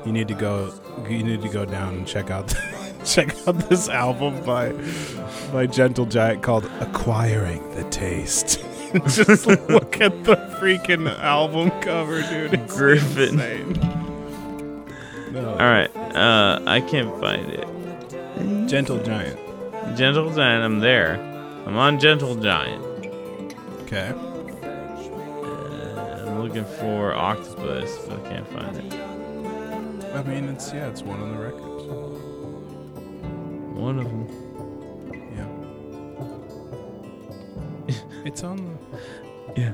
you 0.06 0.12
need 0.12 0.28
to 0.28 0.34
go. 0.34 0.74
You 1.10 1.24
need 1.24 1.42
to 1.42 1.50
go 1.50 1.66
down 1.66 1.96
and 1.96 2.08
check 2.08 2.30
out 2.32 2.54
check 3.06 3.36
out 3.48 3.58
this 3.70 3.90
album 3.90 4.44
by 4.44 4.72
by 5.52 5.66
Gentle 5.68 6.06
Giant 6.06 6.42
called 6.44 6.66
"Acquiring 6.80 7.76
the 7.76 7.84
Taste." 7.90 8.64
Just 9.08 9.48
look 9.48 10.02
at 10.02 10.24
the 10.26 10.36
freaking 10.60 11.08
album 11.20 11.72
cover, 11.82 12.22
dude. 12.22 12.54
It's 12.54 12.76
Gryphon. 12.76 13.40
insane. 13.40 13.78
All 15.36 15.56
right. 15.56 15.90
Uh, 16.16 16.62
I 16.66 16.82
can't 16.82 17.20
find 17.20 17.50
it. 17.50 17.68
Gentle 18.68 19.02
Giant. 19.04 19.40
Gentle 19.98 20.34
Giant. 20.34 20.64
I'm 20.64 20.80
there. 20.80 21.16
I'm 21.66 21.78
on 21.78 22.00
Gentle 22.00 22.36
Giant. 22.36 22.84
Okay. 23.84 24.14
I'm 26.28 26.42
looking 26.42 26.66
for 26.66 27.14
Octopus, 27.14 27.98
but 28.08 28.20
I 28.20 28.30
can't 28.30 28.48
find 28.50 28.78
it. 28.78 28.94
I 30.16 30.24
mean, 30.24 30.50
it's 30.50 30.74
yeah, 30.74 30.88
it's 30.88 31.02
one 31.02 31.22
on 31.22 31.32
the 31.32 31.42
records. 31.42 31.84
One 33.80 34.00
of 34.00 34.06
them. 34.06 34.28
Yeah. 37.88 37.96
it's 38.26 38.44
on 38.44 38.58
the. 38.58 38.78
Yeah. 39.62 39.74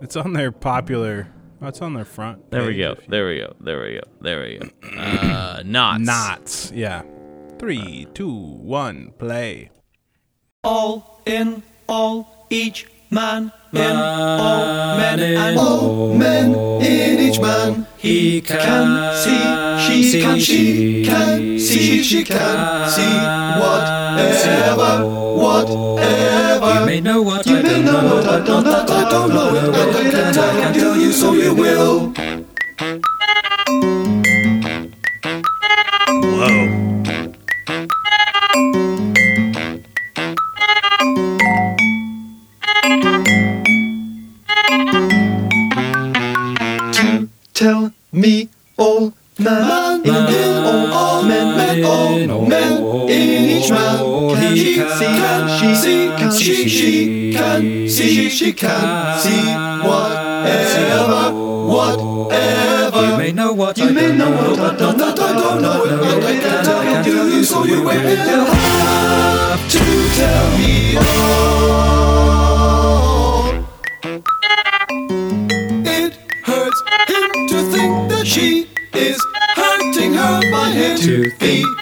It's 0.00 0.16
on 0.16 0.32
their 0.32 0.50
popular. 0.50 1.28
Oh, 1.64 1.68
it's 1.68 1.80
on 1.80 1.94
their 1.94 2.04
front. 2.04 2.50
There 2.50 2.62
we 2.64 2.72
page 2.74 2.78
go. 2.80 2.90
if 2.92 2.98
you- 2.98 3.04
There 3.08 3.26
we 3.28 3.38
go. 3.38 3.54
There 3.60 3.80
we 3.82 3.92
go. 3.94 4.00
There 4.20 4.40
we 4.42 4.58
go. 4.58 5.00
Uh, 5.00 5.62
knots. 5.64 6.04
Knots. 6.04 6.72
Yeah. 6.74 7.02
Three, 7.58 8.08
two, 8.14 8.34
one, 8.34 9.12
play. 9.18 9.70
all 10.64 11.20
in 11.26 11.62
all 11.88 12.46
each 12.50 12.86
man 13.10 13.52
in 13.72 13.96
all 13.96 14.96
men 14.96 15.20
and 15.20 15.58
all 15.58 16.14
men 16.14 16.54
in 16.82 17.18
each 17.20 17.40
man. 17.40 17.86
he 17.98 18.40
can 18.40 19.14
see 19.22 19.42
she 20.12 20.20
can 20.22 20.40
see. 20.40 21.04
she 21.04 21.04
can 21.04 21.58
see 21.58 22.02
she 22.02 22.24
can 22.24 22.88
see 22.90 23.14
Whatever, 23.62 25.04
whatever. 25.36 26.80
you 26.80 26.86
may 26.86 27.00
know 27.00 27.20
what 27.22 27.46
I 27.72 27.76
don't 27.76 27.86
know 27.86 28.16
what 28.16 28.26
I 28.26 28.44
don't 28.44 28.64
know, 28.64 28.84
I 28.86 29.08
don't 29.08 29.28
know 29.30 29.54
it, 29.54 29.72
but 29.72 29.96
I 29.96 30.10
can 30.10 30.74
tell 30.74 30.94
you, 30.94 31.10
so 31.10 31.32
you 31.32 31.54
will. 31.54 32.12
Tell 47.54 47.92
me 48.12 48.50
all 48.76 49.14
all, 49.40 49.98
men, 51.22 51.56
men, 51.56 51.84
all 51.84 52.46
men 52.46 52.82
in 53.08 53.50
each 53.50 53.70
man. 53.70 53.98
Can 54.36 54.56
can 54.56 55.80
she 55.80 56.08
can 56.18 56.30
she 56.32 56.68
she 56.68 57.01
can 57.60 57.88
see 57.88 58.28
she 58.30 58.52
can 58.52 59.18
see 59.20 59.44
whatever 59.86 61.32
whatever. 61.66 63.06
you 63.06 63.16
may 63.18 63.32
know 63.32 63.52
what 63.52 63.78
You 63.78 63.84
I 63.88 63.90
may 63.92 64.08
don't 64.08 64.18
know 64.18 64.30
know 64.30 64.50
what 64.50 64.60
I 64.60 64.76
don't 64.76 64.96
know, 64.98 65.04
I 65.06 65.14
don't 65.32 65.62
know 65.62 65.84
it, 65.84 65.90
but 66.00 66.24
I 66.24 66.26
can 66.40 66.64
tell 66.64 66.82
you, 67.06 67.36
you 67.36 67.44
so 67.44 67.64
you 67.64 67.82
will 67.82 67.90
have 67.90 69.70
to 69.70 69.78
tell 70.18 70.50
me 70.58 70.96
all. 70.96 71.52
It 75.86 76.12
hurts 76.44 76.80
him 77.08 77.30
to 77.48 77.58
think 77.72 77.92
that 78.10 78.24
she 78.26 78.68
is 78.94 79.18
hurting 79.56 80.12
her 80.14 80.40
by 80.52 80.70
him. 80.70 80.96
To 80.98 81.30
think 81.38 81.66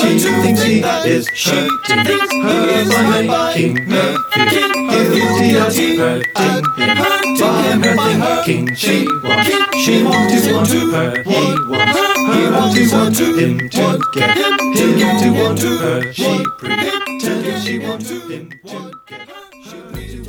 she 0.00 0.08
hurts 0.08 0.24
thinks 0.24 0.42
think 0.42 0.58
he 0.58 1.10
is 1.10 1.24
she 1.34 1.50
hurting 1.50 2.04
thinks 2.04 2.32
he 2.32 2.40
her 2.40 2.68
is 2.80 2.88
by 2.88 3.02
making 3.10 3.74
making 3.74 3.90
her 3.90 4.10
her 4.32 4.46
feel 4.50 4.68
feel 4.90 5.10
guilty 5.14 5.50
as 5.58 5.76
he 5.76 5.96
hurting 5.96 6.24
and 6.36 6.66
him 6.76 6.96
hurting 6.96 7.36
him 7.38 7.96
by 7.96 7.96
by 7.96 8.12
her 8.12 8.42
thinking 8.44 8.74
she 8.74 8.96
wants 9.22 9.50
she 9.84 10.02
wants 10.02 10.32
to 10.32 10.38
him 10.48 10.56
want 10.56 10.68
to 10.70 10.80
her, 10.90 11.22
he 11.22 11.40
wants 11.70 11.98
he 11.98 12.34
he 12.34 12.44
wants 12.50 12.56
wants 12.56 12.74
to 12.76 12.82
her 12.90 13.02
want 13.04 13.14
to 13.16 13.26
him 13.38 13.54
to 13.68 13.80
want 13.82 14.02
get 14.14 14.36
him 14.36 14.54
him 14.58 14.74
to 14.74 14.84
get 14.98 15.14
to 15.20 15.24
him 15.24 15.34
want 15.44 15.58
to 15.60 15.70
her, 15.78 16.12
she 16.12 16.22
want 16.22 16.58
pretty 16.58 16.86
him 16.86 17.00
to 17.20 17.30
get 17.42 17.56
she 17.62 17.72
him 17.76 17.82
wants 17.88 18.08
to 18.08 18.16
him 18.28 18.44
to 18.66 18.78
get 19.06 19.28
she 19.64 19.76
really 19.92 20.20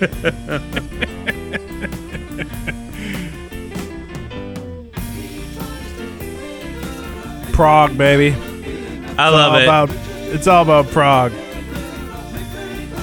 wants. 0.00 1.00
Prog, 7.54 7.96
baby. 7.96 8.34
I 9.16 9.28
love 9.28 9.54
it. 9.54 9.64
About, 9.64 9.90
it's 10.34 10.46
all 10.48 10.62
about 10.64 10.86
Prog. 10.88 11.30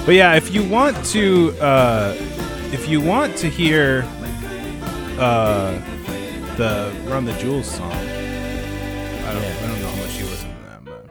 But 0.04 0.14
yeah, 0.14 0.34
if 0.34 0.52
you 0.54 0.62
want 0.68 1.02
to, 1.06 1.52
uh, 1.60 2.14
if 2.72 2.86
you 2.88 3.00
want 3.00 3.34
to 3.38 3.48
hear 3.48 4.04
uh, 5.18 5.72
the 6.56 6.92
Run 7.06 7.24
the 7.24 7.32
Jewels 7.34 7.70
song, 7.70 7.90
I 7.92 9.32
don't, 9.32 9.42
I 9.42 9.66
don't 9.68 9.80
know 9.80 9.88
how 9.88 10.02
much 10.02 10.18
you 10.18 10.26
listen 10.26 10.50
to 10.54 10.62
that, 10.64 10.84
but 10.84 11.06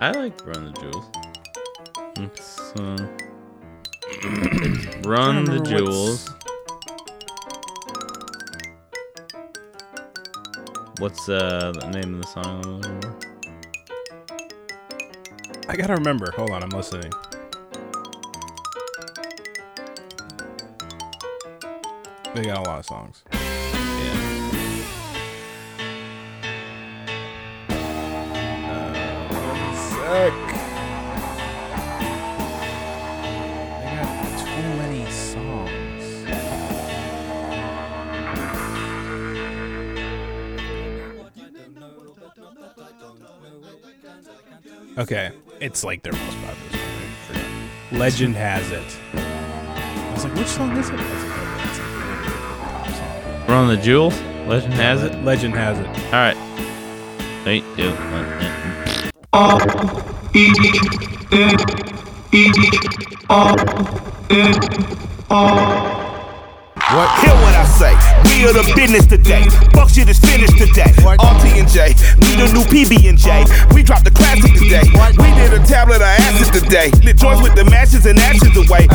I 0.00 0.10
like 0.10 0.46
Run 0.46 0.66
the 0.66 0.80
Jewels. 0.80 1.06
It's, 2.18 2.60
uh, 2.72 3.06
Run 5.08 5.44
the 5.44 5.52
remember 5.52 5.58
what's- 5.60 5.68
Jewels. 5.70 6.30
What's 10.98 11.28
uh, 11.28 11.72
the 11.78 11.90
name 11.90 12.14
of 12.14 12.22
the 12.22 12.26
song? 12.26 12.64
I'm 12.64 12.80
looking 12.80 13.00
for? 13.02 13.16
I 15.68 15.76
gotta 15.76 15.94
remember. 15.94 16.30
Hold 16.32 16.52
on, 16.52 16.62
I'm 16.62 16.70
listening. 16.70 17.12
They 22.34 22.44
got 22.44 22.58
a 22.58 22.62
lot 22.62 22.78
of 22.78 22.86
songs. 22.86 23.22
Yeah. 23.32 24.36
Sick. 29.74 30.45
Okay, 44.98 45.30
it's 45.60 45.84
like 45.84 46.02
their 46.02 46.14
most 46.14 46.38
popular 46.38 46.82
song. 47.28 47.36
I. 47.92 47.98
Legend 47.98 48.34
has 48.34 48.70
it. 48.72 48.98
I 49.12 50.12
was 50.14 50.24
like, 50.24 50.34
which 50.36 50.46
song 50.46 50.74
is 50.74 50.88
it? 50.88 50.94
I 50.94 51.02
was 51.02 51.22
like, 51.22 51.32
oh, 51.32 51.56
that's 51.58 51.78
like 52.98 53.46
the. 53.46 53.52
Run 53.52 53.68
the 53.68 53.76
Jewels. 53.76 54.18
Legend 54.46 54.72
has 54.72 55.02
it. 55.02 55.14
Legend 55.22 55.54
has 55.54 55.78
it. 55.78 55.86
All 55.86 56.12
right. 56.12 56.36
Three, 57.44 57.60
two, 57.76 57.90
one. 57.90 58.26
Say. 67.76 67.92
We 68.32 68.48
are 68.48 68.56
the 68.56 68.72
business 68.74 69.04
today. 69.04 69.44
Fuck 69.76 69.92
shit 69.92 70.08
is 70.08 70.18
finished 70.18 70.56
today. 70.56 70.88
RT 71.04 71.44
and 71.60 71.68
J. 71.68 71.92
Need 72.16 72.40
a 72.40 72.48
new 72.48 72.64
PB 72.64 73.04
and 73.04 73.20
J. 73.20 73.44
We 73.76 73.84
dropped 73.84 74.08
the 74.08 74.10
classic 74.16 74.56
today. 74.56 74.88
We 75.20 75.28
did 75.36 75.52
a 75.52 75.60
tablet 75.60 76.00
of 76.00 76.08
acid 76.08 76.56
today. 76.56 76.88
Lit 77.04 77.20
joints 77.20 77.44
with 77.44 77.52
the 77.52 77.68
matches 77.68 78.06
and 78.08 78.16
ashes 78.16 78.56
away. 78.56 78.88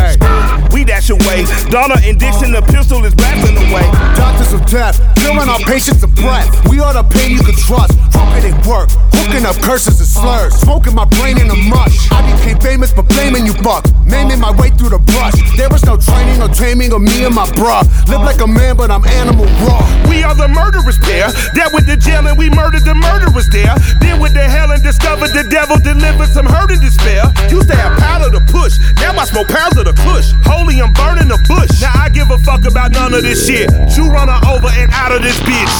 We 0.73 0.81
dash 0.81 1.13
away. 1.13 1.45
Donner 1.69 2.01
and 2.01 2.17
Blitzen, 2.17 2.57
the 2.57 2.65
pistol 2.73 3.05
is 3.05 3.13
blasting 3.13 3.53
away. 3.69 3.85
Doctors 4.17 4.49
of 4.49 4.65
death, 4.65 4.97
filling 5.21 5.45
our 5.45 5.61
patients 5.61 6.01
of 6.01 6.09
breath. 6.15 6.49
We 6.65 6.81
are 6.81 6.93
the 6.93 7.05
pain 7.05 7.37
you 7.37 7.43
can 7.45 7.53
trust. 7.53 7.93
Trumpet 8.09 8.49
at 8.49 8.65
work, 8.65 8.89
hooking 9.13 9.45
up 9.45 9.61
curses 9.61 10.01
and 10.01 10.09
slurs. 10.09 10.57
Smoking 10.57 10.95
my 10.97 11.05
brain 11.21 11.37
in 11.37 11.53
a 11.53 11.59
mush. 11.69 12.09
I 12.09 12.25
became 12.33 12.57
famous 12.57 12.91
for 12.91 13.03
blaming 13.03 13.45
you 13.45 13.53
bucks. 13.61 13.93
Maiming 14.09 14.41
my 14.41 14.49
way 14.57 14.73
through 14.73 14.89
the 14.89 14.99
brush. 14.99 15.37
There 15.53 15.69
was 15.69 15.85
no 15.85 16.01
training 16.01 16.41
or 16.41 16.49
taming 16.49 16.91
of 16.93 17.01
me 17.01 17.29
and 17.29 17.35
my 17.35 17.45
bruh. 17.53 17.85
Live 18.09 18.25
like 18.25 18.41
a 18.41 18.47
man, 18.47 18.70
but 18.75 18.91
I'm 18.91 19.05
animal 19.05 19.45
raw. 19.65 19.83
We 20.09 20.23
are 20.23 20.35
the 20.35 20.47
murderers 20.47 20.97
pair. 20.99 21.31
That 21.57 21.71
went 21.73 21.87
to 21.87 21.97
jail 21.97 22.27
and 22.27 22.37
we 22.37 22.49
murdered 22.49 22.85
the 22.85 22.95
murderers 22.95 23.47
there. 23.49 23.75
Then 23.99 24.19
went 24.19 24.33
to 24.35 24.43
hell 24.43 24.71
and 24.71 24.81
discovered 24.83 25.31
the 25.35 25.47
devil 25.49 25.77
delivered 25.77 26.29
some 26.29 26.45
hurt 26.45 26.71
and 26.71 26.81
despair. 26.81 27.25
Used 27.49 27.67
to 27.69 27.75
have 27.75 27.97
powder 27.99 28.31
to 28.31 28.41
push. 28.51 28.77
Now 29.01 29.17
I 29.17 29.25
smoke 29.25 29.47
pounds 29.47 29.77
of 29.77 29.85
the 29.85 29.95
kush. 30.05 30.31
Holy, 30.45 30.79
I'm 30.81 30.93
burning 30.93 31.27
the 31.27 31.39
bush. 31.47 31.81
Now 31.81 31.91
I 31.95 32.09
give 32.09 32.29
a 32.31 32.37
fuck 32.39 32.63
about 32.65 32.91
none 32.91 33.13
of 33.13 33.23
this 33.23 33.47
shit. 33.47 33.69
You 33.97 34.07
run 34.07 34.27
her 34.27 34.41
over 34.47 34.69
and 34.71 34.91
out 34.91 35.11
of 35.11 35.21
this 35.21 35.39
bitch. 35.43 35.75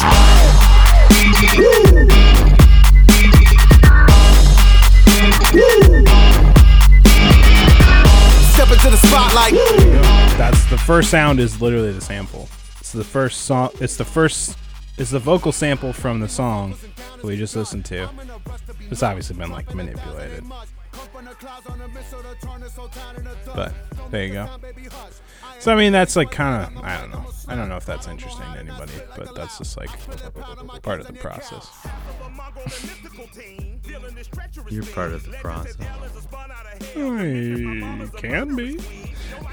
Step 8.52 8.70
into 8.72 8.90
the 8.90 9.00
spotlight. 9.00 9.54
That's 10.38 10.66
the 10.70 10.78
first 10.78 11.10
sound 11.10 11.40
is 11.40 11.62
literally 11.62 11.92
the 11.92 12.02
sample. 12.02 12.50
It's 12.92 12.98
the 12.98 13.04
first 13.06 13.44
song. 13.46 13.70
It's 13.80 13.96
the 13.96 14.04
first. 14.04 14.58
It's 14.98 15.12
the 15.12 15.20
vocal 15.20 15.54
sample 15.54 15.94
from 15.94 16.20
the 16.20 16.28
song 16.28 16.76
we 17.24 17.38
just 17.38 17.56
listened 17.56 17.86
to. 17.86 18.10
It's 18.90 19.02
obviously 19.02 19.38
been 19.38 19.50
like 19.50 19.74
manipulated, 19.74 20.44
but 23.56 23.74
there 24.12 24.26
you 24.26 24.34
go. 24.34 24.50
So 25.62 25.72
I 25.72 25.76
mean, 25.76 25.92
that's 25.92 26.16
like 26.16 26.32
kind 26.32 26.76
of 26.76 26.84
I 26.84 27.00
don't 27.00 27.12
know. 27.12 27.24
I 27.48 27.56
don't 27.56 27.70
know 27.70 27.78
if 27.78 27.86
that's 27.86 28.08
interesting 28.08 28.52
to 28.52 28.60
anybody, 28.60 28.94
but 29.16 29.36
that's 29.36 29.60
just 29.60 29.78
like 29.78 29.92
part 30.82 31.02
of 31.02 31.06
the 31.06 31.14
process. 31.14 31.70
You're 34.72 34.84
part 34.86 35.14
of 35.14 35.24
the 35.24 35.38
process. 35.38 35.76
I 36.96 38.10
can 38.18 38.56
be. 38.56 38.80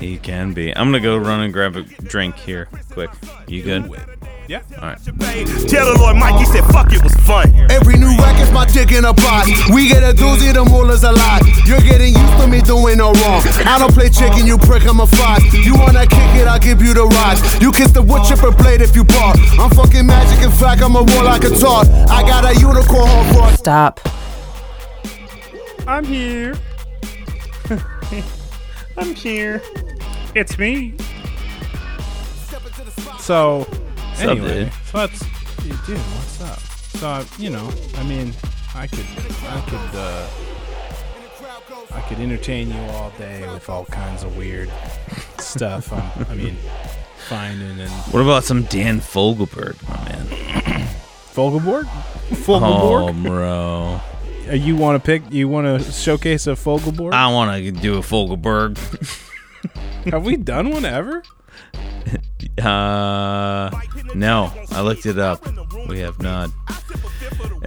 He 0.00 0.16
can 0.16 0.54
be. 0.54 0.74
I'm 0.74 0.86
gonna 0.86 1.00
go 1.00 1.18
run 1.18 1.40
and 1.40 1.52
grab 1.52 1.76
a 1.76 1.82
drink 1.82 2.36
here, 2.36 2.70
quick. 2.90 3.10
You 3.46 3.62
good? 3.62 3.90
Yeah. 4.48 4.62
All 4.80 4.88
right. 4.88 4.96
Tell 5.68 5.92
the 5.92 5.96
Lord 6.00 6.16
Mikey 6.16 6.46
said 6.46 6.64
fuck 6.72 6.90
it 6.90 7.04
was 7.04 7.12
fun. 7.28 7.52
Every 7.68 8.00
new 8.00 8.08
record's 8.16 8.50
my 8.50 8.64
dick 8.64 8.92
in 8.92 9.04
a 9.04 9.12
box. 9.12 9.52
We 9.68 9.88
get 9.88 10.02
a 10.02 10.16
doozy, 10.16 10.54
the 10.54 10.64
moolah's 10.64 11.04
a 11.04 11.12
lot. 11.12 11.44
You're 11.68 11.84
getting 11.84 12.16
used 12.16 12.36
to 12.40 12.46
me 12.48 12.62
doing 12.62 12.96
no 12.96 13.12
wrong. 13.12 13.44
I 13.68 13.76
don't 13.76 13.92
play 13.92 14.08
chicken, 14.08 14.46
you 14.46 14.56
prick, 14.56 14.88
I'm 14.88 15.00
a 15.00 15.06
fox. 15.06 15.44
You 15.52 15.76
wanna 15.76 16.06
kick 16.06 16.32
it, 16.40 16.48
I'll 16.48 16.58
give 16.58 16.80
you 16.80 16.94
the 16.94 17.04
rocks. 17.04 17.44
You 17.60 17.70
kiss 17.72 17.92
the 17.92 18.00
wood 18.00 18.24
chipper 18.24 18.50
blade 18.50 18.80
if 18.80 18.96
you 18.96 19.04
bark. 19.04 19.36
I'm 19.60 19.68
fucking 19.68 20.06
magic, 20.06 20.42
in 20.42 20.50
fact, 20.50 20.80
I'm 20.80 20.96
a 20.96 21.02
warlock 21.02 21.44
of 21.44 21.60
talk. 21.60 21.86
I 22.08 22.22
got 22.22 22.48
a 22.48 22.58
unicorn 22.58 23.06
horn 23.06 23.52
for 23.52 23.56
Stop. 23.58 24.00
I'm 25.86 26.04
here. 26.04 26.56
I'm 28.96 29.14
here. 29.14 29.60
It's 30.34 30.56
me. 30.56 30.94
So, 33.20 33.66
up, 34.22 34.30
anyway, 34.30 34.64
dude? 34.64 34.72
so 34.86 34.98
that's 34.98 35.20
dude, 35.86 35.98
what's 35.98 36.40
up? 36.42 36.58
So 36.60 37.06
I- 37.08 37.24
you 37.38 37.50
know, 37.50 37.70
I 37.96 38.02
mean, 38.04 38.32
I 38.74 38.86
could, 38.86 39.06
I 39.46 39.60
could, 39.68 39.98
uh, 39.98 40.26
I 41.94 42.00
could 42.02 42.18
entertain 42.18 42.70
you 42.70 42.80
all 42.92 43.10
day 43.18 43.48
with 43.52 43.68
all 43.68 43.84
kinds 43.86 44.22
of 44.22 44.36
weird 44.36 44.70
stuff. 45.38 45.92
I'm, 45.92 46.26
I 46.30 46.34
mean, 46.34 46.56
finding 47.28 47.78
and 47.80 47.90
What 48.12 48.20
about 48.20 48.44
some 48.44 48.62
Dan 48.64 49.00
Fogelberg, 49.00 49.76
my 49.88 50.04
man? 50.08 50.26
Fogelberg, 51.34 51.86
Oh, 52.50 53.12
bro. 53.12 54.00
Uh, 54.50 54.54
you 54.54 54.76
want 54.76 55.02
to 55.02 55.06
pick? 55.06 55.22
You 55.32 55.46
want 55.48 55.66
to 55.82 55.92
showcase 55.92 56.46
a 56.46 56.50
Fogelberg? 56.52 57.12
I 57.12 57.32
want 57.32 57.62
to 57.62 57.70
do 57.72 57.96
a 57.96 58.00
Fogelberg. 58.00 58.76
Have 60.10 60.24
we 60.24 60.36
done 60.36 60.70
one 60.70 60.84
ever? 60.84 61.22
Uh, 62.58 63.70
no, 64.14 64.52
I 64.70 64.80
looked 64.80 65.06
it 65.06 65.18
up. 65.18 65.42
We 65.88 66.00
have 66.00 66.20
not. 66.20 66.50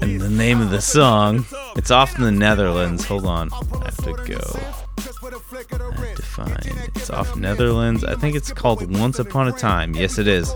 And 0.02 0.20
the 0.20 0.30
name 0.30 0.62
of 0.62 0.70
the 0.70 0.82
song, 0.82 1.46
it's 1.76 1.92
off 1.92 2.18
in 2.18 2.24
the 2.24 2.32
Netherlands. 2.32 3.06
Hold 3.06 3.26
on, 3.26 3.50
I 3.54 3.86
have 3.86 3.98
to 3.98 4.14
go. 4.26 4.60
I 4.98 5.74
have 6.04 6.16
to 6.16 6.22
find. 6.22 6.90
It's 6.96 7.10
off 7.10 7.36
Netherlands. 7.36 8.04
I 8.04 8.16
think 8.16 8.36
it's 8.36 8.52
called 8.52 8.98
Once 8.98 9.20
Upon 9.20 9.48
a 9.48 9.52
Time. 9.52 9.94
Yes, 9.96 10.18
it 10.18 10.28
is. 10.28 10.54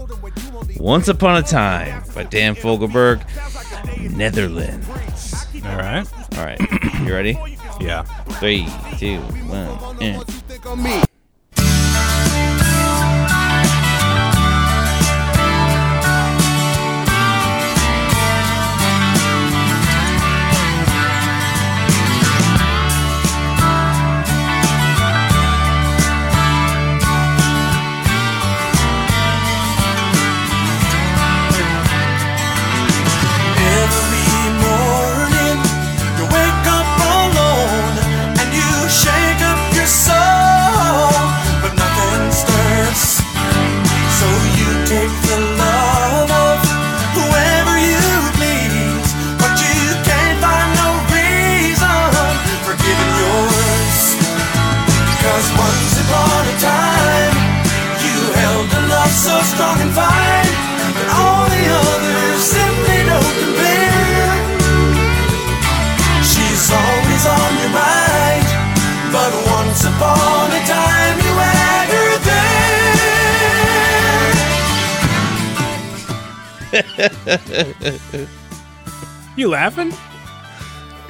Once 0.77 1.07
Upon 1.07 1.37
a 1.37 1.43
Time 1.43 2.03
by 2.13 2.23
Dan 2.23 2.55
Fogelberg, 2.55 3.21
Netherlands. 4.15 4.87
All 5.65 5.77
right. 5.77 6.07
All 6.37 6.45
right, 6.45 6.59
you 7.01 7.13
ready? 7.13 7.37
Yeah. 7.79 8.03
Three, 8.39 8.67
two, 8.97 9.19
one, 9.19 10.01
and. 10.01 11.05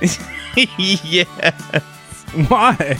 yeah. 0.58 1.24
Why? 2.48 2.98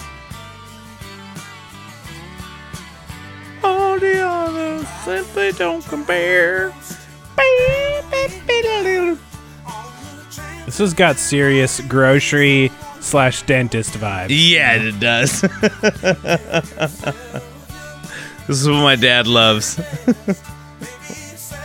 All 3.64 4.00
the 4.00 4.20
others 4.20 4.88
simply 5.04 5.52
don't 5.54 5.84
compare. 5.86 6.74
This 10.66 10.78
has 10.80 10.94
got 10.94 11.18
serious 11.18 11.80
grocery 11.82 12.72
slash 13.00 13.44
dentist 13.44 13.94
vibes. 13.94 14.28
Yeah, 14.30 14.74
it 14.76 15.00
does. 15.00 15.42
this 18.48 18.62
is 18.62 18.68
what 18.68 18.82
my 18.82 18.96
dad 18.96 19.28
loves. 19.28 19.80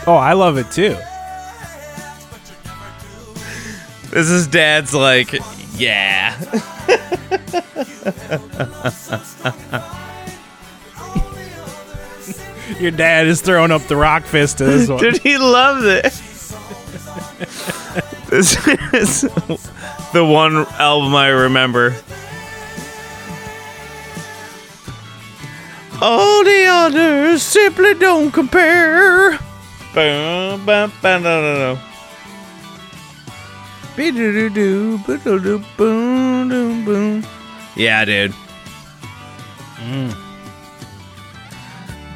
Oh, 0.07 0.15
I 0.15 0.33
love 0.33 0.57
it 0.57 0.71
too. 0.71 0.97
This 4.11 4.29
is 4.29 4.45
dad's 4.47 4.93
like, 4.93 5.33
yeah. 5.77 6.37
Your 12.79 12.91
dad 12.91 13.27
is 13.27 13.41
throwing 13.41 13.71
up 13.71 13.83
the 13.83 13.95
rock 13.95 14.23
fist 14.23 14.57
to 14.57 14.65
this 14.65 14.89
one. 14.89 14.99
Dude, 14.99 15.19
he 15.19 15.37
loves 15.37 15.85
it. 15.85 16.03
this 18.29 18.67
is 18.93 19.21
the 20.11 20.25
one 20.25 20.65
album 20.79 21.15
I 21.15 21.29
remember. 21.29 21.95
All 26.01 26.43
the 26.43 26.65
others 26.67 27.43
simply 27.43 27.93
don't 27.93 28.31
compare. 28.31 29.39
Boom, 29.93 30.65
bum, 30.65 30.91
bum, 31.01 31.23
no, 31.23 31.41
no, 31.41 31.75
no. 31.75 31.90
Yeah, 37.75 38.05
dude. 38.05 38.33
Mm. 39.77 40.15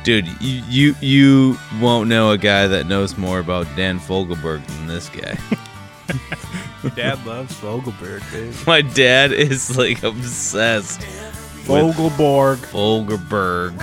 Dude, 0.03 0.27
you, 0.39 0.61
you 0.69 0.95
you 1.01 1.57
won't 1.81 2.07
know 2.09 2.31
a 2.31 2.37
guy 2.37 2.67
that 2.67 2.85
knows 2.85 3.17
more 3.17 3.39
about 3.39 3.65
Dan 3.75 3.99
Fogelberg 3.99 4.65
than 4.67 4.87
this 4.87 5.09
guy. 5.09 5.37
Your 6.83 6.91
dad 6.91 7.25
loves 7.25 7.59
Fogelberg, 7.59 8.21
dude. 8.31 8.67
My 8.67 8.81
dad 8.81 9.31
is 9.31 9.75
like 9.75 10.03
obsessed. 10.03 11.01
Fogelborg. 11.65 12.57
Fogelberg. 12.67 13.73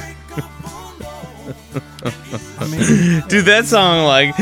I 2.61 2.67
mean, 2.69 3.23
Dude, 3.29 3.47
that 3.47 3.65
song 3.67 4.05
like 4.05 4.37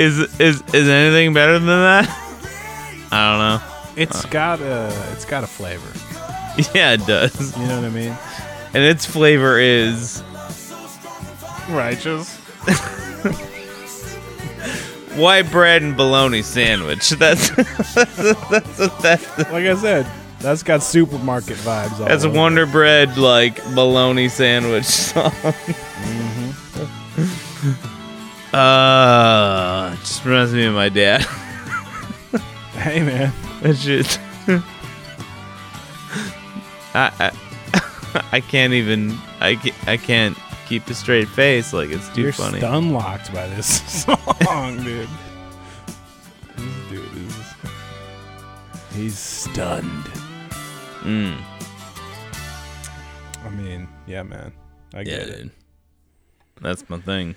Is 0.00 0.18
is 0.40 0.62
is 0.72 0.88
anything 0.88 1.34
better 1.34 1.58
than 1.58 1.66
that? 1.66 2.08
I 3.12 3.28
don't 3.28 3.38
know. 3.38 4.02
it's 4.02 4.24
got 4.24 4.60
a 4.60 4.86
it's 5.12 5.26
got 5.26 5.44
a 5.44 5.46
flavor. 5.46 5.92
Yeah, 6.74 6.92
it 6.94 7.06
does. 7.06 7.56
You 7.56 7.66
know 7.66 7.76
what 7.76 7.84
I 7.86 7.90
mean? 7.90 8.18
And 8.74 8.82
its 8.84 9.06
flavor 9.06 9.58
is 9.58 10.20
Righteous. 11.70 12.36
white 15.16 15.50
bread 15.50 15.82
and 15.82 15.96
bologna 15.96 16.42
sandwich. 16.42 17.10
That's 17.10 17.50
that's 17.50 18.76
that's 19.00 19.38
Like 19.38 19.66
I 19.66 19.76
said, 19.76 20.06
that's 20.40 20.62
got 20.62 20.82
supermarket 20.82 21.56
vibes. 21.58 22.00
All 22.00 22.06
that's 22.06 22.24
a 22.24 22.28
over. 22.28 22.38
Wonder 22.38 22.66
Bread 22.66 23.16
like 23.16 23.62
bologna 23.74 24.28
sandwich 24.28 24.86
song. 24.86 25.32
Uh, 28.52 29.94
just 29.96 30.24
reminds 30.24 30.52
me 30.52 30.64
of 30.66 30.74
my 30.74 30.88
dad. 30.88 31.24
Hey 32.80 33.02
man, 33.02 33.30
That 33.60 33.76
shit. 33.76 34.18
I, 36.94 37.12
I 37.20 38.22
I 38.32 38.40
can't 38.40 38.72
even 38.72 39.14
I 39.38 39.56
can't, 39.56 39.88
I 39.88 39.96
can't 39.98 40.38
keep 40.66 40.86
a 40.88 40.94
straight 40.94 41.28
face 41.28 41.74
like 41.74 41.90
it's 41.90 42.08
too 42.14 42.22
you're 42.22 42.32
funny. 42.32 42.56
stun 42.58 42.92
locked 42.94 43.34
by 43.34 43.46
this 43.48 43.82
song, 44.04 44.82
dude. 44.82 45.08
This 46.56 46.88
dude 46.88 47.16
is 47.16 47.54
he's 48.94 49.18
stunned. 49.18 50.04
Mm. 51.02 51.36
I 53.44 53.48
mean, 53.50 53.88
yeah, 54.06 54.22
man, 54.22 54.52
I 54.94 55.04
get 55.04 55.28
it. 55.28 55.36
dude. 55.42 55.50
That's 56.62 56.88
my 56.88 56.98
thing. 56.98 57.34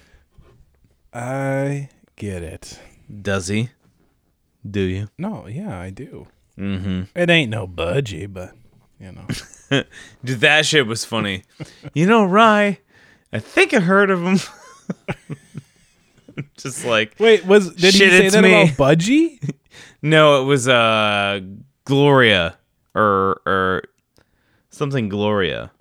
I 1.14 1.89
get 2.16 2.43
it. 2.43 2.80
Does 3.22 3.47
he? 3.47 3.70
Do 4.70 4.82
you? 4.82 5.09
No, 5.18 5.47
yeah, 5.47 5.80
I 5.80 5.89
do. 5.89 6.28
Mm-hmm. 6.57 7.03
It 7.16 7.30
ain't 7.30 7.51
no 7.51 7.68
budgie, 7.68 8.32
but 8.32 8.53
you 8.99 9.11
know. 9.11 9.28
Dude, 10.24 10.39
that 10.41 10.66
shit 10.66 10.88
was 10.88 11.03
funny. 11.05 11.43
you 11.93 12.05
know, 12.05 12.24
Rye, 12.24 12.80
I 13.32 13.39
think 13.39 13.74
I 13.74 13.80
heard 13.80 14.09
of 14.09 14.22
him. 14.24 14.39
Just 16.57 16.86
like 16.86 17.16
Wait, 17.20 17.45
was 17.45 17.74
did 17.76 17.93
Shit, 17.93 18.11
he 18.11 18.30
say 18.30 18.41
that 18.41 18.41
me. 18.43 18.64
about 18.64 18.76
budgie? 18.76 19.53
no, 20.01 20.41
it 20.41 20.45
was 20.45 20.68
uh 20.68 21.41
Gloria 21.86 22.57
or 22.95 23.41
or 23.45 23.84
something. 24.70 25.09
Gloria. 25.09 25.72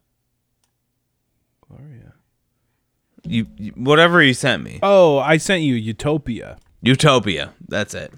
You, 3.24 3.46
you 3.56 3.72
whatever 3.72 4.22
you 4.22 4.34
sent 4.34 4.62
me. 4.62 4.80
Oh, 4.82 5.18
I 5.18 5.36
sent 5.36 5.62
you 5.62 5.74
Utopia. 5.74 6.58
Utopia. 6.80 7.54
That's 7.68 7.94
it. 7.94 8.12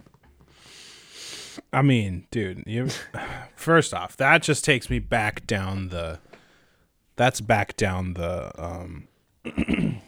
I 1.72 1.82
mean, 1.82 2.26
dude, 2.30 2.64
you 2.66 2.88
first 3.56 3.92
off, 3.92 4.16
that 4.16 4.42
just 4.42 4.64
takes 4.64 4.88
me 4.88 4.98
back 4.98 5.46
down 5.46 5.88
the 5.88 6.20
that's 7.16 7.40
back 7.40 7.76
down 7.76 8.14
the 8.14 8.50
um 8.62 9.08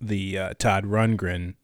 the 0.00 0.38
uh, 0.38 0.54
Todd 0.58 0.84
Rundgren 0.84 1.54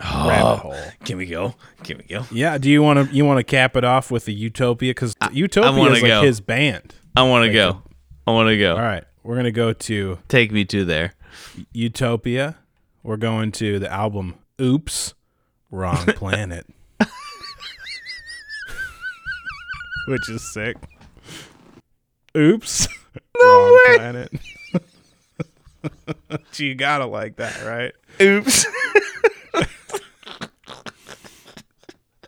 rabbit 0.00 0.56
hole. 0.58 0.76
Can 1.04 1.16
we 1.18 1.26
go? 1.26 1.54
Can 1.82 1.98
we 1.98 2.04
go? 2.04 2.26
Yeah, 2.30 2.58
do 2.58 2.68
you 2.70 2.82
want 2.82 3.08
to 3.08 3.14
you 3.14 3.24
want 3.24 3.38
to 3.38 3.44
cap 3.44 3.76
it 3.76 3.84
off 3.84 4.10
with 4.10 4.24
the 4.24 4.34
Utopia 4.34 4.92
cuz 4.94 5.14
Utopia 5.32 5.70
wanna 5.72 5.94
is 5.94 6.02
like 6.02 6.10
go. 6.10 6.22
his 6.22 6.40
band. 6.40 6.94
I 7.16 7.22
want 7.22 7.46
to 7.46 7.52
go. 7.52 7.82
I 8.26 8.32
want 8.32 8.48
to 8.48 8.58
go. 8.58 8.74
All 8.74 8.82
right, 8.82 9.04
we're 9.24 9.34
going 9.34 9.44
to 9.44 9.52
go 9.52 9.72
to 9.72 10.18
Take 10.28 10.52
me 10.52 10.64
to 10.66 10.84
there. 10.84 11.14
Utopia. 11.72 12.56
We're 13.02 13.16
going 13.16 13.50
to 13.52 13.78
the 13.78 13.90
album 13.90 14.36
Oops, 14.60 15.14
Wrong 15.70 16.06
Planet. 16.14 16.66
Which 20.06 20.28
is 20.28 20.52
sick. 20.52 20.76
Oops. 22.36 22.88
wrong 23.42 23.82
planet. 23.96 24.32
you 26.56 26.74
gotta 26.74 27.06
like 27.06 27.36
that, 27.36 27.64
right? 27.64 27.92
Oops. 28.20 28.66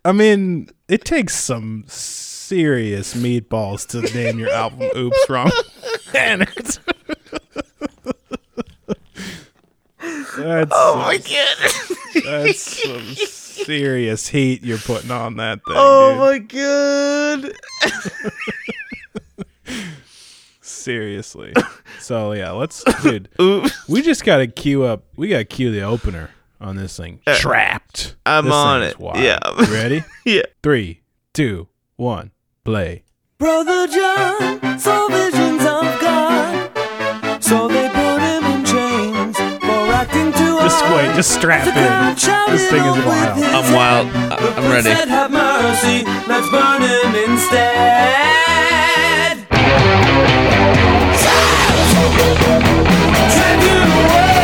I 0.04 0.12
mean, 0.12 0.70
it 0.88 1.04
takes 1.04 1.34
some 1.34 1.84
serious 1.86 3.14
meatballs 3.14 3.86
to 3.88 4.00
name 4.14 4.38
your 4.38 4.50
album 4.50 4.88
Oops 4.96 5.28
Wrong 5.28 5.50
Planet. 6.10 6.78
That's 10.36 10.70
oh 10.72 10.96
my 10.98 11.16
god. 11.18 11.56
That's 12.24 12.82
some 12.82 13.02
serious 13.64 14.28
heat 14.28 14.62
you're 14.62 14.78
putting 14.78 15.10
on 15.10 15.36
that 15.36 15.56
thing. 15.66 15.74
oh 15.76 16.38
dude. 16.38 17.42
my 17.42 17.52
god. 17.52 17.52
Seriously. 20.60 21.52
So 21.98 22.32
yeah, 22.32 22.52
let's 22.52 22.84
dude. 23.02 23.28
Oops. 23.40 23.88
We 23.88 24.00
just 24.00 24.24
gotta 24.24 24.46
cue 24.46 24.84
up 24.84 25.02
we 25.16 25.26
gotta 25.28 25.44
cue 25.44 25.72
the 25.72 25.80
opener 25.82 26.30
on 26.60 26.76
this 26.76 26.96
thing. 26.96 27.18
Uh, 27.26 27.36
trapped. 27.36 28.14
I'm 28.24 28.44
This 28.44 28.54
on 28.54 28.82
it. 28.84 28.98
wild. 29.00 29.18
Yeah. 29.18 29.38
You 29.58 29.66
ready? 29.74 30.04
Yeah. 30.24 30.42
Three, 30.62 31.00
two, 31.34 31.66
one, 31.96 32.30
play. 32.64 33.02
Brother 33.38 33.88
John 33.88 34.78
saw 34.78 35.08
Just 41.16 41.36
hard. 41.36 41.48
wait, 41.48 42.14
just 42.16 42.20
strap 42.20 42.44
The 42.46 42.50
in. 42.50 42.52
This 42.52 42.68
thing 42.70 42.84
is 42.84 43.04
wild. 43.04 43.42
I'm 43.42 43.72
wild. 43.74 44.08
I- 44.14 44.54
I'm 44.56 44.70
ready. 44.70 44.82
said, 44.94 45.08
"Have 45.08 45.30
mercy, 45.30 46.04
let's 46.28 46.48
burn 46.50 46.82
him 46.82 47.14
instead." 47.30 47.76
Trapped 53.34 53.62
in 53.64 53.82
a 53.82 54.35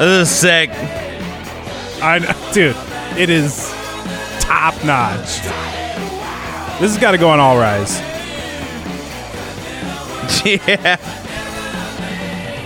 This 0.00 0.30
is 0.30 0.34
sick. 0.34 0.70
I 2.02 2.20
know, 2.20 2.50
dude, 2.54 2.74
it 3.18 3.28
is 3.28 3.70
top 4.40 4.74
notch. 4.82 5.42
This 6.80 6.92
has 6.92 6.96
got 6.96 7.10
to 7.10 7.18
go 7.18 7.28
on 7.28 7.38
All 7.38 7.58
Rise. 7.58 8.00
Yeah. 10.42 10.96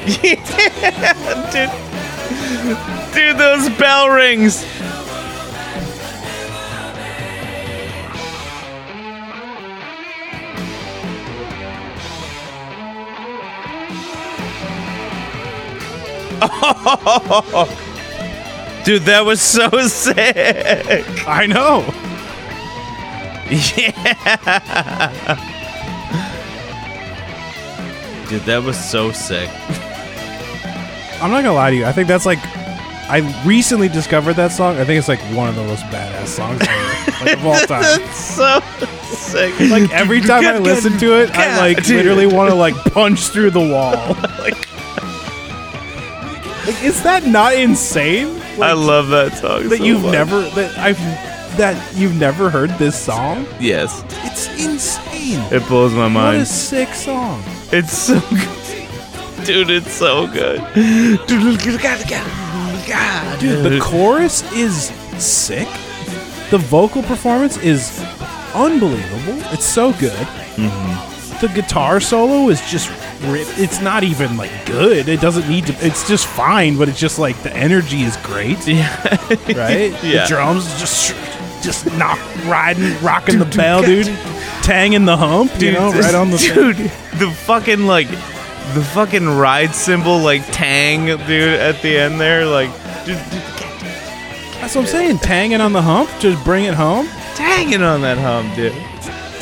Yeah, 0.22 1.51
dude. 1.51 3.14
Dude, 3.14 3.37
those 3.37 3.68
bell 3.80 4.11
rings. 4.11 4.64
Dude, 18.84 19.03
that 19.03 19.24
was 19.24 19.40
so 19.40 19.70
sick. 19.88 21.07
I 21.26 21.47
know. 21.47 21.84
Yeah. 23.51 23.92
Dude, 28.28 28.42
that 28.42 28.62
was 28.62 28.76
so 28.82 29.12
sick. 29.12 29.49
I'm 31.22 31.30
not 31.30 31.42
gonna 31.42 31.53
lie 31.55 31.70
to 31.70 31.76
you. 31.76 31.84
I 31.84 31.92
think 31.92 32.09
that's 32.09 32.26
like, 32.26 32.38
I 33.09 33.20
recently 33.47 33.88
discovered 33.88 34.34
that 34.34 34.51
song. 34.53 34.76
I 34.78 34.84
think 34.84 34.99
it's 34.99 35.09
like 35.09 35.20
one 35.36 35.49
of 35.49 35.55
the 35.55 35.64
most 35.64 35.82
badass 35.84 36.26
songs 36.26 36.61
ever, 36.62 37.24
like, 37.24 37.38
of 37.38 37.47
all 37.47 37.55
time. 37.66 37.82
That's 37.82 38.16
so 38.18 38.61
sick. 39.14 39.59
Like 39.70 39.90
every 39.92 40.20
time 40.20 40.45
I 40.45 40.59
listen 40.59 40.99
to 40.99 41.20
it, 41.20 41.30
I 41.30 41.57
like 41.59 41.86
literally 41.86 42.26
want 42.26 42.51
to 42.51 42.55
like 42.55 42.74
punch 42.92 43.28
through 43.28 43.51
the 43.51 43.61
wall. 43.61 44.16
Like, 46.85 46.95
like, 46.95 46.97
is 46.97 47.03
that 47.03 47.26
not 47.26 47.55
insane? 47.55 48.41
I 48.61 48.72
love 48.72 49.09
that 49.09 49.32
song. 49.35 49.68
that 49.68 49.78
so 49.78 49.85
you've 49.85 50.03
much. 50.03 50.12
never 50.12 50.41
that 50.51 50.78
I've 50.78 50.99
that 51.57 51.97
you've 51.97 52.16
never 52.16 52.51
heard 52.51 52.70
this 52.78 52.99
song. 52.99 53.47
Yes. 53.61 54.03
It's 54.24 54.49
insane. 54.64 55.41
It 55.53 55.66
blows 55.68 55.93
my 55.95 56.09
mind. 56.09 56.39
What 56.39 56.43
a 56.43 56.47
sick 56.47 56.89
song. 56.95 57.43
It's 57.72 57.93
so 57.93 58.20
good. 58.30 59.47
Dude, 59.47 59.70
it's 59.70 59.93
so 59.93 60.26
good. 60.26 60.61
Dude, 60.74 61.26
Dude, 63.41 63.72
the 63.72 63.78
chorus 63.80 64.43
is 64.53 64.87
sick. 65.22 65.68
The 66.51 66.59
vocal 66.59 67.03
performance 67.03 67.57
is 67.59 68.01
unbelievable. 68.55 69.39
It's 69.53 69.64
so 69.64 69.93
good. 69.95 70.12
Mm-hmm. 70.57 71.13
The 71.45 71.53
guitar 71.61 72.01
solo 72.01 72.49
is 72.49 72.59
just 72.70 72.88
rip. 73.24 73.47
It's 73.59 73.78
not 73.82 74.03
even 74.03 74.38
like 74.38 74.51
good. 74.64 75.11
It 75.11 75.20
doesn't 75.20 75.47
need 75.47 75.66
to. 75.66 75.74
It's 75.86 76.09
just 76.09 76.26
fine, 76.26 76.78
but 76.78 76.88
it's 76.88 76.99
just 76.99 77.18
like 77.18 77.36
the 77.42 77.55
energy 77.55 78.01
is 78.03 78.16
great. 78.18 78.57
Yeah. 78.66 79.16
Right? 79.55 79.92
Yeah. 80.03 80.22
The 80.22 80.26
drums 80.28 80.64
just 80.80 81.14
just 81.62 81.84
not 81.99 82.18
riding, 82.47 82.99
rocking 83.03 83.38
the 83.38 83.45
bell, 83.45 83.82
dude. 83.82 84.07
tang 84.62 84.95
in 84.95 85.05
the 85.05 85.18
hump, 85.18 85.51
you 85.61 85.72
know, 85.72 85.92
this- 85.92 86.07
right 86.07 86.14
on 86.14 86.30
the 86.30 86.38
thing. 86.38 86.55
dude. 86.55 86.76
The 87.18 87.30
fucking 87.45 87.84
like, 87.86 88.09
the 88.09 88.82
fucking 88.95 89.28
ride 89.28 89.74
cymbal 89.74 90.20
like 90.20 90.42
tang, 90.51 91.05
dude, 91.26 91.61
at 91.61 91.82
the 91.82 91.99
end 91.99 92.18
there, 92.18 92.47
like, 92.47 92.70
dude, 93.05 93.18
dude, 93.30 93.42
That's 94.62 94.74
what 94.74 94.82
I'm 94.82 94.86
saying. 94.86 95.18
Tanging 95.18 95.61
on 95.61 95.74
the 95.74 95.82
hump, 95.82 96.09
just 96.20 96.42
bring 96.42 96.64
it 96.64 96.74
home, 96.74 97.07
tanging 97.34 97.82
on 97.82 98.01
that 98.01 98.16
hump, 98.16 98.55
dude. 98.57 98.72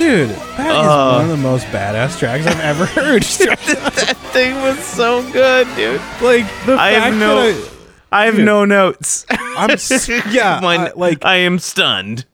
Dude. 0.02 0.30
That 0.56 0.70
is 0.70 0.86
Uh. 0.86 1.12
one 1.16 1.24
of 1.24 1.30
the 1.30 1.36
most 1.36 1.66
badass 1.66 2.18
tracks 2.18 2.46
I've 2.46 2.60
ever 2.60 2.86
heard. 3.00 3.22
that 3.22 4.16
thing 4.32 4.54
was 4.62 4.78
so 4.78 5.22
good, 5.32 5.66
dude. 5.76 6.00
like 6.20 6.44
the 6.66 6.76
I 6.78 6.92
fact 6.94 7.04
have 7.04 7.14
no, 7.16 7.36
that 7.52 7.70
I, 8.10 8.24
have 8.26 8.38
no 8.38 8.64
notes. 8.64 9.24
I, 9.30 9.54
I'm 9.58 9.70
s- 9.70 10.08
yeah, 10.30 10.60
Mine- 10.62 10.80
I- 10.80 10.92
like 10.96 11.24
I 11.24 11.36
am 11.36 11.58
stunned. 11.58 12.26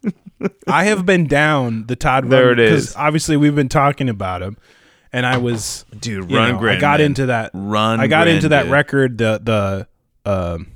I 0.69 0.85
have 0.85 1.05
been 1.05 1.27
down 1.27 1.87
the 1.87 1.97
Todd. 1.97 2.29
There 2.31 2.55
Rundgren- 2.55 2.59
it 2.66 2.71
'cause 2.71 2.89
is. 2.91 2.97
Obviously, 2.97 3.37
we've 3.37 3.57
been 3.57 3.69
talking 3.69 4.09
about 4.09 4.41
him, 4.43 4.57
and 5.12 5.27
I 5.27 5.37
was 5.39 5.85
Dude, 5.99 6.31
you 6.31 6.37
know, 6.37 6.43
Rundgren, 6.53 6.77
I 6.77 6.81
got 6.81 7.01
man. 7.01 7.07
into 7.07 7.27
that. 7.27 7.51
Run. 7.55 7.99
I 8.01 8.07
got 8.07 8.29
into 8.29 8.49
that 8.51 8.66
record, 8.69 9.19
the 9.19 9.41
the 10.25 10.31
um, 10.31 10.69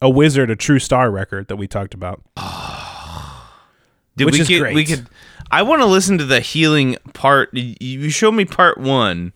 a 0.00 0.08
wizard, 0.08 0.50
a 0.50 0.56
true 0.56 0.78
star 0.78 1.10
record 1.10 1.48
that 1.48 1.56
we 1.56 1.66
talked 1.68 1.92
about. 1.92 2.22
Dude, 4.16 4.26
which 4.26 4.34
we 4.34 4.40
is 4.40 4.48
could, 4.48 4.60
great. 4.60 4.74
We 4.74 4.84
could. 4.86 5.06
I 5.50 5.62
want 5.62 5.82
to 5.82 5.86
listen 5.86 6.18
to 6.18 6.24
the 6.24 6.40
healing 6.40 6.96
part. 7.12 7.50
You 7.54 8.10
show 8.10 8.30
me 8.30 8.44
part 8.44 8.78
one, 8.78 9.32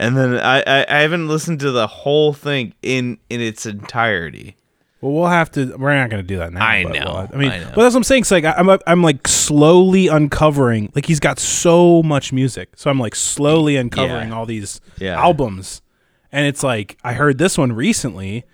and 0.00 0.16
then 0.16 0.34
I, 0.38 0.60
I 0.66 0.86
I 0.88 0.98
haven't 1.00 1.28
listened 1.28 1.60
to 1.60 1.70
the 1.70 1.86
whole 1.86 2.32
thing 2.32 2.74
in 2.82 3.18
in 3.30 3.40
its 3.40 3.66
entirety. 3.66 4.56
Well, 5.00 5.12
we'll 5.12 5.26
have 5.26 5.50
to. 5.52 5.76
We're 5.76 5.94
not 5.96 6.10
going 6.10 6.22
to 6.22 6.26
do 6.26 6.38
that 6.38 6.52
now. 6.52 6.64
I 6.64 6.84
know, 6.84 6.90
we'll- 6.92 7.28
I 7.32 7.36
mean, 7.36 7.50
I 7.50 7.58
know. 7.58 7.72
but 7.74 7.82
that's 7.82 7.94
what 7.94 7.96
I'm 7.96 8.04
saying. 8.04 8.20
It's 8.22 8.30
like 8.30 8.44
I'm 8.44 8.70
I'm 8.86 9.02
like 9.02 9.26
slowly 9.26 10.06
uncovering. 10.08 10.92
Like 10.94 11.06
he's 11.06 11.20
got 11.20 11.38
so 11.40 12.02
much 12.04 12.32
music, 12.32 12.70
so 12.76 12.88
I'm 12.90 13.00
like 13.00 13.14
slowly 13.16 13.76
uncovering 13.76 14.28
Yeah. 14.28 14.34
all 14.36 14.46
these 14.46 14.80
Yeah. 15.00 15.20
albums, 15.20 15.82
and 16.30 16.46
it's 16.46 16.62
like 16.62 16.96
I 17.02 17.14
heard 17.14 17.38
this 17.38 17.58
one 17.58 17.72
recently, 17.72 18.44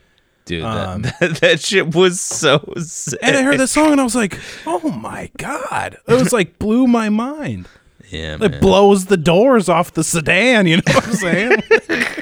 Dude, 0.49 0.65
Um, 0.65 1.03
that, 1.03 1.17
that 1.21 1.35
that 1.41 1.61
shit 1.61 1.95
was 1.95 2.21
so 2.21 2.61
sick. 2.79 3.19
and 3.23 3.37
I 3.37 3.43
heard 3.43 3.59
this 3.61 3.71
song, 3.73 3.93
and 3.93 4.01
I 4.01 4.05
was 4.05 4.15
like, 4.17 4.39
oh 4.67 4.91
my 4.91 5.31
god, 5.37 5.97
it 6.09 6.15
was 6.15 6.33
like 6.33 6.59
blew 6.59 6.87
my 6.87 7.09
mind. 7.11 7.69
Yeah, 8.11 8.37
It 8.41 8.51
man. 8.53 8.61
blows 8.61 9.07
the 9.07 9.19
doors 9.19 9.69
off 9.69 9.93
the 9.93 10.03
sedan. 10.03 10.67
You 10.67 10.77
know 10.79 10.83
what 10.87 11.07
I'm 11.07 11.13
saying? 11.13 11.63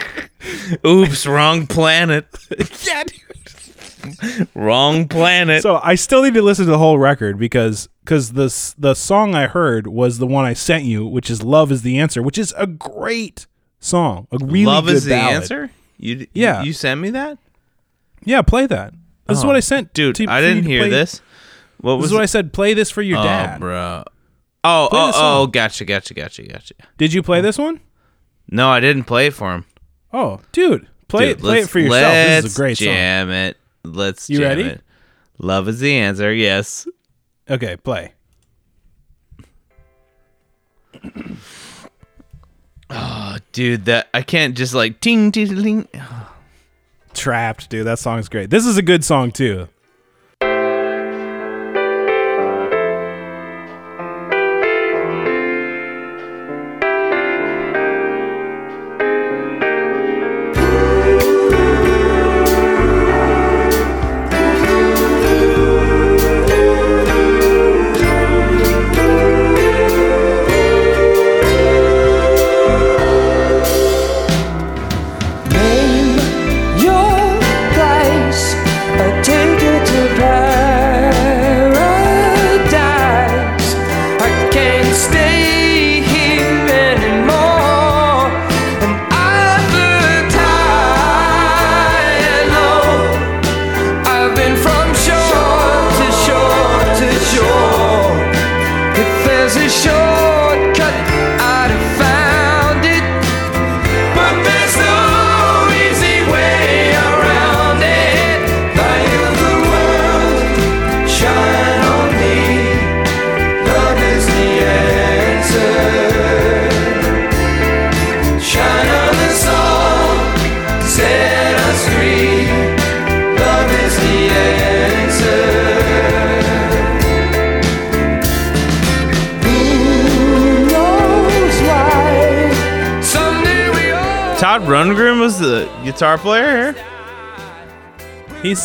Oops, 0.87 1.27
wrong 1.27 1.67
planet. 1.69 2.27
yeah, 2.85 3.05
dude. 3.05 4.49
Wrong 4.55 5.09
planet. 5.09 5.63
So 5.63 5.81
I 5.83 5.95
still 5.95 6.23
need 6.23 6.35
to 6.35 6.43
listen 6.43 6.65
to 6.67 6.71
the 6.71 6.79
whole 6.79 6.99
record 6.99 7.39
because 7.39 7.89
because 8.05 8.33
the 8.33 8.75
the 8.79 8.95
song 8.95 9.35
I 9.35 9.47
heard 9.49 9.87
was 9.87 10.19
the 10.19 10.27
one 10.27 10.45
I 10.45 10.53
sent 10.53 10.85
you, 10.85 11.07
which 11.07 11.31
is 11.31 11.43
"Love 11.43 11.73
Is 11.73 11.83
the 11.83 11.99
Answer," 11.99 12.23
which 12.23 12.39
is 12.39 12.55
a 12.57 12.67
great 12.67 13.47
song, 13.81 14.27
a 14.33 14.39
really 14.39 14.67
Love 14.67 14.87
good 14.87 14.97
is 14.97 15.05
the 15.05 15.11
ballad. 15.11 15.35
answer. 15.37 15.71
You 15.99 16.27
Yeah. 16.35 16.63
You 16.63 16.73
sent 16.73 17.01
me 17.01 17.11
that, 17.11 17.39
Yeah, 18.27 18.43
play 18.43 18.67
that. 18.67 18.93
This 19.27 19.39
is 19.39 19.45
Oh, 19.45 19.47
what 19.47 19.57
I 19.57 19.61
sent, 19.61 19.95
dude. 19.95 20.17
to- 20.17 20.27
I 20.29 20.43
didn't 20.43 20.65
hear 20.65 20.83
play- 20.83 20.91
this. 20.91 21.23
What 21.81 21.97
This 21.97 22.03
was 22.03 22.11
is 22.11 22.15
what 22.15 22.23
I 22.23 22.27
said. 22.27 22.53
Play 22.53 22.75
this 22.75 22.91
for 22.91 23.01
your 23.03 23.19
oh, 23.19 23.23
dad. 23.23 23.61
bro? 23.61 24.05
Oh, 24.65 24.89
Play 24.91 25.01
oh, 25.01 25.13
oh, 25.15 25.47
gotcha, 25.47 25.85
gotcha, 25.85 26.13
gotcha, 26.13 26.43
gotcha. 26.43 26.75
Did 26.99 27.13
you 27.13 27.23
play 27.23 27.39
oh. 27.39 27.43
this 27.43 27.57
one? 27.57 27.81
No, 28.51 28.69
I 28.69 28.81
didn't 28.81 29.05
play 29.05 29.27
it 29.29 29.35
for 29.35 29.55
him. 29.55 29.65
Oh, 30.13 30.41
dude, 30.53 30.87
play 31.09 31.29
Dude, 31.29 31.39
it. 31.39 31.41
Play 31.41 31.59
it 31.61 31.69
for 31.69 31.79
yourself. 31.79 32.13
This 32.13 32.45
is 32.47 32.55
a 32.55 32.57
great 32.57 32.77
jam 32.79 33.31
it. 33.31 33.57
Let's 33.85 34.29
You 34.31 34.39
jam 34.39 34.49
ready? 34.49 34.63
it. 34.69 34.83
Love 35.39 35.69
is 35.69 35.81
the 35.81 35.95
answer. 35.95 36.33
Yes. 36.33 36.87
Okay, 37.49 37.77
play. 37.77 38.13
Oh, 42.89 43.37
dude, 43.51 43.87
that 43.87 44.09
I 44.15 44.23
can't 44.23 44.57
just 44.57 44.73
like 44.73 45.01
ting 45.01 45.33
ting 45.33 45.49
ting. 45.61 45.89
Trapped, 47.17 47.71
dude. 47.71 47.87
That 47.87 47.99
song's 47.99 48.29
great. 48.29 48.51
This 48.51 48.67
is 48.67 48.77
a 48.77 48.83
good 48.83 49.05
song 49.05 49.33
too. 49.33 49.69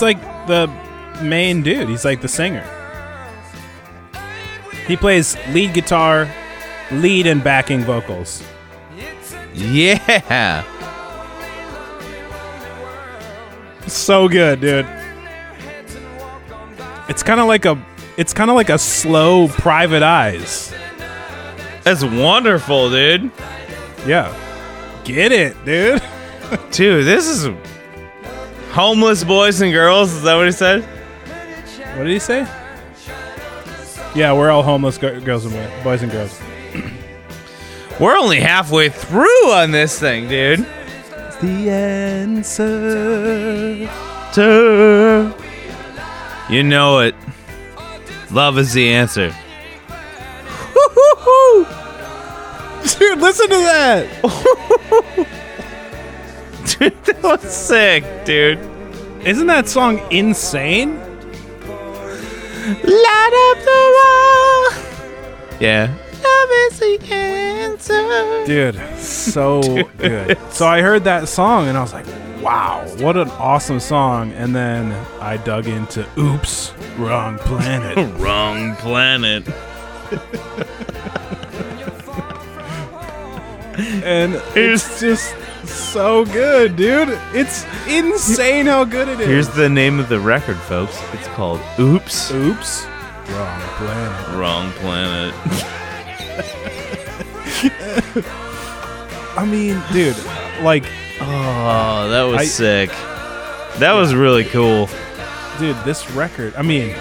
He's 0.01 0.15
like 0.15 0.47
the 0.47 0.67
main 1.21 1.61
dude. 1.61 1.87
He's 1.87 2.03
like 2.03 2.21
the 2.21 2.27
singer. 2.27 2.65
He 4.87 4.97
plays 4.97 5.37
lead 5.49 5.75
guitar, 5.75 6.27
lead 6.91 7.27
and 7.27 7.43
backing 7.43 7.81
vocals. 7.81 8.41
Yeah. 9.53 10.63
So 13.85 14.27
good, 14.27 14.61
dude. 14.61 14.87
It's 17.07 17.21
kind 17.21 17.39
of 17.39 17.45
like 17.45 17.65
a 17.65 17.79
it's 18.17 18.33
kind 18.33 18.49
of 18.49 18.55
like 18.55 18.69
a 18.69 18.79
slow 18.79 19.49
private 19.49 20.01
eyes. 20.01 20.73
That's 21.83 22.03
wonderful, 22.03 22.89
dude. 22.89 23.29
Yeah. 24.07 24.35
Get 25.03 25.31
it, 25.31 25.63
dude. 25.63 26.01
Dude, 26.71 27.05
this 27.05 27.27
is 27.27 27.47
homeless 28.71 29.23
boys 29.23 29.61
and 29.61 29.71
girls. 29.71 30.11
Is 30.13 30.23
that 30.23 30.35
what 30.35 30.45
he 30.45 30.51
said? 30.51 30.83
What 31.97 32.03
did 32.05 32.13
he 32.13 32.19
say? 32.19 32.47
Yeah, 34.15 34.33
we're 34.33 34.49
all 34.49 34.63
homeless 34.63 34.97
go- 34.97 35.19
girls 35.21 35.45
and 35.45 35.53
boy- 35.53 35.83
boys 35.83 36.01
and 36.03 36.11
girls. 36.11 36.39
We're 37.99 38.17
only 38.17 38.39
halfway 38.39 38.89
through 38.89 39.51
on 39.51 39.71
this 39.71 39.99
thing, 39.99 40.27
dude. 40.27 40.65
It's 41.11 41.35
The 41.37 41.69
answer. 41.69 42.67
to. 44.33 45.35
You 46.49 46.63
know 46.63 46.99
it. 46.99 47.13
Love 48.31 48.57
is 48.57 48.73
the 48.73 48.89
answer. 48.91 49.33
Dude, 52.97 53.19
listen 53.19 53.47
to 53.49 53.55
that. 53.55 54.07
Dude, 56.79 57.03
that 57.05 57.23
was 57.23 57.41
sick, 57.41 58.03
dude. 58.25 58.59
Isn't 59.25 59.47
that 59.47 59.67
song 59.67 59.99
insane? 60.11 60.97
Light 62.67 63.33
up 63.49 63.57
the 63.65 63.81
wall. 63.97 65.59
Yeah. 65.59 65.93
Love 66.23 66.49
is 66.51 66.79
the 66.79 66.99
answer. 67.13 68.45
Dude, 68.45 68.99
so 68.99 69.61
good. 69.97 70.37
So 70.51 70.67
I 70.67 70.81
heard 70.81 71.03
that 71.03 71.27
song 71.27 71.67
and 71.67 71.77
I 71.77 71.81
was 71.81 71.93
like, 71.93 72.05
wow, 72.41 72.85
what 72.99 73.17
an 73.17 73.29
awesome 73.31 73.79
song. 73.79 74.31
And 74.31 74.55
then 74.55 74.91
I 75.19 75.37
dug 75.37 75.67
into 75.67 76.07
Oops, 76.17 76.73
Wrong 76.97 77.37
Planet. 77.39 77.97
Wrong 78.19 78.75
planet. 78.77 79.43
And 84.03 84.41
it's 84.55 84.99
just 84.99 85.35
so 85.65 86.25
good, 86.25 86.75
dude. 86.75 87.17
It's 87.33 87.65
insane 87.87 88.65
how 88.67 88.83
good 88.83 89.07
it 89.07 89.19
is. 89.19 89.27
Here's 89.27 89.49
the 89.49 89.69
name 89.69 89.99
of 89.99 90.09
the 90.09 90.19
record, 90.19 90.57
folks. 90.57 90.99
It's 91.13 91.27
called 91.29 91.59
Oops. 91.79 92.31
Oops. 92.31 92.85
Wrong 93.29 93.61
planet. 93.77 94.35
Wrong 94.37 94.71
planet. 94.73 95.33
I 99.37 99.45
mean, 99.45 99.81
dude, 99.93 100.15
like, 100.63 100.83
Oh, 101.23 102.09
that 102.09 102.23
was 102.23 102.41
I- 102.41 102.45
sick. 102.45 102.89
That 103.79 103.93
was 103.93 104.13
really 104.13 104.43
cool. 104.45 104.89
dude, 105.59 105.77
this 105.85 106.09
record. 106.11 106.53
I 106.57 106.61
mean, 106.63 106.95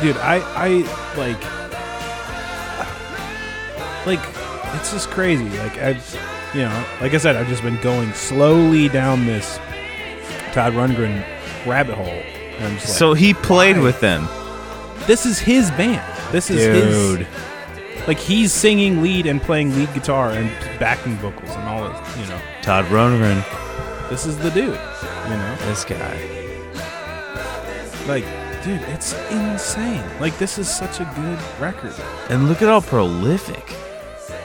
dude, 0.00 0.16
I, 0.16 0.38
I 0.56 0.68
like, 1.16 1.40
like, 4.06 4.37
it's 4.74 4.92
just 4.92 5.10
crazy. 5.10 5.48
Like, 5.58 5.78
I've, 5.78 6.50
you 6.54 6.62
know, 6.62 6.84
like 7.00 7.14
I 7.14 7.18
said, 7.18 7.36
I've 7.36 7.48
just 7.48 7.62
been 7.62 7.80
going 7.82 8.12
slowly 8.14 8.88
down 8.88 9.26
this 9.26 9.58
Todd 10.52 10.72
Rundgren 10.74 11.24
rabbit 11.66 11.94
hole. 11.96 12.06
And 12.06 12.64
I'm 12.64 12.74
just 12.74 12.88
like, 12.88 12.98
So 12.98 13.12
he 13.14 13.34
played 13.34 13.76
why? 13.76 13.82
with 13.84 14.00
them. 14.00 14.26
this 15.06 15.26
is 15.26 15.38
his 15.38 15.70
band. 15.72 16.04
This 16.32 16.50
is 16.50 16.64
Dude. 16.64 17.26
his. 17.26 18.06
Like 18.06 18.18
he's 18.18 18.52
singing 18.52 19.02
lead 19.02 19.26
and 19.26 19.40
playing 19.42 19.74
lead 19.74 19.92
guitar 19.92 20.30
and 20.30 20.48
backing 20.78 21.16
vocals 21.16 21.50
and 21.50 21.68
all 21.68 21.88
this. 21.88 22.16
You 22.18 22.26
know, 22.26 22.40
Todd 22.62 22.86
Rundgren. 22.86 23.44
this 24.08 24.24
is 24.24 24.38
the 24.38 24.50
dude. 24.50 24.68
You 24.68 25.36
know, 25.36 25.56
This 25.66 25.84
guy. 25.84 26.16
like, 28.06 28.24
dude, 28.64 28.80
it's 28.88 29.12
insane. 29.30 30.02
Like 30.20 30.36
this 30.38 30.56
is 30.58 30.68
such 30.68 31.00
a 31.00 31.04
good 31.16 31.38
record. 31.60 31.94
And 32.30 32.48
look 32.48 32.62
at 32.62 32.68
how 32.68 32.80
prolific. 32.80 33.74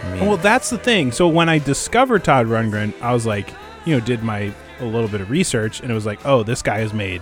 I 0.03 0.13
mean, 0.15 0.25
Well, 0.27 0.37
that's 0.37 0.69
the 0.69 0.77
thing. 0.77 1.11
So 1.11 1.27
when 1.27 1.49
I 1.49 1.59
discovered 1.59 2.23
Todd 2.23 2.47
Rundgren, 2.47 2.93
I 3.01 3.13
was 3.13 3.25
like, 3.25 3.49
you 3.85 3.93
know, 3.95 3.99
did 4.05 4.23
my 4.23 4.53
a 4.79 4.85
little 4.85 5.07
bit 5.07 5.21
of 5.21 5.29
research, 5.29 5.79
and 5.79 5.89
it 5.91 5.93
was 5.93 6.05
like, 6.05 6.25
oh, 6.25 6.43
this 6.43 6.61
guy 6.61 6.79
has 6.79 6.93
made 6.93 7.21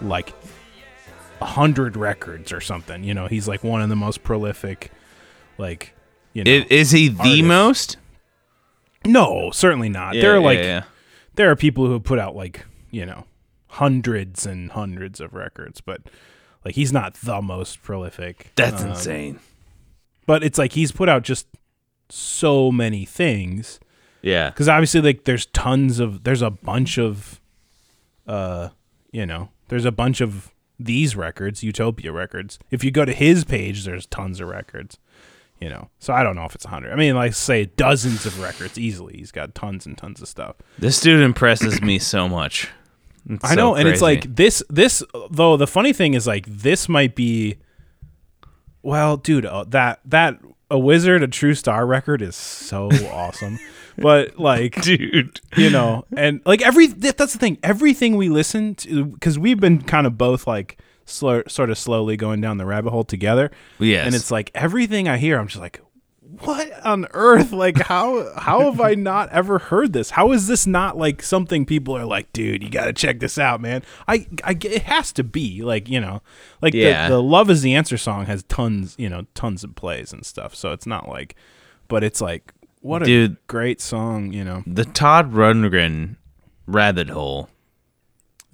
like 0.00 0.32
a 1.40 1.44
hundred 1.46 1.96
records 1.96 2.52
or 2.52 2.60
something. 2.60 3.04
You 3.04 3.14
know, 3.14 3.26
he's 3.26 3.46
like 3.48 3.62
one 3.64 3.82
of 3.82 3.88
the 3.88 3.96
most 3.96 4.22
prolific, 4.22 4.90
like, 5.58 5.94
you 6.32 6.44
know. 6.44 6.50
it, 6.50 6.70
is 6.70 6.90
he 6.90 7.08
the 7.08 7.42
most? 7.42 7.96
no, 9.04 9.50
certainly 9.50 9.88
not. 9.88 10.14
Yeah, 10.14 10.22
there 10.22 10.32
are 10.34 10.40
yeah, 10.40 10.44
like 10.44 10.58
yeah. 10.58 10.82
there 11.34 11.50
are 11.50 11.56
people 11.56 11.86
who 11.86 11.98
put 12.00 12.18
out 12.18 12.36
like 12.36 12.64
you 12.90 13.04
know 13.06 13.24
hundreds 13.68 14.46
and 14.46 14.72
hundreds 14.72 15.20
of 15.20 15.34
records, 15.34 15.80
but 15.80 16.02
like 16.64 16.74
he's 16.74 16.92
not 16.92 17.14
the 17.14 17.40
most 17.42 17.82
prolific. 17.82 18.52
That's 18.56 18.82
Um, 18.82 18.90
insane. 18.90 19.40
But 20.26 20.44
it's 20.44 20.58
like 20.58 20.72
he's 20.72 20.92
put 20.92 21.08
out 21.08 21.22
just 21.22 21.46
so 22.12 22.70
many 22.72 23.04
things. 23.04 23.80
Yeah. 24.22 24.50
because 24.50 24.68
obviously 24.68 25.00
like 25.00 25.24
there's 25.24 25.46
tons 25.46 25.98
of 25.98 26.24
there's 26.24 26.42
a 26.42 26.50
bunch 26.50 26.98
of 26.98 27.40
uh 28.26 28.68
you 29.12 29.24
know 29.24 29.48
there's 29.68 29.86
a 29.86 29.90
bunch 29.92 30.20
of 30.20 30.52
these 30.78 31.16
records 31.16 31.62
utopia 31.62 32.12
records 32.12 32.58
if 32.70 32.84
you 32.84 32.90
go 32.90 33.06
to 33.06 33.14
his 33.14 33.44
page 33.44 33.84
there's 33.86 34.04
tons 34.04 34.38
of 34.40 34.48
records 34.48 34.98
you 35.58 35.70
know 35.70 35.88
so 35.98 36.12
i 36.12 36.22
don't 36.22 36.36
know 36.36 36.44
if 36.44 36.54
it's 36.54 36.66
100 36.66 36.92
i 36.92 36.96
mean 36.96 37.14
like 37.14 37.32
say 37.32 37.64
dozens 37.64 38.26
of 38.26 38.38
records 38.40 38.76
easily 38.78 39.16
he's 39.16 39.32
got 39.32 39.54
tons 39.54 39.86
and 39.86 39.96
tons 39.96 40.20
of 40.20 40.28
stuff 40.28 40.56
This 40.78 41.00
dude 41.00 41.22
impresses 41.22 41.80
me 41.80 41.98
so 41.98 42.28
much. 42.28 42.68
It's 43.26 43.42
i 43.42 43.50
so 43.50 43.54
know 43.54 43.74
and 43.74 43.88
it's 43.88 44.02
like 44.02 44.36
this 44.36 44.62
this 44.68 45.02
though 45.30 45.56
the 45.56 45.66
funny 45.66 45.94
thing 45.94 46.12
is 46.12 46.26
like 46.26 46.44
this 46.46 46.90
might 46.90 47.14
be 47.16 47.56
well 48.82 49.16
dude 49.16 49.46
uh, 49.46 49.64
that 49.68 50.00
that 50.04 50.38
a 50.70 50.78
wizard 50.78 51.22
a 51.22 51.28
true 51.28 51.54
star 51.54 51.84
record 51.86 52.22
is 52.22 52.36
so 52.36 52.88
awesome 53.10 53.58
but 53.98 54.38
like 54.38 54.80
dude. 54.82 55.40
you 55.56 55.68
know 55.70 56.04
and 56.16 56.40
like 56.44 56.62
every 56.62 56.86
that's 56.86 57.32
the 57.32 57.38
thing 57.38 57.58
everything 57.62 58.16
we 58.16 58.28
listen 58.28 58.74
to 58.76 59.04
because 59.06 59.38
we've 59.38 59.60
been 59.60 59.82
kind 59.82 60.06
of 60.06 60.16
both 60.16 60.46
like 60.46 60.78
slow, 61.06 61.42
sort 61.48 61.70
of 61.70 61.76
slowly 61.78 62.16
going 62.16 62.40
down 62.40 62.56
the 62.58 62.66
rabbit 62.66 62.90
hole 62.90 63.02
together 63.04 63.50
Yes. 63.80 64.06
and 64.06 64.14
it's 64.14 64.30
like 64.30 64.50
everything 64.54 65.08
i 65.08 65.16
hear 65.18 65.38
i'm 65.38 65.48
just 65.48 65.60
like 65.60 65.80
what 66.42 66.84
on 66.86 67.06
earth 67.12 67.52
like 67.52 67.78
how 67.82 68.32
how 68.38 68.60
have 68.60 68.80
i 68.80 68.94
not 68.94 69.28
ever 69.30 69.58
heard 69.58 69.92
this 69.92 70.10
how 70.10 70.32
is 70.32 70.46
this 70.46 70.66
not 70.66 70.96
like 70.96 71.22
something 71.22 71.66
people 71.66 71.96
are 71.96 72.04
like 72.04 72.32
dude 72.32 72.62
you 72.62 72.70
gotta 72.70 72.92
check 72.92 73.20
this 73.20 73.38
out 73.38 73.60
man 73.60 73.82
I, 74.08 74.26
I 74.42 74.52
it 74.60 74.82
has 74.82 75.12
to 75.14 75.24
be 75.24 75.62
like 75.62 75.88
you 75.88 76.00
know 76.00 76.22
like 76.62 76.72
Yeah. 76.74 77.08
the, 77.08 77.16
the 77.16 77.22
love 77.22 77.50
is 77.50 77.62
the 77.62 77.74
answer 77.74 77.96
song 77.98 78.26
has 78.26 78.42
tons 78.44 78.94
you 78.98 79.08
know 79.08 79.26
tons 79.34 79.64
of 79.64 79.74
plays 79.74 80.12
and 80.12 80.24
stuff 80.24 80.54
so 80.54 80.72
it's 80.72 80.86
not 80.86 81.08
like 81.08 81.36
but 81.88 82.02
it's 82.02 82.20
like 82.20 82.52
what 82.80 83.02
a 83.02 83.04
Dude. 83.04 83.36
great 83.46 83.80
song 83.80 84.32
you 84.32 84.42
know 84.44 84.62
the 84.66 84.84
Todd 84.84 85.32
Rundgren 85.32 86.16
rabbit 86.66 87.10
hole 87.10 87.48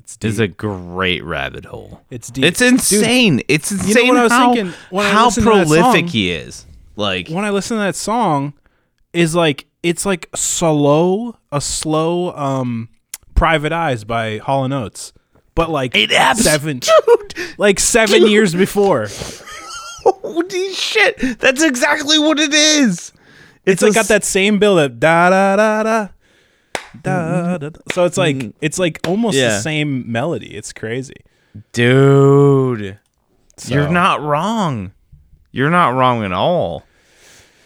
it's 0.01 0.17
deep. 0.17 0.29
is 0.29 0.39
a 0.39 0.47
great 0.47 1.25
rabbit 1.25 1.65
hole. 1.65 2.01
It's 2.11 2.31
deep. 2.31 2.45
It's 2.45 2.63
insane. 2.63 3.43
it's 3.49 3.73
know 3.73 3.79
insane 3.89 4.17
I 4.17 4.23
was 4.23 4.31
how, 4.31 4.55
thinking 4.55 4.73
how 4.93 5.31
prolific 5.33 5.81
song? 5.83 6.07
he 6.07 6.31
is. 6.31 6.65
Like 6.97 7.29
when 7.29 7.45
I 7.45 7.51
listen 7.51 7.77
to 7.77 7.83
that 7.83 7.95
song, 7.97 8.55
is 9.13 9.35
like 9.35 9.67
it's 9.83 10.05
like 10.07 10.29
slow, 10.35 11.37
a 11.53 11.61
slow 11.61 12.33
um 12.35 12.89
Private 13.35 13.73
Eyes 13.73 14.05
by 14.05 14.39
Hall 14.39 14.65
and 14.65 14.73
Oates. 14.75 15.13
But 15.55 15.71
like 15.71 15.95
It 15.95 16.11
abs- 16.13 16.43
seven 16.45 16.81
like 17.59 17.79
seven 17.81 18.27
years 18.27 18.55
before. 18.55 19.09
holy 20.05 20.73
shit, 20.73 21.39
that's 21.39 21.63
exactly 21.63 22.19
what 22.19 22.39
it 22.39 22.53
is. 22.55 23.13
It's 23.65 23.83
like 23.83 23.95
got 23.95 24.07
that 24.09 24.25
same 24.25 24.59
build 24.59 24.79
up 24.79 24.99
da 24.99 25.31
da 25.31 25.57
da 25.57 25.83
da 25.83 26.09
da 27.03 27.59
da. 27.59 27.59
da. 27.59 27.71
So 27.93 28.05
it's 28.05 28.17
like 28.17 28.53
it's 28.61 28.79
like 28.79 29.01
almost 29.07 29.37
Yeah. 29.37 29.49
the 29.49 29.61
same 29.61 30.11
melody. 30.11 30.55
It's 30.55 30.73
crazy. 30.73 31.17
dude. 31.73 32.99
You're 33.67 33.89
not 33.89 34.21
wrong. 34.23 34.93
You're 35.57 35.71
not 35.71 35.95
wrong 35.95 36.23
at 36.23 36.33
all. 36.33 36.85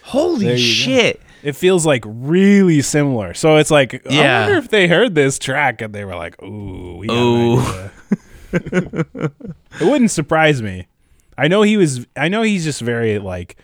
Holy 0.03 0.45
you 0.47 0.53
go. 0.53 0.57
shit. 0.57 1.20
It 1.43 1.57
feels 1.57 1.84
like 1.84 2.05
really 2.07 2.82
similar. 2.82 3.34
So 3.34 3.57
it's 3.57 3.70
like 3.70 4.03
Yeah. 4.09 4.38
I 4.38 4.41
wonder 4.43 4.59
if 4.59 4.68
they 4.68 4.86
heard 4.86 5.14
this 5.14 5.38
track 5.38 5.80
and 5.82 5.93
they 5.95 6.05
were 6.05 6.14
like, 6.14 6.41
"Ooh, 6.43 6.97
we 6.99 7.09
Ooh. 7.11 7.61
it 8.53 9.32
wouldn't 9.80 10.11
surprise 10.11 10.62
me. 10.62 10.86
I 11.38 11.49
know 11.49 11.62
he 11.62 11.76
was. 11.76 12.07
I 12.16 12.28
know 12.28 12.43
he's 12.43 12.64
just 12.64 12.80
very 12.80 13.18
like 13.18 13.57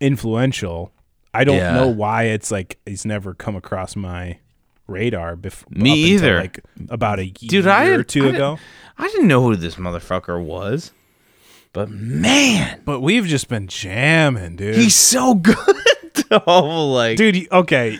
influential. 0.00 0.92
I 1.34 1.44
don't 1.44 1.56
Yeah. 1.56 1.72
know 1.74 1.88
why 1.88 2.24
it's 2.24 2.50
like 2.50 2.78
he's 2.86 3.06
never 3.06 3.34
come 3.34 3.56
across 3.56 3.96
my 3.96 4.38
radar 4.86 5.36
before. 5.36 5.68
Me 5.70 5.92
either. 5.94 6.40
Like 6.40 6.60
about 6.90 7.18
a 7.20 7.30
Dude, 7.30 7.64
year 7.64 7.68
I 7.72 7.86
or 7.88 8.02
two 8.02 8.26
I 8.26 8.30
ago. 8.30 8.58
I 8.98 9.08
didn't 9.08 9.28
know 9.28 9.42
who 9.42 9.56
this 9.56 9.76
motherfucker 9.76 10.42
was. 10.42 10.92
But 11.72 11.90
man, 11.90 12.82
But 12.84 13.00
we've 13.00 13.26
just 13.26 13.48
been 13.48 13.66
jamming, 13.66 14.56
dude. 14.56 14.74
he's 14.76 14.94
so 14.94 15.34
good. 15.36 15.56
oh, 16.46 16.90
like 16.92 17.16
dude. 17.16 17.50
Okay, 17.50 17.98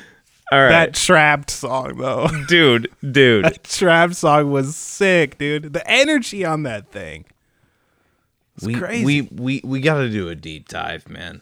all 0.50 0.60
right. 0.60 0.68
that 0.68 0.94
trapped 0.94 1.50
song 1.50 1.96
though. 1.98 2.28
dude, 2.48 2.90
dude. 3.10 3.44
That 3.46 3.64
trap 3.64 4.12
song 4.14 4.50
was 4.50 4.76
sick, 4.76 5.38
dude. 5.38 5.72
The 5.72 5.88
energy 5.90 6.44
on 6.44 6.64
that 6.64 6.90
thing. 6.92 7.24
It's 8.56 8.66
we, 8.66 8.74
crazy. 8.74 9.04
we 9.04 9.22
we 9.32 9.60
we 9.64 9.80
got 9.80 9.98
to 10.00 10.10
do 10.10 10.28
a 10.28 10.34
deep 10.34 10.68
dive, 10.68 11.08
man. 11.08 11.40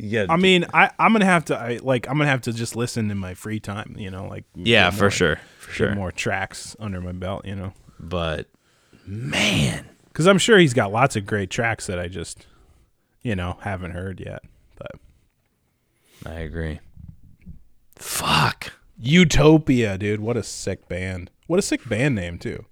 Gotta 0.00 0.32
I 0.32 0.36
mean, 0.36 0.64
I 0.74 0.90
I'm 0.98 1.12
gonna 1.12 1.24
have 1.24 1.44
to 1.46 1.56
I 1.58 1.78
like 1.82 2.08
I'm 2.08 2.18
gonna 2.18 2.30
have 2.30 2.42
to 2.42 2.52
just 2.52 2.74
listen 2.76 3.10
in 3.10 3.18
my 3.18 3.34
free 3.34 3.58
time, 3.60 3.94
you 3.98 4.10
know, 4.10 4.26
like 4.26 4.44
yeah, 4.56 4.90
get 4.90 4.94
for 4.98 5.04
more- 5.04 5.10
sure, 5.10 5.36
for 5.58 5.68
get 5.70 5.74
sure. 5.76 5.94
more 5.94 6.12
tracks 6.12 6.76
under 6.80 7.00
my 7.00 7.12
belt, 7.12 7.44
you 7.44 7.54
know, 7.56 7.72
But 8.00 8.46
man, 9.06 9.88
because 10.18 10.26
I'm 10.26 10.38
sure 10.38 10.58
he's 10.58 10.74
got 10.74 10.90
lots 10.90 11.14
of 11.14 11.26
great 11.26 11.48
tracks 11.48 11.86
that 11.86 12.00
I 12.00 12.08
just, 12.08 12.44
you 13.22 13.36
know, 13.36 13.58
haven't 13.60 13.92
heard 13.92 14.18
yet. 14.18 14.42
But 14.76 14.90
I 16.26 16.40
agree. 16.40 16.80
Fuck. 17.94 18.72
Utopia, 18.98 19.96
dude, 19.96 20.18
what 20.18 20.36
a 20.36 20.42
sick 20.42 20.88
band! 20.88 21.30
What 21.46 21.60
a 21.60 21.62
sick 21.62 21.88
band 21.88 22.16
name 22.16 22.36
too. 22.36 22.64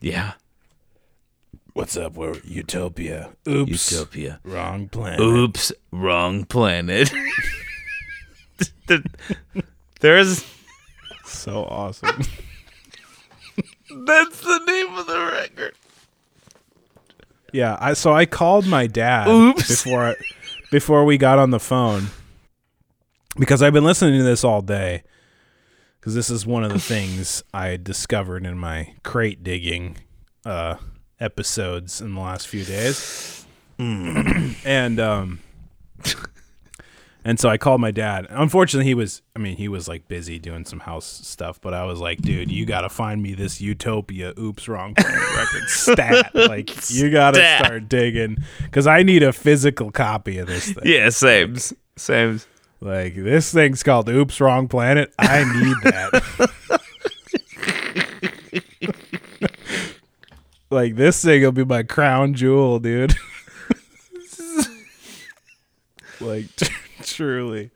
Yeah. 0.00 0.32
What's 1.72 1.96
up, 1.96 2.14
we're 2.14 2.40
Utopia? 2.42 3.30
Oops, 3.46 3.92
Utopia. 3.92 4.40
wrong 4.42 4.88
planet. 4.88 5.20
Oops, 5.20 5.72
wrong 5.92 6.44
planet. 6.46 7.12
There's 10.00 10.44
So 11.24 11.62
awesome. 11.62 12.22
that's 14.04 14.40
the 14.40 14.60
name 14.66 14.94
of 14.98 15.06
the 15.06 15.30
record. 15.32 15.76
Yeah, 17.52 17.76
I 17.80 17.92
so 17.92 18.12
I 18.12 18.26
called 18.26 18.66
my 18.66 18.86
dad 18.86 19.28
Oops. 19.28 19.68
before 19.68 20.02
I, 20.08 20.14
before 20.70 21.04
we 21.04 21.18
got 21.18 21.38
on 21.38 21.50
the 21.50 21.60
phone 21.60 22.08
because 23.36 23.62
I've 23.62 23.72
been 23.72 23.84
listening 23.84 24.18
to 24.18 24.24
this 24.24 24.44
all 24.44 24.62
day 24.62 25.02
because 26.00 26.14
this 26.14 26.30
is 26.30 26.46
one 26.46 26.64
of 26.64 26.72
the 26.72 26.80
things 26.80 27.42
I 27.54 27.76
discovered 27.76 28.44
in 28.44 28.58
my 28.58 28.94
crate 29.02 29.44
digging 29.44 29.98
uh, 30.44 30.76
episodes 31.20 32.00
in 32.00 32.14
the 32.14 32.20
last 32.20 32.48
few 32.48 32.64
days, 32.64 33.46
and 33.78 35.00
um, 35.00 35.40
And 37.24 37.38
so 37.38 37.48
I 37.48 37.56
called 37.56 37.80
my 37.80 37.92
dad. 37.92 38.26
Unfortunately, 38.30 38.86
he 38.86 38.94
was, 38.94 39.22
I 39.36 39.38
mean, 39.38 39.56
he 39.56 39.68
was 39.68 39.86
like 39.86 40.08
busy 40.08 40.38
doing 40.38 40.64
some 40.64 40.80
house 40.80 41.06
stuff, 41.06 41.60
but 41.60 41.72
I 41.72 41.84
was 41.84 42.00
like, 42.00 42.20
dude, 42.20 42.50
you 42.50 42.66
got 42.66 42.80
to 42.80 42.88
find 42.88 43.22
me 43.22 43.34
this 43.34 43.60
Utopia 43.60 44.34
Oops 44.38 44.66
Wrong 44.68 44.94
Planet 44.94 45.36
record 45.36 45.68
stat. 45.68 46.30
Like, 46.52 46.90
you 46.90 47.10
got 47.10 47.34
to 47.34 47.58
start 47.58 47.88
digging 47.88 48.36
because 48.62 48.86
I 48.86 49.02
need 49.02 49.22
a 49.22 49.32
physical 49.32 49.90
copy 49.90 50.38
of 50.38 50.48
this 50.48 50.72
thing. 50.72 50.82
Yeah, 50.84 51.08
same, 51.10 51.56
same. 51.96 52.40
Like, 52.80 53.14
this 53.14 53.52
thing's 53.52 53.84
called 53.84 54.08
Oops 54.08 54.40
Wrong 54.40 54.66
Planet. 54.66 55.12
I 55.18 55.44
need 55.44 55.76
that. 55.84 56.50
like, 60.70 60.96
this 60.96 61.22
thing 61.22 61.42
will 61.42 61.52
be 61.52 61.64
my 61.64 61.84
crown 61.84 62.34
jewel, 62.34 62.80
dude. 62.80 63.10
like, 66.20 66.46
truly. 67.14 67.70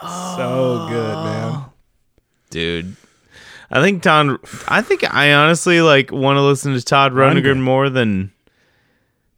So 0.00 0.86
good, 0.88 1.14
man. 1.24 1.64
dude. 2.50 2.96
I 3.70 3.80
think 3.82 4.02
Todd. 4.02 4.38
I 4.68 4.82
think 4.82 5.02
I 5.14 5.32
honestly 5.32 5.80
like 5.80 6.10
want 6.12 6.36
to 6.36 6.42
listen 6.42 6.74
to 6.74 6.82
Todd 6.82 7.12
Rundgren 7.12 7.60
more 7.60 7.88
than 7.88 8.32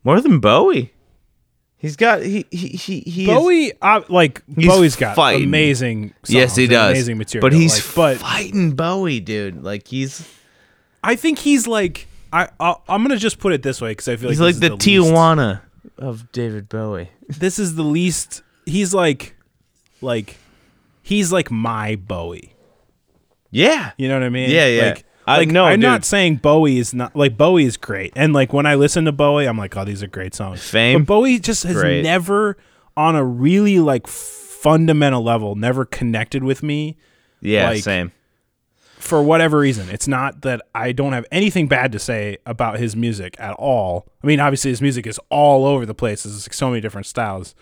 more 0.03 0.21
than 0.21 0.41
Bowie. 0.41 0.93
He's 1.77 1.97
got 1.97 2.23
he 2.23 2.47
he 2.51 2.69
he, 2.69 3.01
he 3.01 3.23
is- 3.25 3.29
Bowie, 3.29 3.73
uh, 3.83 4.01
like 4.09 4.43
He's 4.57 4.67
Bowie's 4.67 4.97
got 4.97 5.15
fighting. 5.17 5.45
amazing. 5.45 6.15
Yes, 6.27 6.57
he 6.57 6.67
does. 6.67 6.93
Amazing 6.93 7.19
material, 7.19 7.49
but 7.49 7.53
he's 7.53 7.75
like, 7.87 7.95
but 7.95 8.19
fighting 8.19 8.73
Bowie, 8.73 9.21
dude. 9.21 9.63
Like 9.63 9.87
he's 9.87 10.27
I 11.03 11.15
think 11.17 11.39
he's 11.39 11.67
like 11.67 12.09
I. 12.33 12.49
i 12.59 12.75
I'm 12.89 13.03
gonna 13.03 13.17
just 13.19 13.39
put 13.39 13.53
it 13.53 13.63
this 13.63 13.81
way 13.81 13.91
because 13.91 14.09
I 14.09 14.17
feel 14.17 14.31
like 14.31 14.33
he's 14.33 14.41
like 14.41 14.57
the, 14.57 14.73
is 14.75 14.85
the 14.85 14.99
least- 14.99 15.13
Tijuana 15.13 15.61
of 15.99 16.33
David 16.33 16.69
Bowie. 16.69 17.11
this 17.29 17.59
is 17.59 17.75
the 17.77 17.83
least. 17.85 18.43
He's 18.67 18.95
like, 18.95 19.37
like, 20.01 20.37
he's 21.03 21.33
like 21.33 21.51
my 21.51 21.97
Bowie. 21.97 22.55
Yeah, 23.51 23.93
You 23.97 24.09
know 24.09 24.15
what 24.15 24.25
I 24.25 24.31
mean? 24.31 24.51
Yeah, 24.51 24.67
yeah. 24.67 24.83
Like, 24.89 25.05
I- 25.27 25.37
like 25.39 25.49
no, 25.49 25.65
I'm 25.65 25.75
dude. 25.81 25.89
not 25.89 26.05
saying 26.05 26.37
Bowie 26.37 26.79
is 26.79 26.93
not 26.93 27.15
like 27.17 27.37
Bowie 27.37 27.65
is 27.65 27.77
great, 27.77 28.13
and 28.17 28.33
like 28.35 28.53
when 28.53 28.67
I 28.67 28.75
listen 28.75 29.05
to 29.07 29.13
Bowie, 29.13 29.47
I'm 29.47 29.57
like, 29.57 29.75
oh, 29.77 29.85
these 29.85 30.03
are 30.03 30.07
great 30.09 30.35
songs. 30.35 30.63
Fame? 30.63 31.01
but 31.05 31.07
Bowie 31.07 31.39
just 31.39 31.63
has 31.63 31.77
Great. 31.77 32.03
never, 32.03 32.57
on 32.97 33.17
a 33.17 33.25
really 33.25 33.79
like 33.79 34.07
fundamental 34.07 35.23
level, 35.23 35.55
never 35.55 35.85
connected 35.85 36.43
with 36.45 36.63
me 36.63 36.97
yeah, 37.41 37.69
Like- 37.71 37.83
same. 37.85 38.13
for 38.99 39.23
whatever 39.23 39.59
reason. 39.59 39.89
It's 39.89 40.09
not 40.09 40.43
that 40.43 40.61
I 40.75 40.93
don't 40.93 41.13
have 41.13 41.27
anything 41.33 41.69
bad 41.69 41.93
to 41.93 41.99
say 41.99 42.39
about 42.45 42.79
his 42.79 42.95
music 42.97 43.37
at 43.39 43.55
all. 43.55 44.07
I 44.23 44.27
mean, 44.27 44.41
obviously 44.41 44.71
his 44.73 44.83
music 44.83 45.07
is 45.07 45.19
all 45.31 45.65
over 45.65 45.87
the 45.87 45.95
place. 45.95 46.25
There's 46.25 46.47
like 46.47 46.55
so 46.55 46.69
many 46.71 46.81
different 46.81 47.07
styles. 47.07 47.55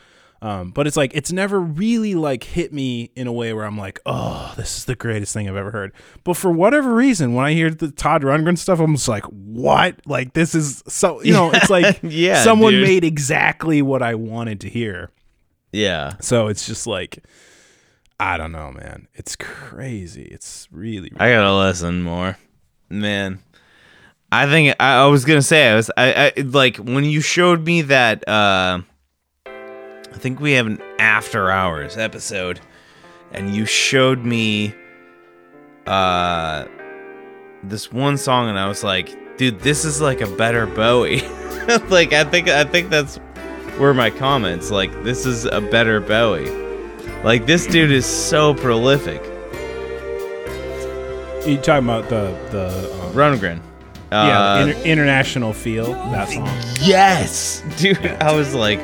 Um, 0.44 0.72
but 0.72 0.88
it's 0.88 0.96
like 0.96 1.12
it's 1.14 1.30
never 1.30 1.60
really 1.60 2.16
like 2.16 2.42
hit 2.42 2.72
me 2.72 3.12
in 3.14 3.28
a 3.28 3.32
way 3.32 3.52
where 3.52 3.64
I'm 3.64 3.78
like, 3.78 4.00
oh, 4.04 4.52
this 4.56 4.76
is 4.76 4.86
the 4.86 4.96
greatest 4.96 5.32
thing 5.32 5.48
I've 5.48 5.54
ever 5.54 5.70
heard. 5.70 5.92
But 6.24 6.34
for 6.36 6.50
whatever 6.50 6.92
reason, 6.92 7.34
when 7.34 7.44
I 7.46 7.52
hear 7.52 7.70
the 7.70 7.92
Todd 7.92 8.22
Rundgren 8.22 8.58
stuff, 8.58 8.80
I'm 8.80 8.96
just 8.96 9.06
like, 9.06 9.24
what? 9.26 10.00
Like 10.04 10.32
this 10.32 10.56
is 10.56 10.82
so 10.88 11.22
you 11.22 11.32
know, 11.32 11.52
it's 11.52 11.70
like 11.70 12.00
Yeah, 12.02 12.42
someone 12.42 12.72
dude. 12.72 12.84
made 12.88 13.04
exactly 13.04 13.82
what 13.82 14.02
I 14.02 14.16
wanted 14.16 14.60
to 14.62 14.68
hear. 14.68 15.10
Yeah, 15.70 16.14
So 16.20 16.48
it's 16.48 16.66
just 16.66 16.86
like, 16.88 17.24
I 18.20 18.36
don't 18.36 18.52
know, 18.52 18.72
man. 18.72 19.06
It's 19.14 19.36
crazy. 19.36 20.24
It's 20.24 20.68
really, 20.72 21.12
I 21.18 21.30
gotta 21.30 21.56
listen 21.56 22.02
more, 22.02 22.36
man. 22.90 23.38
I 24.32 24.46
think 24.48 24.74
I, 24.80 25.02
I 25.02 25.06
was 25.06 25.24
gonna 25.24 25.40
say 25.40 25.68
I 25.70 25.76
was 25.76 25.88
I, 25.96 26.32
I 26.36 26.40
like 26.40 26.78
when 26.78 27.04
you 27.04 27.20
showed 27.20 27.64
me 27.64 27.82
that. 27.82 28.26
uh 28.28 28.80
I 30.12 30.18
think 30.18 30.40
we 30.40 30.52
have 30.52 30.66
an 30.66 30.80
after 30.98 31.50
hours 31.50 31.96
episode, 31.96 32.60
and 33.32 33.54
you 33.54 33.64
showed 33.66 34.24
me 34.24 34.74
uh 35.86 36.66
this 37.64 37.90
one 37.92 38.16
song, 38.18 38.48
and 38.48 38.58
I 38.58 38.68
was 38.68 38.84
like, 38.84 39.36
dude, 39.36 39.60
this 39.60 39.84
is 39.84 40.00
like 40.00 40.20
a 40.20 40.26
better 40.36 40.66
Bowie. 40.66 41.20
like 41.88 42.12
I 42.12 42.24
think 42.24 42.48
I 42.48 42.64
think 42.64 42.90
that's 42.90 43.16
where 43.78 43.94
my 43.94 44.10
comments 44.10 44.70
like 44.70 44.90
this 45.04 45.24
is 45.26 45.44
a 45.46 45.60
better 45.60 46.00
Bowie. 46.00 46.50
Like 47.24 47.46
this 47.46 47.66
dude 47.66 47.90
is 47.92 48.04
so 48.06 48.54
prolific. 48.54 49.22
You 51.46 51.56
talking 51.56 51.84
about 51.88 52.08
the 52.08 52.36
the 52.50 52.92
um, 53.02 53.12
Rundgren. 53.14 53.60
yeah 54.12 54.52
Uh, 54.52 54.66
inter- 54.66 54.82
international 54.82 55.52
feel 55.52 55.86
that 55.92 56.28
song? 56.28 56.46
Yes, 56.80 57.62
dude. 57.78 57.98
I 58.20 58.34
was 58.34 58.54
like, 58.54 58.80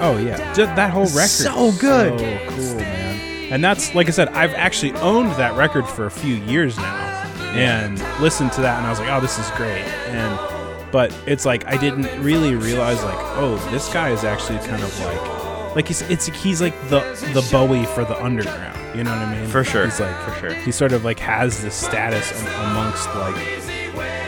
Oh 0.00 0.18
yeah, 0.18 0.36
just 0.54 0.74
that 0.76 0.90
whole 0.90 1.06
record. 1.06 1.28
So 1.28 1.72
good. 1.78 2.18
so 2.18 2.50
cool, 2.50 2.76
man. 2.76 3.52
And 3.52 3.62
that's 3.62 3.94
like 3.94 4.08
I 4.08 4.10
said, 4.10 4.28
I've 4.28 4.54
actually 4.54 4.92
owned 4.94 5.30
that 5.32 5.56
record 5.56 5.86
for 5.86 6.06
a 6.06 6.10
few 6.10 6.34
years 6.34 6.76
now, 6.76 7.24
and 7.54 7.98
listened 8.20 8.52
to 8.52 8.60
that, 8.62 8.78
and 8.78 8.86
I 8.86 8.90
was 8.90 8.98
like, 8.98 9.10
oh, 9.10 9.20
this 9.20 9.38
is 9.38 9.48
great. 9.52 9.84
And 10.08 10.90
but 10.90 11.16
it's 11.26 11.44
like 11.44 11.66
I 11.66 11.76
didn't 11.76 12.22
really 12.22 12.54
realize 12.54 13.02
like, 13.02 13.18
oh, 13.36 13.56
this 13.70 13.92
guy 13.92 14.10
is 14.10 14.24
actually 14.24 14.58
kind 14.58 14.82
of 14.82 15.00
like, 15.00 15.76
like 15.76 15.88
he's 15.88 16.02
it's 16.02 16.26
he's 16.26 16.60
like 16.60 16.74
the 16.88 17.00
the 17.32 17.46
Bowie 17.50 17.84
for 17.86 18.04
the 18.04 18.20
underground. 18.22 18.78
You 18.96 19.02
know 19.02 19.10
what 19.10 19.26
I 19.26 19.40
mean? 19.40 19.48
For 19.48 19.64
sure, 19.64 19.86
He's 19.86 19.98
like 19.98 20.16
for 20.20 20.32
sure. 20.38 20.54
He 20.54 20.70
sort 20.70 20.92
of 20.92 21.04
like 21.04 21.18
has 21.18 21.62
this 21.62 21.74
status 21.74 22.30
amongst 22.42 23.06
like 23.16 23.36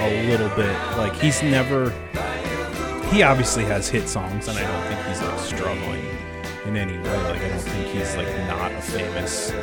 a 0.01 0.29
little 0.29 0.49
bit 0.57 0.77
like 0.97 1.15
he's 1.15 1.43
never 1.43 1.93
he 3.17 3.23
obviously 3.23 3.65
has 3.65 3.89
hit 3.89 4.07
songs 4.11 4.47
and 4.47 4.59
I 4.59 4.63
don't 4.63 4.87
think 4.89 5.01
he's 5.07 5.23
like 5.23 5.39
struggling 5.39 6.05
in 6.67 6.77
any 6.77 6.99
way 6.99 7.17
like 7.23 7.41
I 7.41 7.49
don't 7.49 7.59
think 7.61 7.87
he's 7.87 8.15
like 8.15 8.29
not 8.47 8.71
a 8.73 8.83
famous 8.83 9.55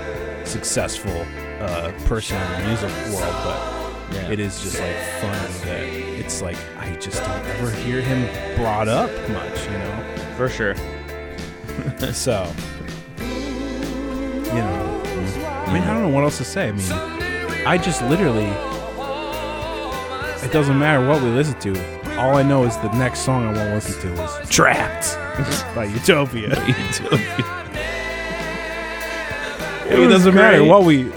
successful 0.43 1.23
uh, 1.59 1.91
person 2.05 2.35
in 2.41 2.51
the 2.61 2.67
music 2.67 2.89
world 3.13 3.35
but 3.43 4.15
Yeah. 4.15 4.31
it 4.31 4.39
is 4.39 4.59
just 4.59 4.79
like 4.79 4.95
funny 5.21 5.53
that 5.65 5.83
it's 6.19 6.41
like 6.41 6.57
I 6.79 6.95
just 6.95 7.23
don't 7.23 7.45
ever 7.45 7.69
hear 7.69 8.01
him 8.01 8.25
brought 8.55 8.87
up 8.87 9.11
much 9.29 9.65
you 9.65 9.77
know 9.77 10.15
for 10.35 10.49
sure. 10.49 10.75
so 12.11 12.51
you 13.19 14.63
know 14.65 15.01
I 15.67 15.73
mean 15.73 15.83
I 15.83 15.93
don't 15.93 16.01
know 16.01 16.09
what 16.09 16.23
else 16.23 16.39
to 16.39 16.43
say 16.43 16.69
I 16.69 16.71
mean 16.71 17.67
I 17.67 17.77
just 17.77 18.01
literally 18.01 18.49
it 20.43 20.51
doesn't 20.51 20.79
matter 20.79 21.07
what 21.07 21.21
we 21.21 21.29
listen 21.29 21.57
to. 21.59 22.02
All 22.17 22.35
I 22.35 22.43
know 22.43 22.63
is 22.63 22.77
the 22.77 22.91
next 22.93 23.19
song 23.21 23.43
I 23.43 23.47
want 23.47 23.57
to 23.57 23.73
listen 23.75 24.15
to 24.15 24.23
is 24.23 24.49
Trapped 24.49 25.15
by 25.75 25.85
Utopia. 25.85 26.51
it 29.87 30.07
doesn't 30.09 30.35
matter 30.35 30.63
what 30.63 30.83
we 30.83 31.11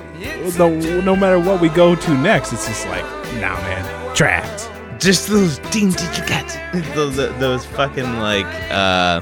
no, 0.58 0.70
no 1.00 1.14
matter 1.16 1.38
what 1.38 1.60
we 1.60 1.68
go 1.68 1.94
to 1.94 2.14
next, 2.18 2.52
it's 2.52 2.66
just 2.66 2.86
like, 2.88 3.04
nah 3.34 3.54
man, 3.62 4.14
Trapped. 4.14 4.70
Just 4.98 5.28
those 5.28 5.58
ding 5.70 5.90
did 5.90 6.16
you 6.16 6.24
get 6.26 6.48
those 6.94 7.16
those 7.16 7.66
fucking 7.66 8.18
like 8.18 8.46
uh, 8.70 9.20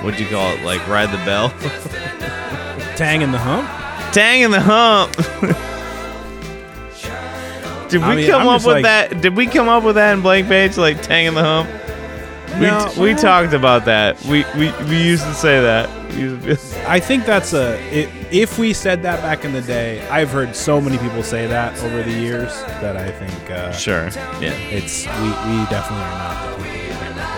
what'd 0.00 0.20
you 0.20 0.26
call 0.28 0.52
it? 0.52 0.62
Like 0.62 0.86
ride 0.86 1.10
the 1.10 1.24
bell, 1.24 1.50
Tang 2.96 3.22
in 3.22 3.32
the 3.32 3.38
hump. 3.38 3.68
tang 4.12 4.42
in 4.42 4.52
the 4.52 4.60
hump. 4.60 5.12
Did 8.00 8.08
we 8.08 8.16
mean, 8.16 8.30
come 8.30 8.42
I'm 8.42 8.48
up 8.48 8.54
with 8.64 8.66
like- 8.66 8.82
that? 8.84 9.20
Did 9.20 9.36
we 9.36 9.46
come 9.46 9.68
up 9.68 9.82
with 9.84 9.94
that 9.96 10.12
in 10.14 10.20
blank 10.22 10.48
page? 10.48 10.76
Like 10.76 11.00
tang 11.02 11.26
in 11.26 11.34
the 11.34 11.42
hump. 11.42 11.68
No, 12.60 12.92
we, 12.96 13.12
we 13.12 13.14
talked 13.14 13.52
about 13.52 13.84
that. 13.86 14.20
We, 14.24 14.44
we 14.56 14.70
we 14.88 15.02
used 15.02 15.24
to 15.24 15.34
say 15.34 15.60
that. 15.60 15.88
We 16.14 16.20
used 16.22 16.72
to- 16.72 16.90
I 16.90 17.00
think 17.00 17.24
that's 17.24 17.52
a 17.52 17.74
i 17.76 18.08
if 18.30 18.58
we 18.58 18.72
said 18.72 19.02
that 19.02 19.20
back 19.22 19.44
in 19.44 19.52
the 19.52 19.60
day. 19.62 20.06
I've 20.08 20.30
heard 20.30 20.54
so 20.54 20.80
many 20.80 20.98
people 20.98 21.22
say 21.22 21.46
that 21.46 21.76
over 21.82 22.02
the 22.02 22.12
years 22.12 22.52
that 22.80 22.96
I 22.96 23.10
think 23.10 23.50
uh, 23.50 23.72
sure. 23.72 24.08
Yeah. 24.40 24.52
it's 24.70 25.06
we, 25.06 25.28
we 25.28 25.64
definitely 25.70 26.04
are 26.04 26.18
not 26.18 26.56
the 26.58 26.62
people 26.62 26.70
who 26.70 26.88
came 26.98 27.18
up 27.18 27.34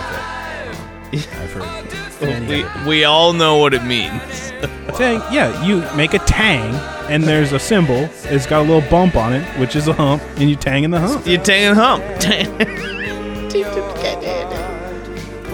with 1.12 1.20
it. 1.22 1.28
I've 1.40 1.52
heard 1.52 2.48
We 2.48 2.64
we 2.88 3.04
all 3.04 3.32
know 3.32 3.56
what 3.58 3.72
it 3.74 3.84
means. 3.84 4.52
Tang, 4.96 5.20
yeah, 5.32 5.64
you 5.64 5.80
make 5.96 6.12
a 6.14 6.18
tang, 6.20 6.72
and 7.08 7.24
there's 7.24 7.52
a 7.52 7.58
cymbal. 7.58 8.08
It's 8.24 8.46
got 8.46 8.60
a 8.60 8.68
little 8.72 8.88
bump 8.90 9.16
on 9.16 9.32
it, 9.32 9.44
which 9.58 9.74
is 9.76 9.88
a 9.88 9.92
hump, 9.92 10.22
and 10.36 10.48
you 10.50 10.56
tang 10.56 10.84
in 10.84 10.90
the 10.90 11.00
hump. 11.00 11.26
You 11.26 11.38
tang 11.38 11.64
and 11.64 11.76
hump. 11.76 12.02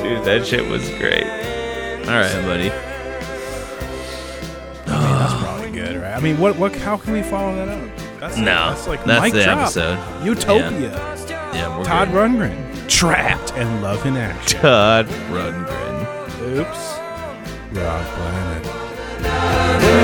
Dude, 0.02 0.24
that 0.24 0.44
shit 0.46 0.66
was 0.68 0.88
great. 0.98 1.24
All 2.08 2.18
right, 2.18 2.42
buddy. 2.44 2.70
I 4.86 4.98
mean, 5.00 5.18
that's 5.18 5.34
probably 5.42 5.70
good, 5.70 5.96
right? 6.02 6.14
I 6.16 6.20
mean, 6.20 6.38
what, 6.38 6.56
what, 6.58 6.74
how 6.76 6.96
can 6.96 7.12
we 7.12 7.22
follow 7.22 7.54
that 7.54 7.68
up? 7.68 7.88
That's 8.20 8.36
No, 8.36 8.70
that's 8.70 8.86
like 8.86 9.04
that's 9.04 9.22
mic 9.22 9.32
the 9.32 9.44
drop. 9.44 9.58
episode. 9.60 9.98
Utopia, 10.24 10.90
Yeah, 11.54 11.76
we're 11.78 11.84
Todd 11.84 12.08
good. 12.08 12.16
Rundgren, 12.16 12.88
trapped 12.88 13.52
and 13.54 13.82
love 13.82 14.04
in 14.06 14.16
action. 14.16 14.60
Todd 14.60 15.06
Rundgren. 15.06 16.02
Oops, 16.58 16.98
Wrong 17.78 18.04
Planet. 18.04 18.66
When 19.82 19.92
you're 19.94 20.01